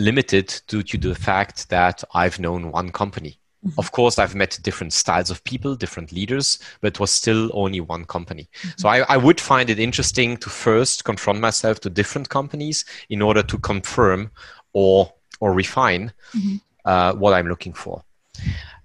limited 0.00 0.60
due 0.66 0.82
to 0.82 0.98
the 0.98 1.14
fact 1.14 1.68
that 1.68 2.02
i've 2.14 2.38
known 2.38 2.72
one 2.72 2.90
company 2.90 3.40
Mm-hmm. 3.64 3.78
Of 3.78 3.92
course, 3.92 4.18
I've 4.18 4.34
met 4.34 4.58
different 4.62 4.94
styles 4.94 5.30
of 5.30 5.44
people, 5.44 5.74
different 5.74 6.12
leaders, 6.12 6.58
but 6.80 6.94
it 6.94 7.00
was 7.00 7.10
still 7.10 7.50
only 7.52 7.80
one 7.80 8.06
company. 8.06 8.48
Mm-hmm. 8.62 8.70
So 8.78 8.88
I, 8.88 9.00
I, 9.00 9.18
would 9.18 9.38
find 9.38 9.68
it 9.68 9.78
interesting 9.78 10.38
to 10.38 10.48
first 10.48 11.04
confront 11.04 11.40
myself 11.40 11.78
to 11.80 11.90
different 11.90 12.30
companies 12.30 12.86
in 13.10 13.20
order 13.20 13.42
to 13.42 13.58
confirm 13.58 14.30
or 14.72 15.12
or 15.40 15.52
refine 15.52 16.10
mm-hmm. 16.32 16.56
uh, 16.86 17.12
what 17.12 17.34
I'm 17.34 17.48
looking 17.48 17.74
for. 17.74 18.02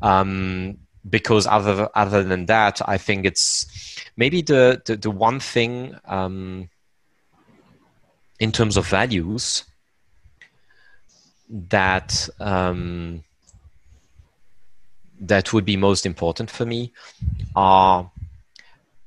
Um, 0.01 0.77
because 1.09 1.47
other 1.47 1.87
other 1.95 2.23
than 2.23 2.45
that, 2.47 2.81
I 2.85 2.97
think 2.97 3.25
it's 3.25 3.65
maybe 4.17 4.41
the 4.41 4.81
the, 4.85 4.97
the 4.97 5.11
one 5.11 5.39
thing 5.39 5.95
um, 6.03 6.69
in 8.41 8.51
terms 8.51 8.75
of 8.75 8.85
values 8.87 9.63
that. 11.49 12.29
Um, 12.39 13.23
that 15.19 15.53
would 15.53 15.65
be 15.65 15.77
most 15.77 16.05
important 16.05 16.49
for 16.51 16.65
me 16.65 16.91
are 17.55 18.11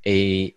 a 0.07 0.55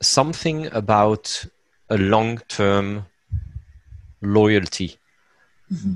something 0.00 0.66
about 0.72 1.44
a 1.90 1.96
long-term 1.96 3.06
loyalty 4.20 4.96
mm-hmm. 5.72 5.94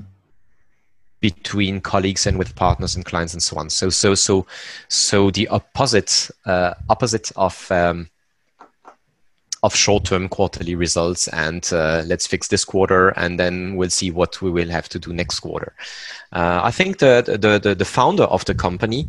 between 1.19 1.81
colleagues 1.81 2.25
and 2.25 2.37
with 2.37 2.55
partners 2.55 2.95
and 2.95 3.05
clients 3.05 3.33
and 3.33 3.43
so 3.43 3.57
on. 3.57 3.69
So 3.69 3.89
so 3.89 4.15
so 4.15 4.45
so 4.87 5.31
the 5.31 5.47
opposite 5.49 6.29
uh, 6.45 6.73
opposite 6.89 7.31
of 7.35 7.71
um, 7.71 8.09
of 9.63 9.75
short-term 9.75 10.27
quarterly 10.27 10.73
results 10.73 11.27
and 11.27 11.71
uh, 11.71 12.01
let's 12.07 12.25
fix 12.25 12.47
this 12.47 12.65
quarter 12.65 13.09
and 13.09 13.39
then 13.39 13.75
we'll 13.75 13.91
see 13.91 14.09
what 14.09 14.41
we 14.41 14.49
will 14.49 14.69
have 14.69 14.89
to 14.89 14.97
do 14.97 15.13
next 15.13 15.39
quarter. 15.39 15.73
Uh, 16.31 16.61
I 16.63 16.71
think 16.71 16.97
the, 16.97 17.23
the, 17.27 17.59
the 17.59 17.75
the 17.75 17.85
founder 17.85 18.23
of 18.23 18.43
the 18.45 18.55
company 18.55 19.07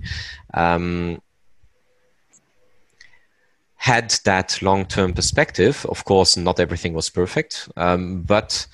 um, 0.52 1.22
had 3.76 4.10
that 4.24 4.60
long-term 4.62 5.12
perspective. 5.12 5.84
Of 5.88 6.04
course, 6.04 6.36
not 6.36 6.60
everything 6.60 6.94
was 6.94 7.10
perfect, 7.10 7.68
um, 7.76 8.22
but 8.22 8.66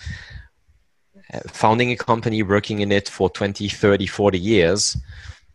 uh, 1.33 1.41
founding 1.47 1.93
a 1.93 1.97
company, 1.97 2.43
working 2.43 2.81
in 2.81 2.93
it 2.93 3.09
for 3.09 3.31
20, 3.31 3.69
30, 3.69 4.07
40 4.07 4.39
years, 4.39 4.97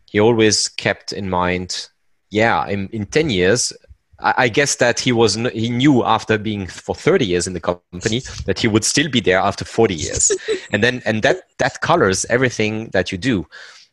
he 0.06 0.18
always 0.18 0.68
kept 0.68 1.12
in 1.12 1.28
mind, 1.30 1.88
yeah, 2.30 2.66
in, 2.66 2.88
in 2.88 3.06
10 3.06 3.30
years, 3.30 3.72
I 4.20 4.48
guess 4.48 4.76
that 4.76 5.00
he 5.00 5.12
was 5.12 5.34
he 5.34 5.68
knew 5.68 6.04
after 6.04 6.38
being 6.38 6.66
for 6.66 6.94
30 6.94 7.26
years 7.26 7.46
in 7.46 7.52
the 7.52 7.60
company 7.60 8.20
that 8.46 8.58
he 8.58 8.68
would 8.68 8.84
still 8.84 9.08
be 9.08 9.20
there 9.20 9.38
after 9.38 9.64
40 9.64 9.94
years. 9.94 10.30
And 10.72 10.82
then 10.82 11.02
and 11.04 11.22
that 11.22 11.48
that 11.58 11.80
colors 11.80 12.24
everything 12.30 12.88
that 12.90 13.12
you 13.12 13.18
do. 13.18 13.46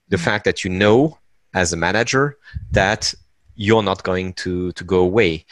The 0.10 0.18
mm. 0.18 0.24
fact 0.24 0.46
that 0.46 0.64
you 0.64 0.70
know 0.70 1.18
as 1.54 1.74
a 1.74 1.78
manager 1.78 2.38
that 2.72 3.14
you're 3.56 3.84
not 3.84 4.04
going 4.04 4.34
to 4.34 4.72
to 4.74 4.84
go 4.84 5.00
away. 5.00 5.46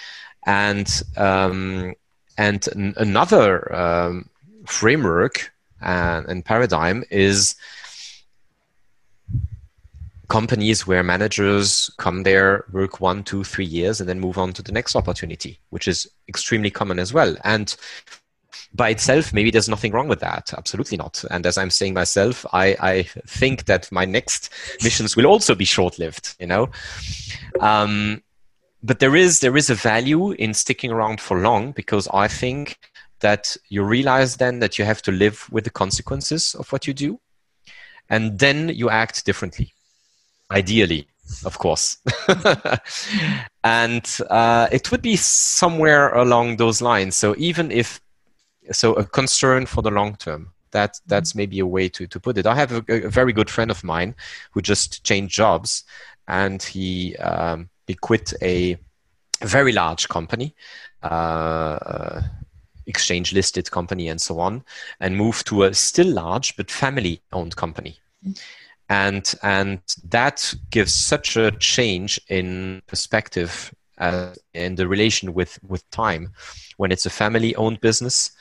And 0.45 0.88
um, 1.17 1.95
and 2.38 2.67
another 2.97 3.76
um, 3.76 4.30
framework 4.65 5.51
and, 5.82 6.26
and 6.28 6.45
paradigm 6.45 7.03
is 7.09 7.55
companies 10.30 10.88
where 10.88 11.03
managers 11.03 11.91
come 11.97 12.23
there, 12.23 12.63
work 12.71 13.01
one, 13.01 13.23
two, 13.23 13.43
three 13.43 13.65
years, 13.65 13.99
and 13.99 14.07
then 14.07 14.19
move 14.19 14.38
on 14.38 14.53
to 14.53 14.61
the 14.61 14.71
next 14.71 14.95
opportunity, 14.95 15.59
which 15.71 15.88
is 15.88 16.09
extremely 16.27 16.69
common 16.69 16.99
as 16.99 17.11
well. 17.11 17.36
And 17.43 17.75
by 18.73 18.89
itself, 18.89 19.34
maybe 19.34 19.49
there's 19.49 19.67
nothing 19.67 19.91
wrong 19.91 20.07
with 20.07 20.19
that. 20.19 20.53
Absolutely 20.55 20.97
not. 20.97 21.23
And 21.32 21.45
as 21.45 21.57
I'm 21.57 21.71
saying 21.71 21.95
myself, 21.95 22.45
I, 22.53 22.75
I 22.80 23.03
think 23.27 23.65
that 23.65 23.91
my 23.91 24.05
next 24.05 24.51
missions 24.84 25.15
will 25.15 25.25
also 25.25 25.55
be 25.55 25.65
short-lived. 25.65 26.36
You 26.39 26.47
know, 26.47 26.69
um, 27.59 28.21
but 28.84 28.99
there 28.99 29.15
is 29.15 29.39
there 29.39 29.57
is 29.57 29.71
a 29.71 29.75
value 29.75 30.32
in 30.32 30.53
sticking 30.53 30.91
around 30.91 31.19
for 31.19 31.39
long 31.39 31.71
because 31.71 32.07
I 32.13 32.27
think 32.27 32.77
that 33.21 33.57
you 33.69 33.84
realize 33.84 34.38
then 34.38 34.59
that 34.59 34.77
you 34.77 34.86
have 34.86 35.01
to 35.01 35.11
live 35.11 35.47
with 35.51 35.63
the 35.63 35.71
consequences 35.71 36.55
of 36.55 36.71
what 36.71 36.86
you 36.86 36.93
do, 36.93 37.19
and 38.09 38.38
then 38.38 38.69
you 38.69 38.91
act 38.91 39.25
differently 39.25 39.73
ideally 40.52 41.08
of 41.45 41.58
course. 41.58 41.97
And 43.64 44.18
uh, 44.30 44.68
it 44.72 44.91
would 44.91 45.02
be 45.02 45.16
somewhere 45.16 46.14
along 46.14 46.58
those 46.58 46.82
lines. 46.82 47.16
So 47.16 47.36
even 47.38 47.72
if 47.72 48.02
so 48.72 48.93
a 48.93 49.06
concern 49.06 49.66
for 49.66 49.82
the 49.82 49.91
long 49.91 50.16
term 50.16 50.52
that 50.72 51.00
that's 51.08 51.34
maybe 51.34 51.60
a 51.60 51.66
way 51.66 51.89
to, 51.89 52.06
to 52.06 52.20
put 52.20 52.38
it. 52.38 52.45
I 52.45 52.54
have 52.54 52.72
a, 52.72 52.84
a 52.88 53.10
very 53.10 53.34
good 53.34 53.50
friend 53.50 53.72
of 53.72 53.84
mine 53.84 54.14
who 54.52 54.62
just 54.62 55.04
changed 55.04 55.34
jobs 55.34 55.84
and 56.28 56.62
he 56.62 57.16
um, 57.18 57.70
he 57.88 57.95
quit 57.95 58.34
a 58.43 58.78
very 59.41 59.72
large 59.72 60.08
company 60.10 60.54
uh, 61.02 62.22
exchange 62.86 63.34
listed 63.34 63.72
company 63.72 64.08
and 64.08 64.22
so 64.22 64.39
on 64.39 64.64
and 65.00 65.18
moved 65.18 65.47
to 65.47 65.64
a 65.64 65.74
still 65.74 66.08
large 66.08 66.56
but 66.56 66.70
family 66.70 67.22
owned 67.34 67.56
company. 67.56 68.00
Mm-hmm 68.24 68.34
and 68.89 69.33
and 69.43 69.79
that 70.09 70.53
gives 70.71 70.93
such 70.93 71.37
a 71.37 71.51
change 71.51 72.19
in 72.27 72.81
perspective 72.87 73.73
uh, 73.99 74.33
in 74.53 74.75
the 74.75 74.87
relation 74.87 75.33
with 75.33 75.59
with 75.67 75.89
time. 75.91 76.31
When 76.77 76.91
it's 76.91 77.05
a 77.05 77.11
family 77.11 77.55
owned 77.55 77.81
business 77.81 78.31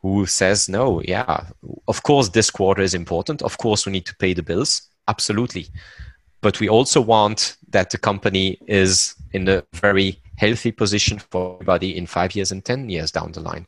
who 0.00 0.26
says 0.26 0.68
no 0.68 1.00
yeah 1.02 1.46
of 1.86 2.02
course 2.02 2.30
this 2.30 2.50
quarter 2.50 2.82
is 2.82 2.94
important. 2.94 3.42
Of 3.42 3.58
course 3.58 3.86
we 3.86 3.92
need 3.92 4.06
to 4.06 4.16
pay 4.16 4.34
the 4.34 4.42
bills. 4.42 4.82
Absolutely. 5.08 5.66
But 6.40 6.58
we 6.58 6.68
also 6.68 7.00
want 7.00 7.56
that 7.70 7.90
the 7.90 7.98
company 7.98 8.58
is 8.66 9.14
in 9.32 9.48
a 9.48 9.62
very 9.74 10.18
healthy 10.36 10.72
position 10.72 11.18
for 11.18 11.54
everybody 11.54 11.96
in 11.96 12.06
five 12.06 12.34
years 12.34 12.50
and 12.50 12.64
10 12.64 12.90
years 12.90 13.12
down 13.12 13.32
the 13.32 13.40
line. 13.40 13.66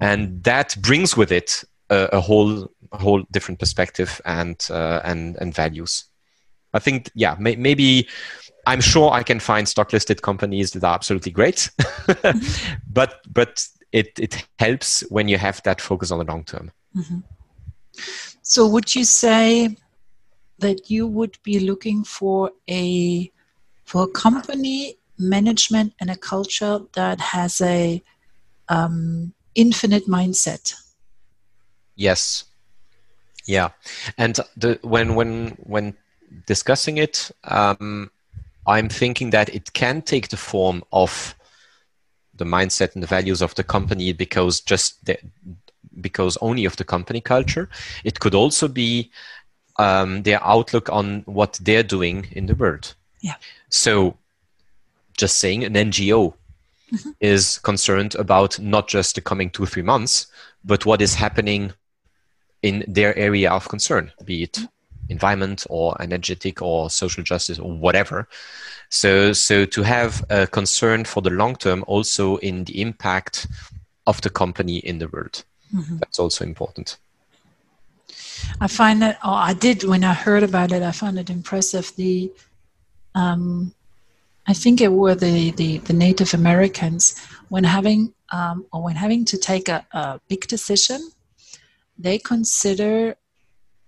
And 0.00 0.42
that 0.44 0.76
brings 0.80 1.16
with 1.16 1.32
it 1.32 1.64
a, 1.92 2.08
a 2.12 2.20
whole 2.20 2.70
a 2.92 2.98
whole 2.98 3.22
different 3.30 3.60
perspective 3.60 4.20
and 4.24 4.66
uh, 4.70 5.00
and 5.04 5.36
and 5.40 5.54
values. 5.54 6.04
I 6.74 6.78
think 6.78 7.10
yeah 7.14 7.36
may, 7.38 7.56
maybe 7.56 8.08
I'm 8.66 8.80
sure 8.80 9.10
I 9.10 9.22
can 9.22 9.40
find 9.40 9.68
stock 9.68 9.92
listed 9.92 10.22
companies 10.22 10.70
that 10.72 10.84
are 10.84 10.94
absolutely 10.94 11.32
great, 11.32 11.70
but 12.92 13.20
but 13.32 13.68
it 13.92 14.18
it 14.18 14.46
helps 14.58 15.02
when 15.10 15.28
you 15.28 15.38
have 15.38 15.62
that 15.64 15.80
focus 15.80 16.10
on 16.10 16.18
the 16.18 16.24
long 16.24 16.44
term. 16.44 16.70
Mm-hmm. 16.96 17.20
So 18.42 18.66
would 18.66 18.94
you 18.94 19.04
say 19.04 19.76
that 20.58 20.90
you 20.90 21.06
would 21.06 21.38
be 21.42 21.60
looking 21.60 22.04
for 22.04 22.52
a 22.70 23.30
for 23.84 24.04
a 24.04 24.08
company 24.08 24.96
management 25.18 25.92
and 26.00 26.10
a 26.10 26.16
culture 26.16 26.80
that 26.94 27.20
has 27.20 27.60
a 27.60 28.02
um, 28.68 29.34
infinite 29.54 30.06
mindset? 30.06 30.74
Yes. 31.94 32.44
Yeah, 33.44 33.70
and 34.18 34.38
the, 34.56 34.78
when 34.82 35.16
when 35.16 35.56
when 35.64 35.96
discussing 36.46 36.98
it, 36.98 37.30
um, 37.44 38.10
I'm 38.66 38.88
thinking 38.88 39.30
that 39.30 39.52
it 39.52 39.72
can 39.72 40.02
take 40.02 40.28
the 40.28 40.36
form 40.36 40.84
of 40.92 41.34
the 42.34 42.44
mindset 42.44 42.94
and 42.94 43.02
the 43.02 43.08
values 43.08 43.42
of 43.42 43.54
the 43.56 43.64
company 43.64 44.12
because 44.12 44.60
just 44.60 45.04
the, 45.04 45.18
because 46.00 46.38
only 46.40 46.64
of 46.64 46.76
the 46.76 46.84
company 46.84 47.20
culture. 47.20 47.68
It 48.04 48.20
could 48.20 48.34
also 48.34 48.68
be 48.68 49.10
um, 49.76 50.22
their 50.22 50.42
outlook 50.44 50.88
on 50.90 51.22
what 51.26 51.58
they're 51.62 51.82
doing 51.82 52.26
in 52.32 52.46
the 52.46 52.54
world. 52.54 52.94
Yeah. 53.20 53.34
So, 53.68 54.16
just 55.16 55.38
saying, 55.38 55.64
an 55.64 55.74
NGO 55.74 56.34
mm-hmm. 56.92 57.10
is 57.20 57.58
concerned 57.58 58.14
about 58.14 58.58
not 58.58 58.88
just 58.88 59.14
the 59.14 59.20
coming 59.20 59.50
two 59.50 59.66
three 59.66 59.82
months, 59.82 60.26
but 60.64 60.86
what 60.86 61.02
is 61.02 61.14
happening 61.14 61.72
in 62.62 62.84
their 62.86 63.16
area 63.18 63.50
of 63.50 63.68
concern, 63.68 64.12
be 64.24 64.44
it 64.44 64.58
environment 65.08 65.66
or 65.70 66.00
energetic 66.00 66.62
or 66.62 66.90
social 66.90 67.22
justice 67.22 67.58
or 67.58 67.70
whatever. 67.70 68.28
So, 68.88 69.32
so 69.32 69.64
to 69.66 69.82
have 69.82 70.24
a 70.30 70.46
concern 70.46 71.04
for 71.04 71.20
the 71.22 71.30
long 71.30 71.56
term 71.56 71.84
also 71.86 72.36
in 72.38 72.64
the 72.64 72.80
impact 72.80 73.46
of 74.06 74.20
the 74.20 74.30
company 74.30 74.78
in 74.78 74.98
the 74.98 75.08
world. 75.08 75.44
Mm-hmm. 75.74 75.98
That's 75.98 76.18
also 76.18 76.44
important. 76.44 76.98
I 78.60 78.66
find 78.66 79.00
that, 79.02 79.18
oh, 79.22 79.32
I 79.32 79.54
did 79.54 79.84
when 79.84 80.04
I 80.04 80.14
heard 80.14 80.42
about 80.42 80.72
it, 80.72 80.82
I 80.82 80.92
found 80.92 81.18
it 81.18 81.30
impressive. 81.30 81.92
The, 81.96 82.30
um, 83.14 83.72
I 84.46 84.52
think 84.52 84.80
it 84.80 84.92
were 84.92 85.14
the, 85.14 85.52
the, 85.52 85.78
the 85.78 85.92
Native 85.92 86.34
Americans 86.34 87.18
when 87.48 87.64
having 87.64 88.12
um, 88.30 88.66
or 88.72 88.82
when 88.82 88.96
having 88.96 89.24
to 89.26 89.38
take 89.38 89.68
a, 89.68 89.86
a 89.92 90.20
big 90.28 90.48
decision 90.48 91.12
they 91.98 92.18
consider 92.18 93.16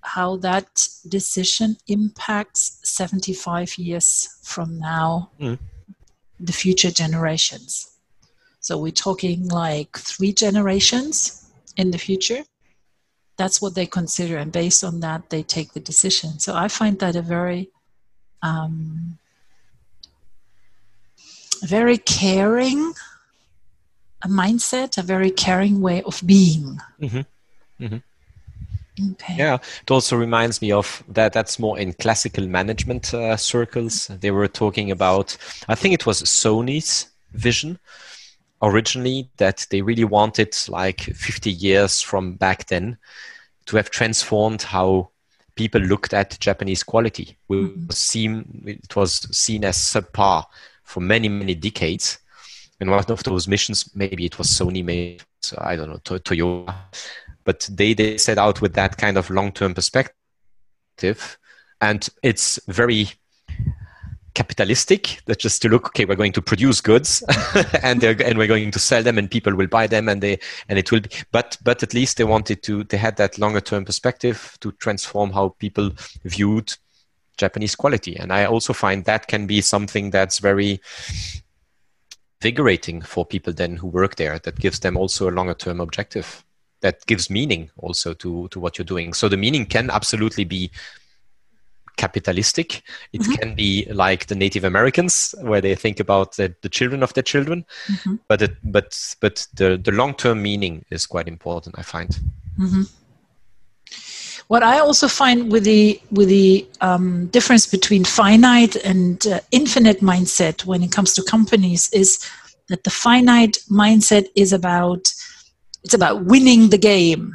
how 0.03 0.37
that 0.37 0.87
decision 1.09 1.77
impacts 1.89 2.81
75 2.85 3.79
years 3.79 4.39
from 4.43 4.79
now 4.79 5.31
mm. 5.41 5.59
the 6.39 6.53
future 6.53 6.91
generations 6.91 7.97
so 8.61 8.79
we're 8.79 8.93
talking 8.93 9.49
like 9.49 9.97
three 9.97 10.33
generations 10.33 11.51
in 11.77 11.91
the 11.91 11.99
future 11.99 12.43
that's 13.37 13.61
what 13.61 13.75
they 13.75 13.87
consider 13.87 14.37
and 14.37 14.53
based 14.53 14.85
on 14.85 15.01
that 15.01 15.31
they 15.31 15.43
take 15.43 15.73
the 15.73 15.81
decision 15.81 16.39
so 16.39 16.55
i 16.55 16.69
find 16.69 16.99
that 16.99 17.17
a 17.17 17.23
very 17.23 17.71
um, 18.43 19.19
very 21.63 21.97
caring 21.97 22.93
a 24.23 24.29
mindset 24.29 24.99
a 24.99 25.03
very 25.03 25.31
caring 25.31 25.81
way 25.81 26.03
of 26.03 26.21
being 26.27 26.79
mm-hmm. 27.01 27.23
Mm-hmm. 27.81 29.13
Okay. 29.13 29.35
Yeah, 29.37 29.59
it 29.83 29.91
also 29.91 30.17
reminds 30.17 30.63
me 30.63 30.71
of 30.71 31.03
that. 31.09 31.33
That's 31.33 31.59
more 31.59 31.79
in 31.79 31.93
classical 31.95 32.47
management 32.47 33.13
uh, 33.13 33.37
circles. 33.37 34.07
They 34.07 34.31
were 34.31 34.47
talking 34.47 34.93
about, 34.93 35.37
I 35.69 35.75
think 35.75 35.95
it 35.95 36.07
was 36.07 36.23
Sony's 36.23 37.09
vision 37.33 37.79
originally 38.63 39.29
that 39.37 39.67
they 39.71 39.83
really 39.83 40.05
wanted, 40.05 40.57
like 40.69 41.01
50 41.01 41.51
years 41.51 42.01
from 42.01 42.35
back 42.35 42.67
then, 42.67 42.97
to 43.67 43.77
have 43.77 43.91
transformed 43.91 44.63
how 44.63 45.11
people 45.57 45.81
looked 45.81 46.15
at 46.15 46.39
Japanese 46.39 46.83
quality. 46.83 47.37
Mm-hmm. 47.51 47.91
Seem, 47.91 48.63
it 48.65 48.95
was 48.95 49.27
seen 49.37 49.65
as 49.65 49.77
subpar 49.77 50.45
for 50.85 51.01
many, 51.01 51.29
many 51.29 51.55
decades. 51.55 52.19
And 52.81 52.91
one 52.91 53.05
of 53.09 53.23
those 53.25 53.49
missions, 53.49 53.91
maybe 53.95 54.25
it 54.25 54.39
was 54.39 54.49
Sony, 54.49 54.85
maybe 54.85 55.21
I 55.59 55.77
don't 55.77 55.91
know, 55.91 55.99
Toyota, 55.99 56.75
but 57.45 57.69
they, 57.71 57.95
they 57.95 58.17
set 58.19 58.39
out 58.39 58.61
with 58.61 58.75
that 58.75 58.97
kind 58.97 59.17
of 59.17 59.31
long-term 59.31 59.75
perspective. 59.75 60.17
Perspective, 60.97 61.39
and 61.81 62.09
it's 62.23 62.61
very 62.69 63.09
capitalistic. 64.35 65.21
That 65.27 65.39
just 65.39 65.63
to 65.63 65.69
look 65.69 65.87
okay 65.89 66.05
we're 66.05 66.17
going 66.17 66.33
to 66.33 66.43
produce 66.43 66.81
goods 66.81 67.23
and 67.83 68.01
they're 68.01 68.17
and 68.25 68.37
we're 68.37 68.49
going 68.49 68.71
to 68.71 68.79
sell 68.79 69.03
them 69.03 69.19
and 69.19 69.31
people 69.31 69.55
will 69.55 69.67
buy 69.67 69.87
them 69.87 70.09
and 70.09 70.23
they 70.23 70.39
and 70.69 70.79
it 70.79 70.91
will 70.91 71.01
be 71.01 71.11
but 71.31 71.57
but 71.63 71.83
at 71.83 71.95
least 71.95 72.17
they 72.17 72.25
wanted 72.25 72.63
to 72.65 72.85
they 72.85 72.97
had 72.97 73.17
that 73.17 73.39
longer 73.39 73.61
term 73.61 73.85
perspective 73.85 74.57
to 74.61 74.73
transform 74.73 75.31
how 75.31 75.51
people 75.59 75.91
viewed 76.25 76.73
japanese 77.37 77.75
quality. 77.75 78.17
And 78.17 78.33
i 78.33 78.45
also 78.45 78.73
find 78.73 79.05
that 79.05 79.29
can 79.29 79.47
be 79.47 79.61
something 79.61 80.11
that's 80.11 80.39
very 80.39 80.81
invigorating 82.41 83.03
for 83.03 83.25
people 83.25 83.53
then 83.53 83.77
who 83.77 83.87
work 83.87 84.17
there 84.17 84.39
that 84.41 84.59
gives 84.59 84.81
them 84.81 84.97
also 84.97 85.29
a 85.29 85.33
longer 85.33 85.55
term 85.55 85.81
objective 85.81 86.45
that 86.85 87.05
gives 87.07 87.31
meaning 87.31 87.71
also 87.79 88.13
to 88.13 88.47
to 88.49 88.61
what 88.61 88.77
you're 88.77 88.93
doing 88.95 89.15
so 89.15 89.29
the 89.29 89.43
meaning 89.47 89.65
can 89.67 89.91
absolutely 89.91 90.45
be 90.45 90.71
capitalistic. 91.97 92.83
It 93.13 93.21
mm-hmm. 93.21 93.33
can 93.35 93.55
be 93.55 93.87
like 93.91 94.27
the 94.27 94.35
Native 94.35 94.65
Americans, 94.65 95.35
where 95.41 95.61
they 95.61 95.75
think 95.75 96.01
about 96.01 96.37
the, 96.37 96.55
the 96.63 96.69
children 96.69 97.03
of 97.03 97.15
their 97.15 97.23
children. 97.23 97.65
Mm-hmm. 97.87 98.17
But 98.29 98.43
it, 98.43 98.57
but 98.65 99.17
but 99.21 99.47
the 99.55 99.77
the 99.77 99.93
long 99.93 100.15
term 100.15 100.43
meaning 100.43 100.85
is 100.91 101.07
quite 101.07 101.29
important. 101.29 101.77
I 101.79 101.83
find. 101.83 102.11
Mm-hmm. 102.59 102.83
What 104.49 104.63
I 104.63 104.79
also 104.81 105.09
find 105.09 105.51
with 105.51 105.65
the 105.65 106.01
with 106.11 106.29
the 106.29 106.67
um, 106.81 107.27
difference 107.29 107.67
between 107.67 108.05
finite 108.05 108.77
and 108.77 109.27
uh, 109.27 109.41
infinite 109.51 110.01
mindset 110.01 110.65
when 110.67 110.83
it 110.83 110.93
comes 110.93 111.15
to 111.15 111.23
companies 111.23 111.89
is 111.93 112.19
that 112.69 112.85
the 112.85 112.91
finite 112.91 113.59
mindset 113.71 114.27
is 114.35 114.53
about 114.53 115.13
it's 115.85 115.95
about 115.95 116.25
winning 116.25 116.71
the 116.71 116.79
game, 116.79 117.33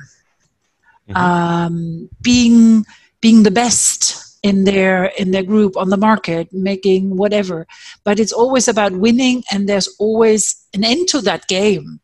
mm-hmm. 1.07 1.15
um, 1.15 2.09
being 2.21 2.85
being 3.21 3.43
the 3.43 3.51
best 3.51 4.29
in 4.43 4.63
their 4.63 5.05
in 5.17 5.31
their 5.31 5.43
group 5.43 5.75
on 5.75 5.89
the 5.89 5.97
market 5.97 6.47
making 6.53 7.17
whatever 7.17 7.67
but 8.03 8.19
it's 8.19 8.31
always 8.31 8.67
about 8.67 8.93
winning 8.93 9.43
and 9.51 9.67
there's 9.67 9.93
always 9.99 10.65
an 10.73 10.83
end 10.83 11.07
to 11.07 11.19
that 11.21 11.47
game 11.47 11.99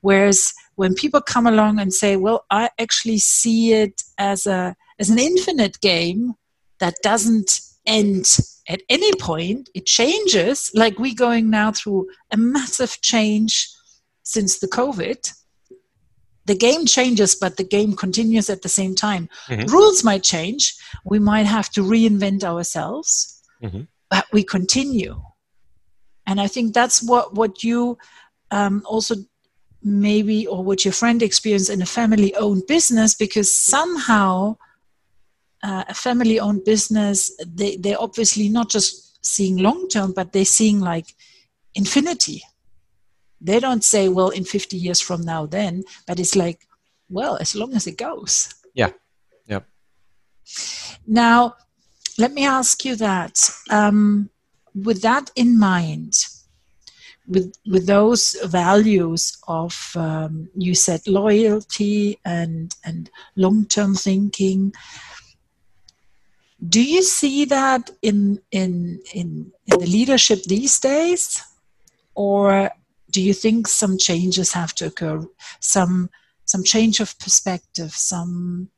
whereas 0.00 0.52
when 0.76 0.94
people 0.94 1.20
come 1.20 1.46
along 1.46 1.80
and 1.80 1.92
say 1.92 2.16
well 2.16 2.44
i 2.50 2.70
actually 2.78 3.18
see 3.18 3.72
it 3.72 4.02
as 4.18 4.46
a 4.46 4.76
as 4.98 5.10
an 5.10 5.18
infinite 5.18 5.80
game 5.80 6.34
that 6.78 6.94
doesn't 7.02 7.60
end 7.84 8.38
at 8.68 8.80
any 8.88 9.12
point 9.14 9.68
it 9.74 9.84
changes 9.84 10.70
like 10.74 10.98
we're 11.00 11.14
going 11.14 11.50
now 11.50 11.72
through 11.72 12.06
a 12.30 12.36
massive 12.36 13.00
change 13.02 13.68
since 14.22 14.60
the 14.60 14.68
covid 14.68 15.32
the 16.44 16.56
game 16.56 16.86
changes, 16.86 17.34
but 17.34 17.56
the 17.56 17.64
game 17.64 17.94
continues 17.94 18.50
at 18.50 18.62
the 18.62 18.68
same 18.68 18.94
time. 18.94 19.28
Mm-hmm. 19.48 19.72
Rules 19.72 20.02
might 20.02 20.22
change. 20.22 20.74
We 21.04 21.18
might 21.18 21.46
have 21.46 21.70
to 21.70 21.82
reinvent 21.82 22.42
ourselves, 22.42 23.40
mm-hmm. 23.62 23.82
but 24.10 24.26
we 24.32 24.42
continue. 24.42 25.22
And 26.26 26.40
I 26.40 26.48
think 26.48 26.74
that's 26.74 27.02
what 27.02 27.34
what 27.34 27.62
you 27.62 27.98
um, 28.50 28.82
also 28.84 29.14
maybe 29.82 30.46
or 30.46 30.62
what 30.62 30.84
your 30.84 30.92
friend 30.92 31.22
experienced 31.22 31.70
in 31.70 31.82
a 31.82 31.86
family-owned 31.86 32.66
business, 32.68 33.14
because 33.14 33.52
somehow 33.52 34.56
uh, 35.62 35.84
a 35.88 35.94
family-owned 35.94 36.64
business 36.64 37.30
they 37.46 37.76
they're 37.76 38.00
obviously 38.00 38.48
not 38.48 38.70
just 38.70 39.24
seeing 39.24 39.58
long 39.58 39.88
term, 39.88 40.12
but 40.12 40.32
they're 40.32 40.44
seeing 40.44 40.80
like 40.80 41.06
infinity 41.74 42.42
they 43.42 43.58
don't 43.58 43.84
say, 43.84 44.08
well, 44.08 44.30
in 44.30 44.44
50 44.44 44.76
years 44.76 45.00
from 45.00 45.22
now, 45.22 45.46
then, 45.46 45.82
but 46.06 46.20
it's 46.20 46.36
like, 46.36 46.66
well, 47.08 47.36
as 47.40 47.54
long 47.54 47.74
as 47.74 47.86
it 47.86 47.98
goes. 47.98 48.54
Yeah. 48.74 48.90
Yeah. 49.46 49.60
Now, 51.06 51.56
let 52.18 52.32
me 52.32 52.46
ask 52.46 52.84
you 52.84 52.96
that. 52.96 53.50
Um, 53.70 54.30
with 54.74 55.02
that 55.02 55.30
in 55.36 55.58
mind, 55.58 56.14
with 57.26 57.52
with 57.66 57.86
those 57.86 58.36
values 58.44 59.36
of 59.46 59.92
um, 59.96 60.48
you 60.56 60.74
said 60.74 61.06
loyalty 61.06 62.18
and 62.24 62.74
and 62.84 63.10
long 63.36 63.66
term 63.66 63.94
thinking, 63.94 64.72
do 66.66 66.82
you 66.82 67.02
see 67.02 67.44
that 67.46 67.90
in 68.00 68.40
in 68.50 69.00
in, 69.12 69.52
in 69.66 69.78
the 69.78 69.86
leadership 69.86 70.42
these 70.44 70.78
days, 70.80 71.42
or 72.14 72.70
do 73.12 73.22
you 73.22 73.34
think 73.34 73.68
some 73.68 73.96
changes 73.98 74.52
have 74.52 74.74
to 74.74 74.86
occur 74.86 75.24
some 75.60 76.10
some 76.44 76.64
change 76.64 76.98
of 76.98 77.16
perspective 77.18 77.92
some 77.92 78.68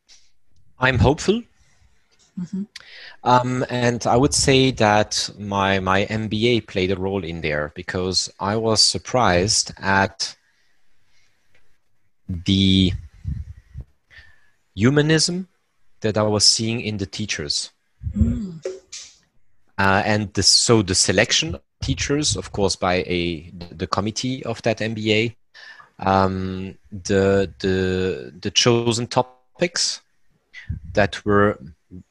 i'm 0.79 0.99
hopeful 0.99 1.43
mm-hmm. 2.39 2.65
um, 3.23 3.65
and 3.71 4.07
i 4.07 4.17
would 4.17 4.35
say 4.35 4.71
that 4.71 5.31
my 5.39 5.79
my 5.79 6.05
mba 6.07 6.67
played 6.67 6.91
a 6.91 6.97
role 6.97 7.25
in 7.25 7.41
there 7.41 7.73
because 7.75 8.31
i 8.41 8.55
was 8.57 8.83
surprised 8.83 9.73
at 9.79 10.37
the 12.29 12.93
humanism 14.75 15.49
that 16.01 16.19
i 16.19 16.23
was 16.23 16.45
seeing 16.45 16.81
in 16.81 16.97
the 16.97 17.07
teachers 17.07 17.71
mm. 18.17 18.67
uh, 19.79 20.03
and 20.05 20.33
the, 20.35 20.43
so 20.43 20.83
the 20.83 20.95
selection 20.95 21.57
teachers, 21.85 22.37
of 22.37 22.51
course, 22.53 22.77
by 22.77 23.05
a 23.07 23.51
the 23.71 23.87
committee 23.87 24.45
of 24.45 24.63
that 24.63 24.79
MBA. 24.79 25.37
Um, 25.99 26.77
the 26.91 27.53
the 27.61 28.33
the 28.41 28.51
chosen 28.51 29.07
topics 29.07 30.01
that 30.95 31.25
were 31.25 31.59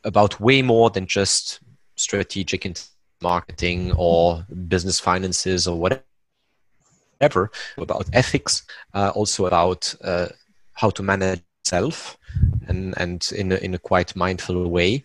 about 0.03 0.39
way 0.39 0.61
more 0.61 0.89
than 0.89 1.07
just 1.07 1.59
strategic 1.95 2.65
and 2.65 2.81
marketing 3.21 3.91
or 3.97 4.45
business 4.67 4.99
finances 4.99 5.67
or 5.67 5.77
whatever 5.79 7.51
about 7.77 8.09
ethics 8.13 8.63
uh, 8.93 9.11
also 9.15 9.45
about 9.45 9.93
uh, 10.03 10.27
how 10.73 10.89
to 10.89 11.03
manage 11.03 11.41
self 11.63 12.17
and 12.67 12.93
and 12.97 13.31
in 13.35 13.51
a, 13.51 13.55
in 13.55 13.73
a 13.73 13.79
quite 13.79 14.15
mindful 14.15 14.67
way 14.69 15.03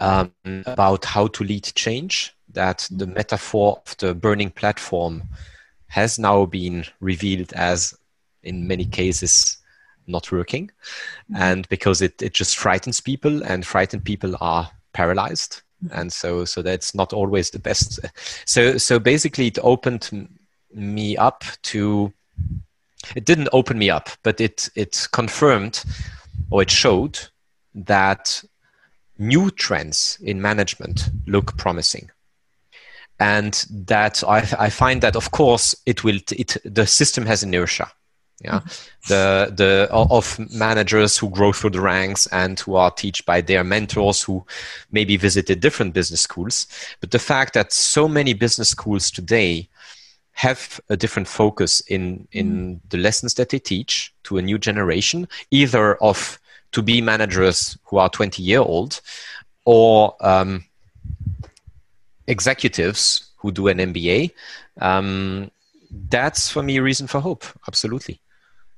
um, 0.00 0.32
about 0.66 1.04
how 1.04 1.26
to 1.28 1.44
lead 1.44 1.64
change 1.74 2.34
that 2.54 2.88
the 2.90 3.06
metaphor 3.06 3.80
of 3.86 3.96
the 3.98 4.14
burning 4.14 4.50
platform 4.50 5.22
has 5.88 6.18
now 6.18 6.46
been 6.46 6.84
revealed 7.00 7.52
as, 7.52 7.94
in 8.42 8.66
many 8.66 8.84
cases, 8.84 9.58
not 10.06 10.32
working. 10.32 10.68
Mm-hmm. 11.30 11.36
And 11.36 11.68
because 11.68 12.00
it, 12.02 12.20
it 12.22 12.34
just 12.34 12.58
frightens 12.58 13.00
people, 13.00 13.42
and 13.44 13.66
frightened 13.66 14.04
people 14.04 14.34
are 14.40 14.70
paralyzed. 14.92 15.62
Mm-hmm. 15.84 15.98
And 15.98 16.12
so, 16.12 16.44
so 16.44 16.62
that's 16.62 16.94
not 16.94 17.12
always 17.12 17.50
the 17.50 17.58
best. 17.58 18.00
So, 18.46 18.78
so 18.78 18.98
basically, 18.98 19.48
it 19.48 19.58
opened 19.62 20.28
me 20.72 21.16
up 21.16 21.44
to. 21.62 22.12
It 23.16 23.24
didn't 23.24 23.48
open 23.52 23.78
me 23.78 23.90
up, 23.90 24.10
but 24.22 24.40
it 24.40 24.68
it 24.76 25.08
confirmed, 25.12 25.84
or 26.50 26.62
it 26.62 26.70
showed 26.70 27.18
that 27.74 28.44
new 29.18 29.50
trends 29.50 30.18
in 30.22 30.40
management 30.40 31.10
look 31.26 31.56
promising 31.56 32.10
and 33.18 33.66
that 33.70 34.22
I, 34.24 34.38
I 34.58 34.70
find 34.70 35.00
that 35.02 35.16
of 35.16 35.30
course 35.30 35.74
it 35.86 36.04
will 36.04 36.18
it 36.30 36.56
the 36.64 36.86
system 36.86 37.26
has 37.26 37.42
inertia 37.42 37.90
yeah 38.42 38.60
mm-hmm. 38.60 39.08
the 39.08 39.52
the 39.54 39.88
of 39.90 40.38
managers 40.52 41.18
who 41.18 41.30
grow 41.30 41.52
through 41.52 41.70
the 41.70 41.80
ranks 41.80 42.26
and 42.28 42.58
who 42.60 42.74
are 42.74 42.90
taught 42.90 43.24
by 43.26 43.40
their 43.40 43.64
mentors 43.64 44.22
who 44.22 44.44
maybe 44.90 45.16
visited 45.16 45.60
different 45.60 45.94
business 45.94 46.22
schools 46.22 46.66
but 47.00 47.10
the 47.10 47.18
fact 47.18 47.54
that 47.54 47.72
so 47.72 48.08
many 48.08 48.34
business 48.34 48.70
schools 48.70 49.10
today 49.10 49.68
have 50.32 50.80
a 50.88 50.96
different 50.96 51.28
focus 51.28 51.80
in 51.88 52.26
in 52.32 52.76
mm. 52.76 52.80
the 52.88 52.96
lessons 52.96 53.34
that 53.34 53.50
they 53.50 53.58
teach 53.58 54.14
to 54.24 54.38
a 54.38 54.42
new 54.42 54.58
generation 54.58 55.28
either 55.50 55.94
of 55.96 56.40
to 56.72 56.82
be 56.82 57.00
managers 57.00 57.76
who 57.84 57.98
are 57.98 58.08
20 58.08 58.42
year 58.42 58.60
old 58.60 59.00
or 59.64 60.16
um, 60.20 60.64
executives 62.26 63.30
who 63.36 63.52
do 63.52 63.68
an 63.68 63.78
MBA, 63.78 64.32
um, 64.80 65.50
that's 66.08 66.48
for 66.48 66.62
me 66.62 66.76
a 66.76 66.82
reason 66.82 67.06
for 67.06 67.20
hope. 67.20 67.44
Absolutely. 67.68 68.20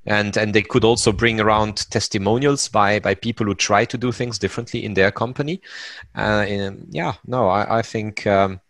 And, 0.07 0.37
and 0.37 0.55
they 0.55 0.63
could 0.63 0.85
also 0.85 1.13
bring 1.13 1.41
around 1.41 1.91
testimonials 1.91 2.69
by, 2.69 2.99
by 2.99 3.15
people 3.15 3.47
who 3.47 3.55
try 3.55 3.87
to 3.87 3.97
do 3.97 4.13
things 4.13 4.39
differently 4.39 4.85
in 4.85 4.95
their 4.95 5.11
company. 5.11 5.63
Uh, 6.17 6.45
and 6.47 6.87
yeah, 6.91 7.15
no, 7.27 7.49
I, 7.49 7.79
I 7.79 7.83
think 7.83 8.27
um, 8.27 8.61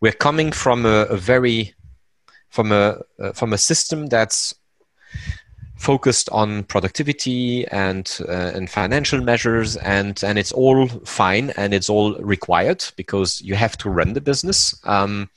we're 0.00 0.12
coming 0.12 0.50
from 0.50 0.84
a, 0.84 1.06
a 1.06 1.16
very 1.16 1.74
from 2.50 2.70
a 2.70 3.00
uh, 3.18 3.32
from 3.32 3.52
a 3.52 3.58
system 3.58 4.06
that's 4.06 4.54
focused 5.76 6.28
on 6.30 6.64
productivity 6.64 7.66
and 7.68 8.18
uh, 8.28 8.52
and 8.54 8.70
financial 8.70 9.20
measures 9.20 9.76
and 9.78 10.22
and 10.22 10.38
it's 10.38 10.52
all 10.52 10.86
fine 11.04 11.50
and 11.56 11.74
it's 11.74 11.90
all 11.90 12.14
required 12.20 12.84
because 12.96 13.42
you 13.42 13.54
have 13.54 13.76
to 13.76 13.90
run 13.90 14.12
the 14.12 14.20
business 14.20 14.74
um, 14.84 15.28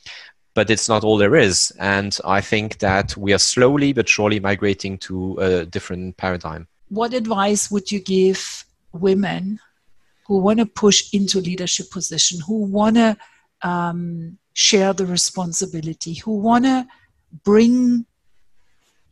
but 0.57 0.71
it's 0.71 0.89
not 0.89 1.03
all 1.03 1.17
there 1.17 1.35
is. 1.35 1.71
And 1.77 2.17
i 2.25 2.41
think 2.41 2.79
that 2.79 3.15
we 3.15 3.31
are 3.31 3.39
slowly 3.53 3.93
but 3.93 4.09
surely 4.09 4.39
migrating 4.39 4.97
to 4.99 5.37
a 5.39 5.65
different 5.65 6.17
paradigm. 6.17 6.67
What 6.89 7.13
advice 7.13 7.69
would 7.69 7.91
you 7.91 7.99
give 7.99 8.65
women 8.91 9.59
who 10.25 10.39
want 10.39 10.59
to 10.59 10.65
push 10.65 11.13
into 11.13 11.39
leadership 11.39 11.91
position, 11.91 12.39
who 12.47 12.65
want 12.65 12.95
to 12.95 13.17
um, 13.61 14.37
share 14.53 14.93
the 14.93 15.05
responsibility, 15.05 16.15
who 16.15 16.39
want 16.39 16.65
to 16.65 16.87
bring, 17.43 18.05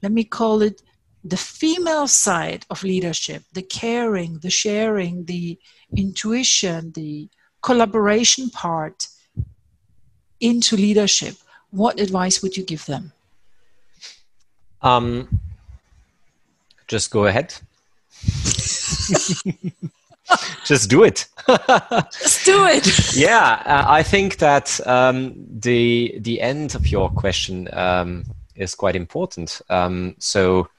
let 0.01 0.11
me 0.11 0.23
call 0.23 0.61
it, 0.61 0.81
the 1.25 1.37
female 1.37 2.07
side 2.07 2.65
of 2.69 2.83
leadership, 2.83 3.43
the 3.53 3.63
caring, 3.63 4.37
the 4.39 4.51
sharing, 4.51 5.25
the 5.25 5.57
intuition, 5.97 6.91
the 6.93 7.27
collaboration 7.61 8.49
part 8.51 9.07
into 10.39 10.75
leadership, 10.75 11.35
what 11.71 11.99
advice 11.99 12.43
would 12.43 12.55
you 12.55 12.63
give 12.63 12.85
them? 12.85 13.11
Um, 14.83 15.41
just 16.87 17.09
go 17.09 17.25
ahead. 17.25 17.55
just 20.63 20.89
do 20.89 21.03
it. 21.03 21.27
just 22.21 22.45
do 22.45 22.65
it. 22.67 23.15
yeah, 23.15 23.63
uh, 23.65 23.85
I 23.87 24.03
think 24.03 24.37
that 24.37 24.79
um, 24.87 25.33
the 25.49 26.15
the 26.19 26.39
end 26.41 26.75
of 26.75 26.87
your 26.87 27.09
question 27.09 27.67
um, 27.73 28.25
is 28.55 28.75
quite 28.75 28.95
important. 28.95 29.61
Um, 29.69 30.15
so, 30.19 30.69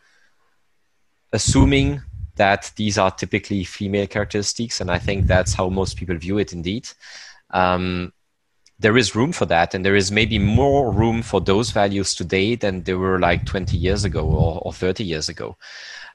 assuming 1.32 2.02
that 2.36 2.70
these 2.76 2.98
are 2.98 3.10
typically 3.10 3.64
female 3.64 4.06
characteristics, 4.06 4.80
and 4.80 4.90
I 4.90 4.98
think 4.98 5.26
that's 5.26 5.54
how 5.54 5.68
most 5.68 5.96
people 5.96 6.16
view 6.16 6.38
it. 6.38 6.52
Indeed, 6.52 6.88
um, 7.50 8.12
there 8.78 8.96
is 8.96 9.14
room 9.14 9.32
for 9.32 9.46
that, 9.46 9.74
and 9.74 9.84
there 9.84 9.96
is 9.96 10.12
maybe 10.12 10.38
more 10.38 10.92
room 10.92 11.22
for 11.22 11.40
those 11.40 11.70
values 11.70 12.14
today 12.14 12.54
than 12.54 12.82
there 12.82 12.98
were 12.98 13.18
like 13.18 13.46
20 13.46 13.76
years 13.76 14.04
ago 14.04 14.26
or, 14.26 14.60
or 14.62 14.72
30 14.72 15.02
years 15.02 15.28
ago. 15.28 15.56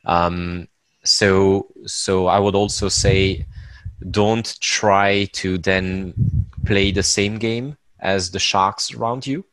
Um, 0.06 0.68
so, 1.04 1.68
so 1.86 2.28
I 2.28 2.38
would 2.38 2.56
also 2.56 2.88
say, 2.88 3.46
don't 4.12 4.60
try 4.60 5.26
to 5.34 5.58
then 5.58 6.14
play 6.66 6.92
the 6.92 7.04
same 7.04 7.38
game 7.38 7.78
as 8.00 8.32
the 8.32 8.40
sharks 8.40 8.94
around 8.94 9.26
you. 9.26 9.46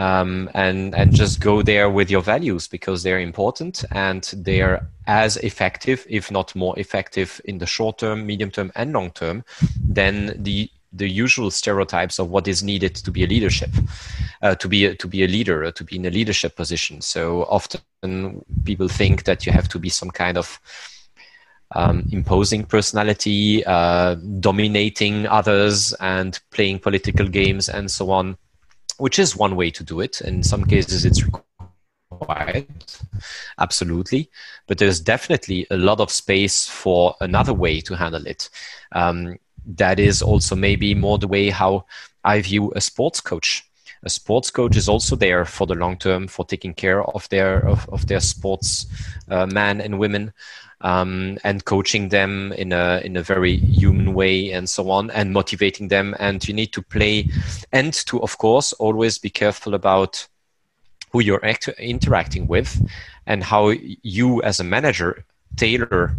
Um, 0.00 0.48
and 0.54 0.94
and 0.94 1.12
just 1.12 1.40
go 1.40 1.60
there 1.62 1.90
with 1.90 2.10
your 2.10 2.22
values 2.22 2.66
because 2.66 3.02
they're 3.02 3.20
important 3.20 3.84
and 3.90 4.22
they're 4.34 4.88
as 5.06 5.36
effective, 5.36 6.06
if 6.08 6.30
not 6.30 6.54
more 6.54 6.78
effective, 6.78 7.38
in 7.44 7.58
the 7.58 7.66
short 7.66 7.98
term, 7.98 8.26
medium 8.26 8.50
term, 8.50 8.72
and 8.76 8.94
long 8.94 9.10
term 9.10 9.44
than 9.98 10.42
the 10.42 10.70
the 10.92 11.08
usual 11.08 11.50
stereotypes 11.50 12.18
of 12.18 12.30
what 12.30 12.48
is 12.48 12.62
needed 12.62 12.94
to 12.94 13.10
be 13.10 13.24
a 13.24 13.26
leadership, 13.26 13.70
uh, 14.42 14.54
to 14.54 14.68
be 14.68 14.86
a, 14.86 14.94
to 14.94 15.06
be 15.06 15.22
a 15.22 15.28
leader, 15.28 15.64
uh, 15.64 15.70
to 15.72 15.84
be 15.84 15.96
in 15.96 16.06
a 16.06 16.10
leadership 16.10 16.56
position. 16.56 17.00
So 17.02 17.44
often 17.44 18.44
people 18.64 18.88
think 18.88 19.24
that 19.24 19.44
you 19.44 19.52
have 19.52 19.68
to 19.68 19.78
be 19.78 19.90
some 19.90 20.10
kind 20.10 20.38
of 20.38 20.58
um, 21.76 22.08
imposing 22.10 22.64
personality, 22.64 23.64
uh, 23.66 24.16
dominating 24.40 25.26
others, 25.26 25.92
and 26.00 26.40
playing 26.50 26.78
political 26.80 27.28
games 27.28 27.68
and 27.68 27.90
so 27.90 28.10
on, 28.10 28.36
which 29.00 29.18
is 29.18 29.36
one 29.36 29.56
way 29.56 29.70
to 29.70 29.82
do 29.82 30.00
it. 30.00 30.20
In 30.20 30.42
some 30.42 30.64
cases, 30.64 31.04
it's 31.04 31.24
required, 31.24 32.66
absolutely, 33.58 34.30
but 34.66 34.78
there's 34.78 35.00
definitely 35.00 35.66
a 35.70 35.76
lot 35.76 36.00
of 36.00 36.10
space 36.10 36.66
for 36.66 37.14
another 37.20 37.54
way 37.54 37.80
to 37.80 37.96
handle 37.96 38.26
it. 38.26 38.50
Um, 38.92 39.38
that 39.66 39.98
is 39.98 40.22
also 40.22 40.54
maybe 40.54 40.94
more 40.94 41.18
the 41.18 41.28
way 41.28 41.50
how 41.50 41.86
I 42.24 42.40
view 42.40 42.72
a 42.76 42.80
sports 42.80 43.20
coach. 43.20 43.64
A 44.02 44.10
sports 44.10 44.50
coach 44.50 44.76
is 44.76 44.88
also 44.88 45.16
there 45.16 45.44
for 45.44 45.66
the 45.66 45.74
long 45.74 45.98
term, 45.98 46.26
for 46.26 46.44
taking 46.44 46.72
care 46.72 47.02
of 47.02 47.28
their 47.28 47.66
of, 47.66 47.88
of 47.90 48.06
their 48.06 48.20
sports 48.20 48.86
uh, 49.28 49.46
men 49.46 49.80
and 49.80 49.98
women, 49.98 50.32
um, 50.80 51.38
and 51.44 51.64
coaching 51.64 52.08
them 52.08 52.52
in 52.52 52.72
a 52.72 53.00
in 53.04 53.16
a 53.16 53.22
very 53.22 53.56
human 53.56 54.14
way 54.14 54.50
and 54.52 54.68
so 54.68 54.90
on, 54.90 55.10
and 55.10 55.32
motivating 55.32 55.88
them. 55.88 56.14
And 56.18 56.46
you 56.46 56.54
need 56.54 56.72
to 56.72 56.82
play, 56.82 57.28
and 57.72 57.92
to 58.06 58.20
of 58.22 58.38
course 58.38 58.72
always 58.74 59.18
be 59.18 59.30
careful 59.30 59.74
about 59.74 60.26
who 61.12 61.20
you're 61.20 61.44
act- 61.44 61.68
interacting 61.78 62.46
with, 62.46 62.80
and 63.26 63.42
how 63.42 63.74
you 64.02 64.42
as 64.42 64.60
a 64.60 64.64
manager 64.64 65.24
tailor 65.56 66.16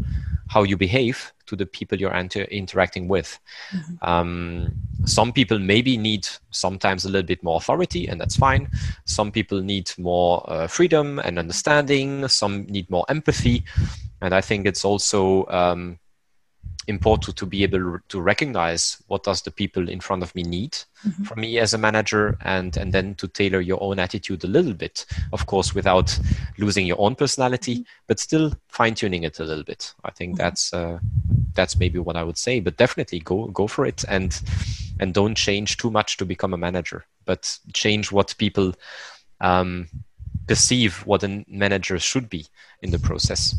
how 0.52 0.64
you 0.64 0.76
behave 0.76 1.32
to 1.46 1.56
the 1.56 1.66
people 1.66 1.98
you're 1.98 2.14
inter- 2.14 2.52
interacting 2.52 3.08
with. 3.08 3.40
Mm-hmm. 3.72 3.96
Um, 4.02 4.74
some 5.06 5.32
people 5.32 5.60
maybe 5.60 5.96
need 5.96 6.28
sometimes 6.50 7.06
a 7.06 7.10
little 7.10 7.26
bit 7.26 7.42
more 7.42 7.56
authority, 7.56 8.08
and 8.08 8.20
that's 8.20 8.36
fine. 8.36 8.70
Some 9.06 9.32
people 9.32 9.62
need 9.62 9.90
more 9.98 10.44
uh, 10.52 10.68
freedom 10.68 11.20
and 11.20 11.40
understanding. 11.40 12.28
Some 12.28 12.66
need 12.66 12.90
more 12.90 13.06
empathy, 13.08 13.64
and 14.22 14.34
I 14.34 14.42
think 14.42 14.66
it's 14.66 14.86
also 14.86 15.46
um, 15.48 16.00
important 16.88 17.38
to 17.38 17.46
be 17.46 17.64
able 17.64 18.00
to 18.10 18.22
recognize 18.22 19.02
what 19.08 19.24
does 19.24 19.42
the 19.44 19.52
people 19.52 19.88
in 19.88 20.00
front 20.00 20.24
of 20.24 20.34
me 20.34 20.42
need 20.44 20.72
mm-hmm. 21.06 21.24
from 21.24 21.42
me 21.42 21.60
as 21.60 21.74
a 21.74 21.78
manager 21.78 22.38
and 22.42 22.76
and 22.78 22.92
then 22.92 23.14
to 23.16 23.28
tailor 23.28 23.62
your 23.62 23.82
own 23.82 24.00
attitude 24.00 24.44
a 24.44 24.48
little 24.48 24.74
bit 24.74 25.06
of 25.32 25.46
course 25.46 25.76
without 25.76 26.18
losing 26.58 26.88
your 26.88 27.00
own 27.00 27.16
personality 27.16 27.76
mm-hmm. 27.76 28.04
but 28.08 28.20
still 28.20 28.52
fine 28.68 28.96
tuning 28.96 29.24
it 29.24 29.40
a 29.40 29.44
little 29.44 29.64
bit 29.64 29.94
i 30.06 30.12
think 30.12 30.32
mm-hmm. 30.32 30.44
that's 30.44 30.74
uh, 30.74 30.98
that's 31.54 31.78
maybe 31.78 32.00
what 32.00 32.16
i 32.16 32.24
would 32.24 32.38
say 32.38 32.60
but 32.60 32.78
definitely 32.78 33.20
go 33.20 33.48
go 33.48 33.68
for 33.68 33.86
it 33.86 34.04
and 34.08 34.42
and 35.00 35.14
don't 35.14 35.36
change 35.36 35.78
too 35.78 35.92
much 35.92 36.18
to 36.18 36.26
become 36.26 36.54
a 36.54 36.58
manager 36.58 37.06
but 37.26 37.60
change 37.74 38.12
what 38.12 38.36
people 38.38 38.74
um, 39.40 39.88
perceive 40.48 41.06
what 41.06 41.24
a 41.24 41.46
manager 41.48 42.00
should 42.00 42.28
be 42.30 42.46
in 42.82 42.90
the 42.90 43.00
process 43.00 43.56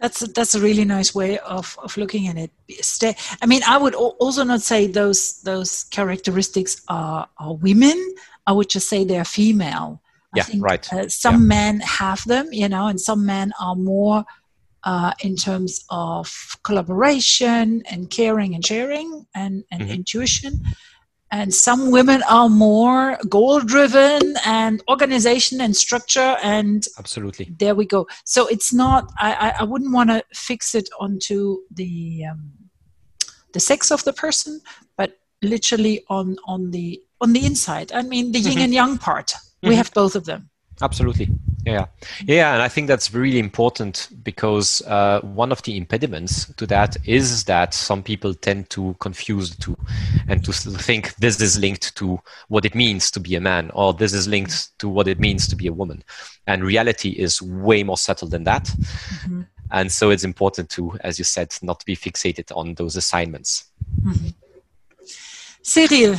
that's 0.00 0.22
a, 0.22 0.26
that's 0.26 0.54
a 0.54 0.60
really 0.60 0.84
nice 0.84 1.14
way 1.14 1.38
of, 1.38 1.78
of 1.82 1.96
looking 1.96 2.28
at 2.28 2.36
it. 2.36 2.50
Stay, 2.80 3.14
I 3.42 3.46
mean, 3.46 3.60
I 3.66 3.76
would 3.76 3.94
also 3.94 4.44
not 4.44 4.62
say 4.62 4.86
those 4.86 5.42
those 5.42 5.84
characteristics 5.84 6.82
are, 6.88 7.28
are 7.38 7.54
women. 7.54 7.98
I 8.46 8.52
would 8.52 8.70
just 8.70 8.88
say 8.88 9.04
they're 9.04 9.24
female. 9.24 10.00
Yeah, 10.34 10.44
think, 10.44 10.64
right. 10.64 10.92
Uh, 10.92 11.08
some 11.08 11.42
yeah. 11.42 11.48
men 11.48 11.80
have 11.80 12.24
them, 12.24 12.48
you 12.52 12.68
know, 12.68 12.86
and 12.86 13.00
some 13.00 13.26
men 13.26 13.52
are 13.60 13.74
more 13.74 14.24
uh, 14.84 15.12
in 15.20 15.36
terms 15.36 15.84
of 15.90 16.56
collaboration 16.62 17.82
and 17.90 18.10
caring 18.10 18.54
and 18.54 18.64
sharing 18.64 19.26
and, 19.34 19.64
and 19.70 19.82
mm-hmm. 19.82 19.90
intuition 19.90 20.62
and 21.30 21.54
some 21.54 21.90
women 21.90 22.22
are 22.28 22.48
more 22.48 23.16
goal 23.28 23.60
driven 23.60 24.34
and 24.44 24.82
organization 24.88 25.60
and 25.60 25.76
structure 25.76 26.36
and 26.42 26.86
absolutely. 26.98 27.52
there 27.58 27.74
we 27.74 27.86
go. 27.86 28.06
So 28.24 28.46
it's 28.46 28.72
not 28.72 29.10
i 29.18 29.54
i 29.60 29.64
wouldn't 29.64 29.92
want 29.92 30.10
to 30.10 30.24
fix 30.34 30.74
it 30.74 30.88
onto 30.98 31.58
the 31.70 32.24
um, 32.30 32.52
the 33.52 33.60
sex 33.60 33.90
of 33.90 34.04
the 34.04 34.12
person 34.12 34.60
but 34.96 35.18
literally 35.42 36.04
on 36.08 36.36
on 36.46 36.70
the 36.70 37.02
on 37.20 37.32
the 37.32 37.44
inside. 37.44 37.92
I 37.92 38.02
mean 38.02 38.32
the 38.32 38.40
yin 38.40 38.52
mm-hmm. 38.52 38.62
and 38.62 38.74
yang 38.74 38.98
part. 38.98 39.28
Mm-hmm. 39.28 39.68
we 39.68 39.76
have 39.76 39.92
both 39.92 40.16
of 40.16 40.24
them. 40.24 40.50
Absolutely 40.80 41.28
yeah. 41.64 41.86
Yeah 42.24 42.52
and 42.54 42.62
i 42.62 42.68
think 42.68 42.86
that's 42.88 43.12
really 43.12 43.38
important 43.38 44.08
because 44.22 44.82
uh, 44.86 45.20
one 45.20 45.52
of 45.52 45.62
the 45.62 45.76
impediments 45.76 46.52
to 46.54 46.66
that 46.66 46.96
is 47.04 47.44
that 47.44 47.74
some 47.74 48.02
people 48.02 48.34
tend 48.34 48.70
to 48.70 48.94
confuse 49.00 49.50
the 49.50 49.62
two 49.62 49.76
and 50.28 50.44
to 50.44 50.52
think 50.52 51.14
this 51.16 51.40
is 51.40 51.58
linked 51.58 51.94
to 51.96 52.18
what 52.48 52.64
it 52.64 52.74
means 52.74 53.10
to 53.10 53.20
be 53.20 53.34
a 53.34 53.40
man 53.40 53.70
or 53.74 53.92
this 53.92 54.12
is 54.12 54.26
linked 54.26 54.78
to 54.78 54.88
what 54.88 55.08
it 55.08 55.18
means 55.18 55.46
to 55.48 55.56
be 55.56 55.66
a 55.66 55.72
woman. 55.72 56.02
And 56.46 56.64
reality 56.64 57.10
is 57.10 57.42
way 57.42 57.82
more 57.82 57.98
subtle 57.98 58.28
than 58.28 58.44
that. 58.44 58.64
Mm-hmm. 58.64 59.42
and 59.72 59.92
so 59.92 60.10
it's 60.10 60.24
important 60.24 60.70
to 60.70 60.96
as 61.02 61.18
you 61.18 61.24
said 61.24 61.54
not 61.62 61.84
be 61.84 61.96
fixated 61.96 62.54
on 62.56 62.74
those 62.74 62.96
assignments. 62.96 63.70
Mm-hmm. 64.02 64.28
cyril 65.62 66.16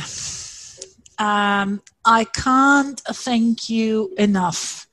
um, 1.18 1.82
I 2.04 2.24
can't 2.24 3.00
thank 3.00 3.68
you 3.68 4.12
enough 4.18 4.88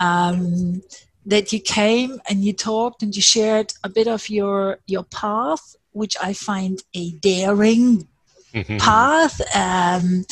um, 0.00 0.82
that 1.24 1.52
you 1.52 1.60
came 1.60 2.20
and 2.28 2.44
you 2.44 2.52
talked 2.52 3.02
and 3.02 3.14
you 3.14 3.22
shared 3.22 3.72
a 3.82 3.88
bit 3.88 4.06
of 4.06 4.28
your 4.28 4.78
your 4.86 5.04
path, 5.04 5.76
which 5.92 6.16
I 6.22 6.32
find 6.32 6.82
a 6.94 7.10
daring 7.12 8.06
mm-hmm. 8.54 8.78
path, 8.78 9.40
um, 9.54 10.24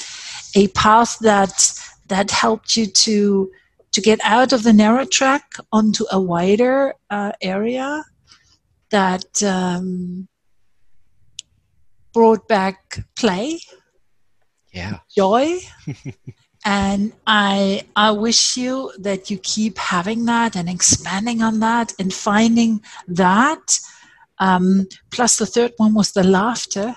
a 0.55 0.69
path 0.69 1.19
that 1.21 1.81
that 2.09 2.31
helped 2.31 2.77
you 2.77 2.87
to 2.87 3.51
to 3.93 4.01
get 4.01 4.21
out 4.25 4.53
of 4.53 4.63
the 4.63 4.73
narrow 4.73 5.05
track 5.05 5.53
onto 5.73 6.05
a 6.11 6.21
wider 6.21 6.95
uh, 7.11 7.33
area 7.41 8.05
that 8.91 9.43
um, 9.43 10.29
brought 12.13 12.47
back 12.49 13.05
play, 13.17 13.61
yeah, 14.73 14.99
joy. 15.17 15.59
and 16.65 17.13
i 17.27 17.83
i 17.97 18.11
wish 18.11 18.57
you 18.57 18.93
that 18.99 19.31
you 19.31 19.39
keep 19.39 19.79
having 19.79 20.25
that 20.25 20.57
and 20.57 20.69
expanding 20.69 21.43
on 21.43 21.61
that 21.61 21.93
and 21.99 22.13
finding 22.13 22.83
that 23.09 23.79
um, 24.41 24.89
plus 25.11 25.37
the 25.37 25.47
third 25.47 25.73
one 25.77 25.95
was 25.95 26.13
the 26.13 26.25
laughter 26.25 26.95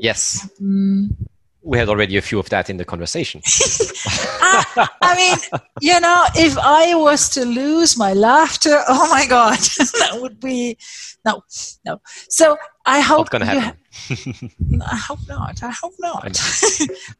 yes 0.00 0.48
um, 0.60 1.16
we 1.62 1.78
had 1.78 1.88
already 1.88 2.16
a 2.16 2.22
few 2.22 2.38
of 2.38 2.48
that 2.50 2.68
in 2.70 2.76
the 2.76 2.84
conversation. 2.84 3.40
I, 3.46 4.88
I, 5.02 5.16
mean, 5.16 5.62
you 5.80 5.98
know, 6.00 6.24
if 6.34 6.58
I 6.58 6.94
was 6.94 7.28
to 7.30 7.44
lose 7.44 7.96
my 7.96 8.12
laughter, 8.12 8.82
oh 8.88 9.08
my 9.08 9.26
God, 9.26 9.58
that 10.00 10.18
would 10.20 10.40
be 10.40 10.76
no, 11.24 11.44
no. 11.86 12.00
So 12.28 12.56
I 12.84 13.00
hope. 13.00 13.26
Not 13.26 13.30
gonna 13.30 13.44
happen. 13.44 13.78
Ha- 13.92 14.86
I 14.90 14.96
hope 14.96 15.20
not. 15.28 15.62
I 15.62 15.70
hope 15.70 15.94
not. 16.00 16.36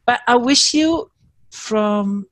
but 0.05 0.19
I 0.27 0.35
wish 0.35 0.73
you 0.73 1.09
from, 1.53 2.25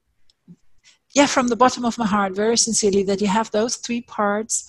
yeah, 1.14 1.28
from 1.28 1.48
the 1.48 1.56
bottom 1.56 1.86
of 1.86 1.98
my 1.98 2.06
heart, 2.06 2.34
very 2.34 2.58
sincerely, 2.58 3.04
that 3.04 3.22
you 3.22 3.28
have 3.28 3.52
those 3.52 3.76
three 3.76 4.02
parts 4.02 4.68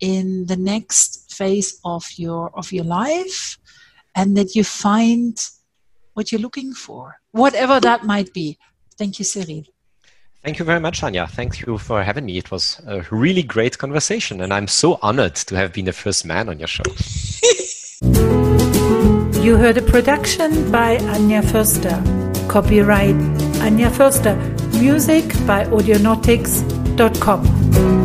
in 0.00 0.46
the 0.46 0.56
next 0.56 1.32
phase 1.32 1.80
of 1.84 2.06
your 2.16 2.50
of 2.56 2.70
your 2.72 2.84
life, 2.84 3.58
and 4.14 4.36
that 4.36 4.54
you 4.54 4.62
find 4.62 5.38
what 6.12 6.30
you're 6.30 6.40
looking 6.40 6.74
for, 6.74 7.16
whatever 7.32 7.80
that 7.80 8.04
might 8.04 8.32
be. 8.32 8.58
Thank 8.98 9.18
you, 9.18 9.24
Cyril. 9.24 9.64
Thank 10.44 10.58
you 10.58 10.64
very 10.66 10.80
much, 10.80 11.00
Anja. 11.00 11.28
Thank 11.28 11.66
you 11.66 11.78
for 11.78 12.02
having 12.02 12.26
me. 12.26 12.36
It 12.36 12.50
was 12.50 12.80
a 12.86 13.02
really 13.10 13.42
great 13.42 13.78
conversation, 13.78 14.42
and 14.42 14.52
I'm 14.52 14.68
so 14.68 14.98
honored 15.00 15.36
to 15.36 15.56
have 15.56 15.72
been 15.72 15.86
the 15.86 15.92
first 15.92 16.26
man 16.26 16.50
on 16.50 16.58
your 16.58 16.68
show. 16.68 16.84
you 19.42 19.56
heard 19.56 19.78
a 19.78 19.82
production 19.82 20.70
by 20.70 20.98
Anja 20.98 21.42
Förster. 21.42 21.98
Copyright 22.48 23.16
Anja 23.64 23.90
Förster. 23.90 24.36
Music 24.82 25.24
by 25.46 25.64
Audionautix.com. 25.72 28.03